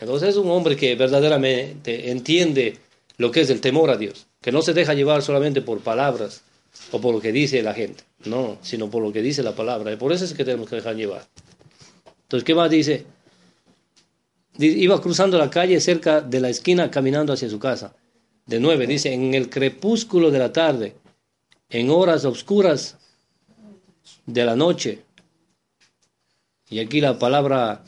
[0.00, 2.76] Entonces es un hombre que verdaderamente entiende
[3.16, 6.42] lo que es el temor a Dios, que no se deja llevar solamente por palabras
[6.92, 9.92] o por lo que dice la gente, no, sino por lo que dice la palabra.
[9.92, 11.26] Y por eso es que tenemos que dejar llevar.
[12.22, 13.04] Entonces, ¿qué más dice?
[14.58, 17.94] Iba cruzando la calle cerca de la esquina caminando hacia su casa
[18.50, 20.94] de 9, dice, en el crepúsculo de la tarde,
[21.70, 22.96] en horas oscuras
[24.26, 24.98] de la noche.
[26.68, 27.82] Y aquí la palabra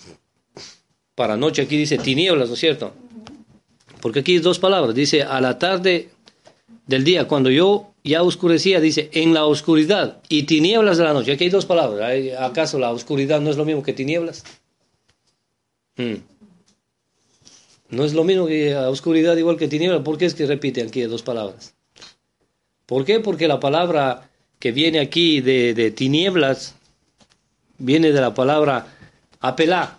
[1.14, 2.94] para noche, aquí dice tinieblas, ¿no es cierto?
[4.00, 6.10] Porque aquí hay dos palabras, dice a la tarde
[6.86, 11.32] del día, cuando yo ya oscurecía, dice, en la oscuridad y tinieblas de la noche.
[11.32, 12.02] Aquí hay dos palabras.
[12.08, 14.42] ¿Hay- ¿Acaso la oscuridad no es lo mismo que tinieblas?
[15.96, 16.14] Mm.
[17.92, 20.00] No es lo mismo que la oscuridad igual que tinieblas.
[20.00, 21.74] ¿Por qué es que repite aquí dos palabras?
[22.86, 23.20] ¿Por qué?
[23.20, 26.74] Porque la palabra que viene aquí de, de tinieblas
[27.76, 28.86] viene de la palabra
[29.40, 29.98] apelá.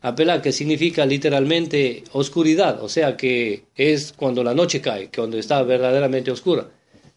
[0.00, 5.60] Apelá, que significa literalmente oscuridad, o sea que es cuando la noche cae, cuando está
[5.64, 6.68] verdaderamente oscura.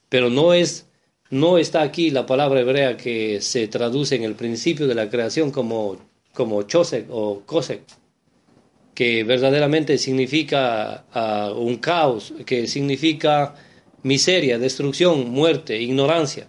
[0.09, 0.87] Pero no es,
[1.29, 5.51] no está aquí la palabra hebrea que se traduce en el principio de la creación
[5.51, 5.97] como,
[6.33, 7.81] como o kosek,
[8.93, 13.55] que verdaderamente significa ah, un caos, que significa
[14.03, 16.47] miseria, destrucción, muerte, ignorancia.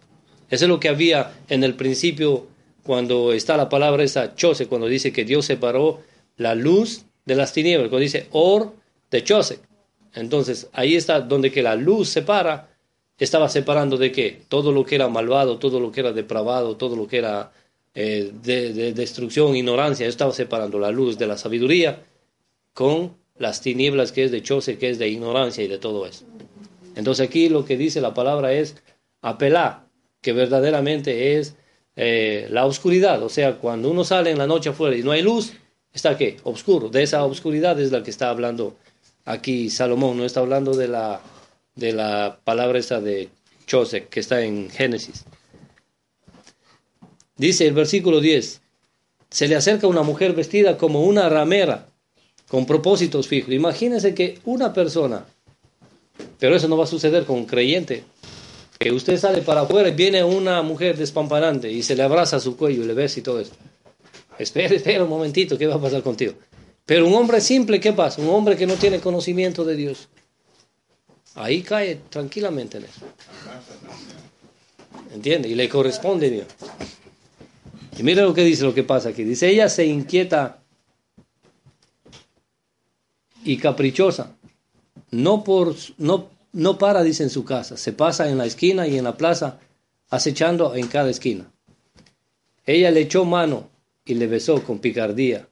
[0.51, 2.47] Eso es lo que había en el principio
[2.83, 6.01] cuando está la palabra esa chose, cuando dice que Dios separó
[6.37, 8.73] la luz de las tinieblas, cuando dice or
[9.11, 9.61] de chose.
[10.15, 12.69] Entonces, ahí está donde que la luz separa,
[13.19, 14.43] estaba separando de qué?
[14.49, 17.53] Todo lo que era malvado, todo lo que era depravado, todo lo que era
[17.95, 22.03] eh, de, de destrucción, ignorancia, estaba separando la luz de la sabiduría
[22.75, 26.25] con las tinieblas que es de chose, que es de ignorancia y de todo eso.
[26.95, 28.77] Entonces aquí lo que dice la palabra es
[29.21, 29.87] apelar,
[30.21, 31.57] que verdaderamente es
[31.97, 35.23] eh, la oscuridad, o sea, cuando uno sale en la noche afuera y no hay
[35.23, 35.53] luz,
[35.93, 36.37] está qué?
[36.45, 36.89] Oscuro.
[36.89, 38.77] De esa oscuridad es la que está hablando
[39.25, 41.21] aquí Salomón, no está hablando de la,
[41.75, 43.29] de la palabra esa de
[43.67, 45.25] Chosek que está en Génesis.
[47.37, 48.61] Dice el versículo 10,
[49.31, 51.89] se le acerca una mujer vestida como una ramera,
[52.53, 53.51] con propósitos fijos.
[53.55, 55.25] Imagínense que una persona,
[56.39, 58.05] pero eso no va a suceder con un creyente,
[58.79, 62.41] que usted sale para afuera y viene una mujer despampanante y se le abraza a
[62.41, 63.53] su cuello y le besa y todo eso.
[64.39, 66.35] Espera, espera un momentito, ¿qué va a pasar contigo?
[66.85, 68.21] Pero un hombre simple, ¿qué pasa?
[68.21, 70.11] Un hombre que no tiene conocimiento de Dios.
[71.37, 73.01] Ahí cae tranquilamente en eso.
[75.15, 75.49] ¿Entiende?
[75.49, 76.49] Y le corresponde Dios.
[77.97, 79.25] Y mira lo que dice, lo que pasa aquí.
[79.25, 80.62] Dice, ella se inquieta
[83.45, 84.37] y caprichosa.
[85.11, 87.77] No, por, no, no para, dice, en su casa.
[87.77, 89.59] Se pasa en la esquina y en la plaza,
[90.11, 91.51] acechando en cada esquina.
[92.65, 93.69] Ella le echó mano
[94.05, 95.49] y le besó con picardía.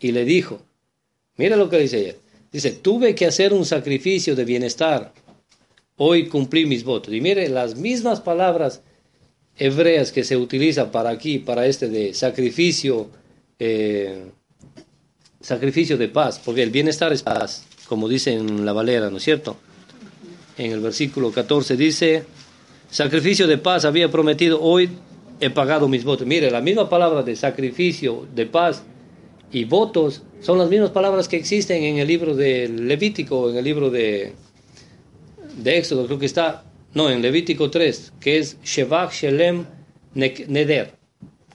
[0.00, 0.60] Y le dijo,
[1.36, 2.14] mira lo que dice ella.
[2.52, 5.12] Dice, tuve que hacer un sacrificio de bienestar.
[5.96, 7.12] Hoy cumplí mis votos.
[7.12, 8.82] Y mire, las mismas palabras
[9.56, 13.10] hebreas que se utiliza para aquí, para este de sacrificio,
[13.58, 14.30] eh,
[15.40, 19.22] sacrificio de paz, porque el bienestar es paz, como dice en la Valera, ¿no es
[19.22, 19.56] cierto?
[20.56, 22.24] En el versículo 14 dice,
[22.90, 24.90] sacrificio de paz había prometido, hoy
[25.40, 26.26] he pagado mis votos.
[26.26, 28.82] Mire, la misma palabra de sacrificio, de paz
[29.52, 33.64] y votos son las mismas palabras que existen en el libro de Levítico, en el
[33.64, 34.34] libro de,
[35.56, 39.66] de Éxodo, creo que está no, en Levítico 3, que es Shevach Shelem
[40.14, 40.94] Neder.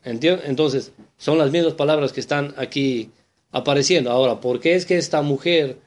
[0.03, 3.09] Entonces, son las mismas palabras que están aquí
[3.53, 4.11] apareciendo.
[4.11, 5.77] Ahora, ¿por qué es que esta mujer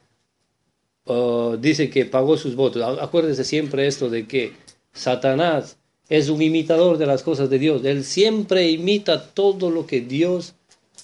[1.05, 2.99] uh, dice que pagó sus votos?
[3.01, 4.53] Acuérdese siempre esto de que
[4.95, 5.77] Satanás
[6.09, 7.85] es un imitador de las cosas de Dios.
[7.85, 10.55] Él siempre imita todo lo que Dios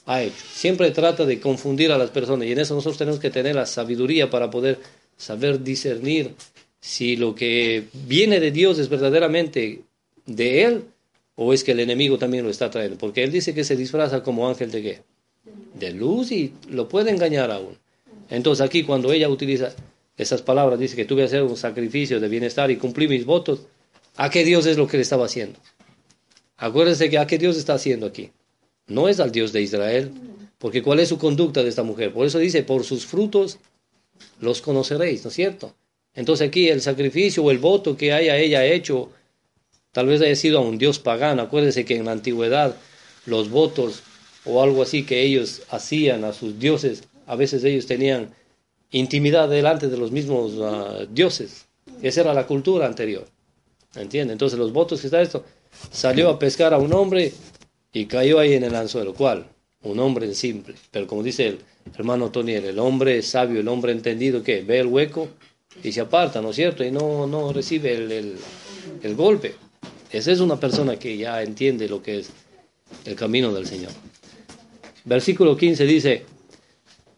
[0.06, 0.44] ha hecho.
[0.52, 2.46] Siempre trata de confundir a las personas.
[2.46, 4.78] Y en eso nosotros tenemos que tener la sabiduría para poder
[5.16, 6.34] saber discernir
[6.80, 9.82] si lo que viene de Dios es verdaderamente
[10.26, 10.84] de Él
[11.34, 12.98] o es que el enemigo también lo está trayendo.
[12.98, 15.11] Porque Él dice que se disfraza como ángel de qué?
[15.74, 17.78] De luz y lo puede engañar aún.
[18.30, 19.74] Entonces aquí cuando ella utiliza
[20.16, 23.60] esas palabras, dice que tuve que hacer un sacrificio de bienestar y cumplir mis votos,
[24.16, 25.58] ¿a qué Dios es lo que le estaba haciendo?
[26.56, 28.30] Acuérdense que a qué Dios está haciendo aquí.
[28.86, 30.12] No es al Dios de Israel,
[30.58, 32.12] porque ¿cuál es su conducta de esta mujer?
[32.12, 33.58] Por eso dice, por sus frutos
[34.40, 35.74] los conoceréis, ¿no es cierto?
[36.14, 39.10] Entonces aquí el sacrificio o el voto que haya ella hecho,
[39.92, 41.42] tal vez haya sido a un dios pagano.
[41.42, 42.76] Acuérdense que en la antigüedad
[43.26, 44.02] los votos
[44.44, 48.30] o algo así que ellos hacían a sus dioses, a veces ellos tenían
[48.90, 51.66] intimidad delante de los mismos uh, dioses.
[52.02, 53.26] Esa era la cultura anterior.
[53.94, 54.32] ¿Entiende?
[54.32, 55.44] Entonces los votos que está esto,
[55.90, 57.32] salió a pescar a un hombre
[57.92, 59.14] y cayó ahí en el anzuelo.
[59.14, 59.46] ¿Cuál?
[59.82, 60.74] Un hombre simple.
[60.90, 61.58] Pero como dice el
[61.96, 65.28] hermano Toniel, el hombre sabio, el hombre entendido que ve el hueco
[65.82, 66.84] y se aparta, ¿no es cierto?
[66.84, 68.36] Y no, no recibe el, el,
[69.02, 69.54] el, golpe.
[70.10, 72.30] Esa es una persona que ya entiende lo que es
[73.04, 73.92] el camino del Señor.
[75.04, 76.24] Versículo 15 dice,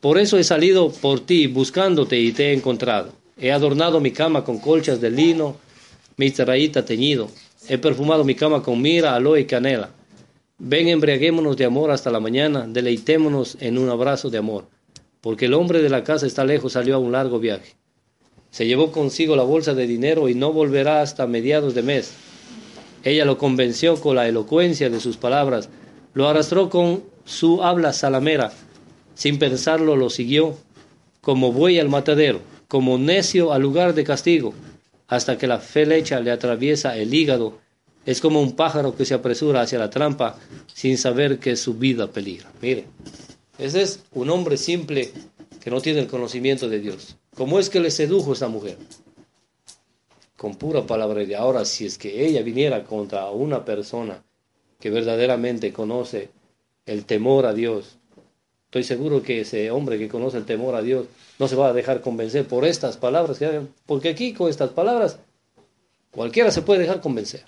[0.04, 3.12] por eso he salido por ti buscándote y te he encontrado.
[3.38, 5.56] He adornado mi cama con colchas de lino,
[6.18, 7.30] mi zaraíta teñido.
[7.70, 9.88] He perfumado mi cama con mira, aloe y canela.
[10.58, 14.66] Ven, embriaguémonos de amor hasta la mañana, deleitémonos en un abrazo de amor.
[15.22, 17.74] Porque el hombre de la casa está lejos, salió a un largo viaje.
[18.50, 22.12] Se llevó consigo la bolsa de dinero y no volverá hasta mediados de mes.
[23.04, 25.70] Ella lo convenció con la elocuencia de sus palabras,
[26.12, 28.52] lo arrastró con su habla salamera.
[29.14, 30.56] Sin pensarlo lo siguió,
[31.20, 34.52] como buey al matadero, como necio al lugar de castigo,
[35.08, 37.58] hasta que la flecha le atraviesa el hígado.
[38.04, 40.38] Es como un pájaro que se apresura hacia la trampa
[40.72, 42.50] sin saber que su vida peligra.
[42.60, 42.84] Mire,
[43.58, 45.12] ese es un hombre simple
[45.62, 47.16] que no tiene el conocimiento de Dios.
[47.34, 48.76] ¿Cómo es que le sedujo esta mujer?
[50.36, 54.22] Con pura palabra de ahora, si es que ella viniera contra una persona
[54.78, 56.28] que verdaderamente conoce
[56.86, 57.98] el temor a Dios,
[58.66, 61.06] estoy seguro que ese hombre que conoce el temor a Dios
[61.38, 63.40] no se va a dejar convencer por estas palabras,
[63.86, 65.18] porque aquí con estas palabras
[66.10, 67.44] cualquiera se puede dejar convencer.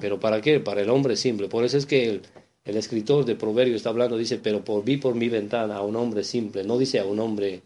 [0.00, 0.60] Pero ¿para qué?
[0.60, 1.48] Para el hombre simple.
[1.48, 2.22] Por eso es que el,
[2.64, 5.96] el escritor de Proverbios está hablando, dice, pero por, vi por mi ventana a un
[5.96, 7.62] hombre simple, no dice a un hombre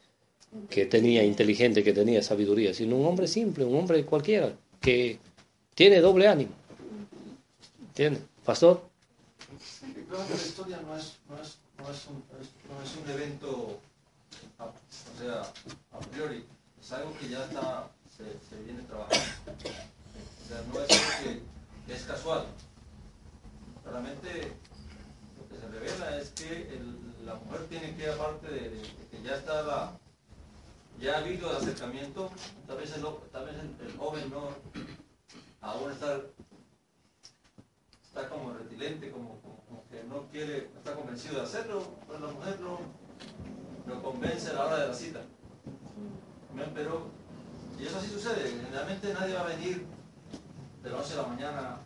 [0.69, 5.19] que tenía inteligente, que tenía sabiduría, sino un hombre simple, un hombre cualquiera, que
[5.75, 6.53] tiene doble ánimo.
[7.89, 8.21] ¿Entiende?
[8.45, 8.88] Pastor.
[9.49, 12.23] Creo que la historia no es, no es, no es, un,
[12.69, 13.81] no es un evento,
[14.59, 15.43] o sea,
[15.93, 16.45] a priori,
[16.79, 19.25] es algo que ya está, se, viene trabajando.
[19.57, 21.43] O sea, no es algo
[21.87, 22.47] que, es casual.
[23.83, 24.53] Claramente
[25.39, 26.81] lo que se revela es que
[27.25, 29.99] la mujer tiene que, aparte de, de, que ya está
[31.01, 32.31] ya ha habido acercamiento,
[32.67, 33.03] tal vez el,
[33.33, 34.51] tal vez el, el joven no
[35.61, 36.21] aún está
[38.19, 42.19] está como retilente, como, como, como, que no quiere, no está convencido de hacerlo, pero
[42.19, 42.81] la mujer lo,
[43.87, 45.21] lo convence a la hora de la cita.
[46.75, 47.07] Pero,
[47.79, 49.87] y eso así sucede, generalmente nadie va a venir
[50.83, 51.77] de las 11 de la mañana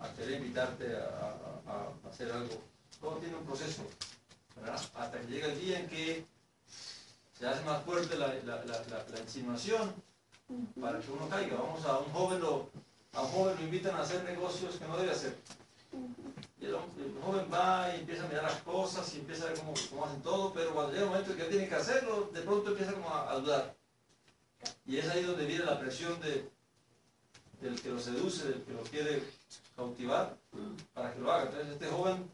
[0.00, 2.62] a querer invitarte a, a, a hacer algo.
[3.00, 3.82] Todo tiene un proceso,
[4.56, 4.80] ¿verdad?
[4.94, 6.24] Hasta que llega el día en que
[7.38, 9.92] se hace más fuerte la, la, la, la insinuación
[10.80, 11.56] para que uno caiga.
[11.56, 12.70] Vamos a un joven lo
[13.12, 15.36] a un joven lo invitan a hacer negocios que no debe hacer.
[16.60, 16.76] Y el,
[17.22, 20.22] joven va y empieza a mirar las cosas y empieza a ver cómo, cómo hacen
[20.22, 23.30] todo, pero cuando llega el momento que tiene que hacerlo, de pronto empieza como a,
[23.32, 23.74] a, dudar.
[24.86, 26.48] Y es ahí donde viene la presión de,
[27.60, 29.22] del que lo seduce, del que lo quiere
[29.76, 30.36] cautivar,
[30.94, 31.44] para que lo haga.
[31.44, 32.30] Entonces este joven,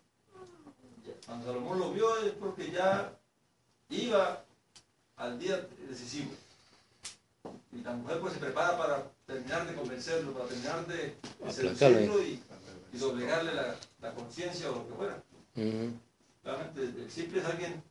[1.27, 3.13] cuando Salomón lo vio, es porque ya
[3.89, 4.45] iba
[5.17, 6.31] al día decisivo.
[7.73, 12.23] Y la mujer pues se prepara para terminar de convencerlo, para terminar de, de seducirlo
[12.23, 12.43] y,
[12.93, 15.23] y doblegarle la, la conciencia o lo que fuera.
[15.57, 15.93] Uh -huh.
[16.45, 17.83] Realmente el simple es alguien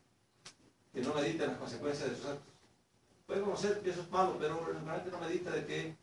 [0.93, 2.53] que no medita en las consecuencias de sus actos.
[3.27, 5.95] Puede conocer que eso es malo, pero realmente no medita de que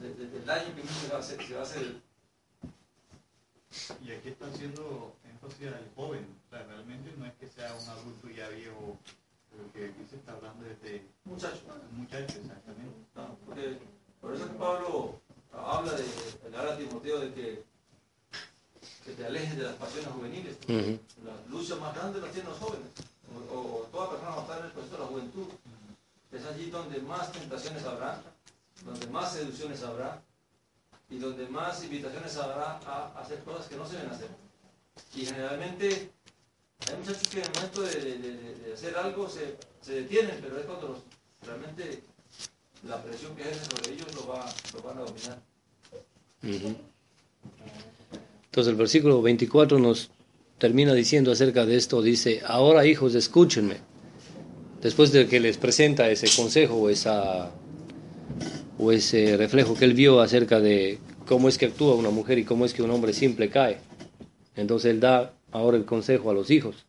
[0.00, 1.46] de, de, del daño que mismo se va a hacer.
[1.46, 2.00] Se va a hacer.
[4.04, 6.26] Y aquí está haciendo énfasis al joven.
[6.46, 8.98] O sea, realmente no es que sea un adulto ya viejo,
[9.60, 11.60] porque aquí se está hablando desde muchacho.
[11.92, 12.96] Muchacho, exactamente.
[13.14, 13.78] No, porque
[14.20, 15.20] por eso que Pablo
[15.52, 16.04] habla de,
[16.50, 17.64] le habla a Timoteo de que,
[19.04, 20.56] que te alejes de las pasiones juveniles.
[20.68, 21.00] Uh -huh.
[21.24, 22.88] Las luchas más grandes las tienen los jóvenes,
[23.52, 25.46] o, o, toda persona va a estar en el proceso de la juventud.
[26.32, 28.22] Es allí donde más tentaciones habrá,
[28.84, 30.22] donde más seducciones habrá,
[31.10, 34.28] y donde más invitaciones habrá a hacer cosas que no se deben hacer.
[35.14, 36.12] Y generalmente
[36.88, 40.38] hay muchachos que en el momento de, de, de, de hacer algo se, se, detienen,
[40.40, 40.98] pero es cuando los,
[41.46, 42.02] realmente
[42.88, 45.42] la presión que ejerce sobre ellos lo, va, lo van a dominar.
[46.42, 46.76] Uh -huh.
[48.46, 50.10] Entonces el versículo 24 nos
[50.58, 53.76] termina diciendo acerca de esto, dice, ahora hijos, escúchenme.
[54.82, 57.50] Después de que les presenta ese consejo o, esa,
[58.78, 62.44] o ese reflejo que él vio acerca de cómo es que actúa una mujer y
[62.44, 63.78] cómo es que un hombre simple cae.
[64.56, 66.86] Entonces él da ahora el consejo a los hijos.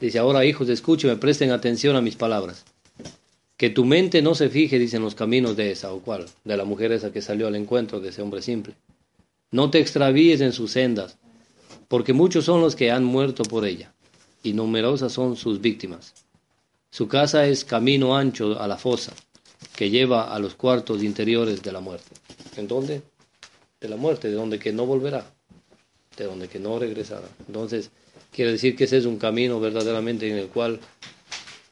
[0.00, 2.64] Dice, ahora hijos, escúchenme, presten atención a mis palabras.
[3.56, 6.64] Que tu mente no se fije, dicen los caminos de esa o cual, de la
[6.64, 8.74] mujer esa que salió al encuentro de ese hombre simple.
[9.50, 11.16] No te extravíes en sus sendas,
[11.86, 13.92] porque muchos son los que han muerto por ella,
[14.42, 16.12] y numerosas son sus víctimas.
[16.90, 19.12] Su casa es camino ancho a la fosa,
[19.76, 22.14] que lleva a los cuartos interiores de la muerte.
[22.56, 23.02] ¿En dónde?
[23.80, 25.33] De la muerte, de donde que no volverá,
[26.16, 27.28] de donde que no regresará.
[27.46, 27.90] Entonces,
[28.32, 30.80] quiere decir que ese es un camino verdaderamente en el cual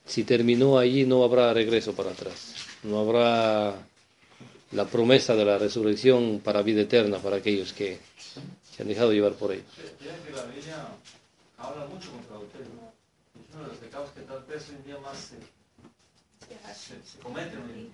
[0.07, 3.75] si terminó allí no habrá regreso para atrás, no habrá
[4.73, 7.99] la promesa de la resurrección para vida eterna para aquellos que
[8.71, 9.67] se han dejado llevar por ellos.
[9.99, 10.87] Fíjense que la Biblia
[11.59, 12.67] habla mucho contra el adulterio.
[13.35, 15.37] Es uno de los pecados que tal vez hoy en día más se,
[16.75, 17.91] se, se cometen hoy en día.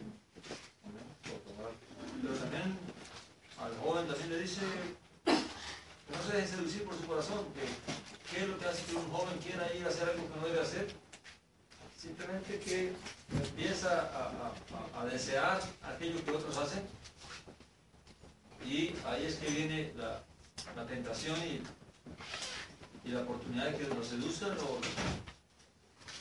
[2.23, 2.77] Pero también
[3.59, 4.61] al joven también le dice
[6.11, 9.09] no se deje seducir por su corazón, que qué es lo que hace que un
[9.11, 10.87] joven quiera ir a hacer algo que no debe hacer
[12.01, 12.93] simplemente que
[13.43, 14.53] empieza a,
[14.97, 16.83] a- a desear aquello que otros hacen
[18.65, 20.23] y ahí es que viene la,
[20.77, 21.63] la tentación y,
[23.09, 24.79] y la oportunidad de que los seduzcan o,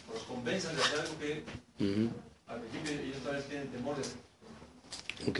[0.09, 1.43] o los convenzan de hacer algo que
[2.47, 4.17] al principio ellos tal vez tienen temor de hacer.
[5.27, 5.39] Ok.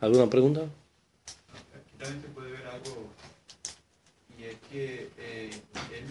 [0.00, 0.66] ¿Alguna pregunta?
[2.34, 3.08] Puede ver algo,
[4.36, 5.50] y es que eh,
[5.94, 6.04] él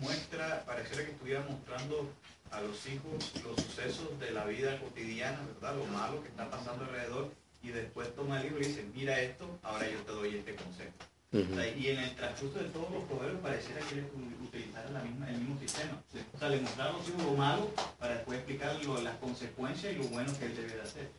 [0.00, 2.08] muestra, pareciera que estuviera mostrando
[2.50, 3.12] a los hijos
[3.44, 5.76] los sucesos de la vida cotidiana, ¿verdad?
[5.76, 7.30] Lo malo que está pasando alrededor,
[7.62, 10.92] y después toma el libro y dice, mira esto, ahora yo te doy este consejo.
[11.30, 14.06] O sea, y en el transcurso de todos los proverbios pareciera que él
[14.42, 16.02] utilizara la misma, el mismo sistema.
[16.34, 19.92] O sea, le mostraba a los hijos lo malo para después explicar lo- las consecuencias
[19.92, 21.10] y lo bueno que él debe de hacer.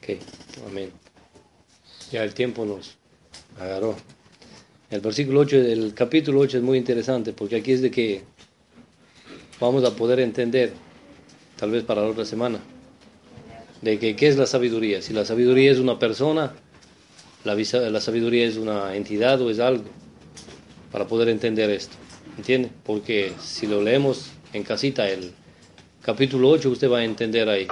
[0.00, 0.22] Ok,
[0.68, 0.92] amén.
[2.10, 2.96] Ya el tiempo nos
[3.60, 3.96] agarró.
[4.90, 8.22] El versículo 8, el capítulo 8 es muy interesante porque aquí es de que
[9.60, 10.72] vamos a poder entender,
[11.56, 12.60] tal vez para la otra semana,
[13.82, 15.02] de que qué es la sabiduría.
[15.02, 16.54] Si la sabiduría es una persona,
[17.44, 19.84] la, la sabiduría es una entidad o es algo,
[20.90, 21.96] para poder entender esto.
[22.38, 22.70] ¿Entiende?
[22.84, 25.32] Porque si lo leemos en casita, el
[26.00, 27.66] capítulo 8, usted va a entender ahí.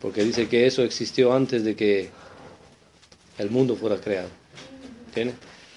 [0.00, 2.10] Porque dice que eso existió antes de que
[3.38, 4.28] el mundo fuera creado.
[5.08, 5.34] ¿Entiende?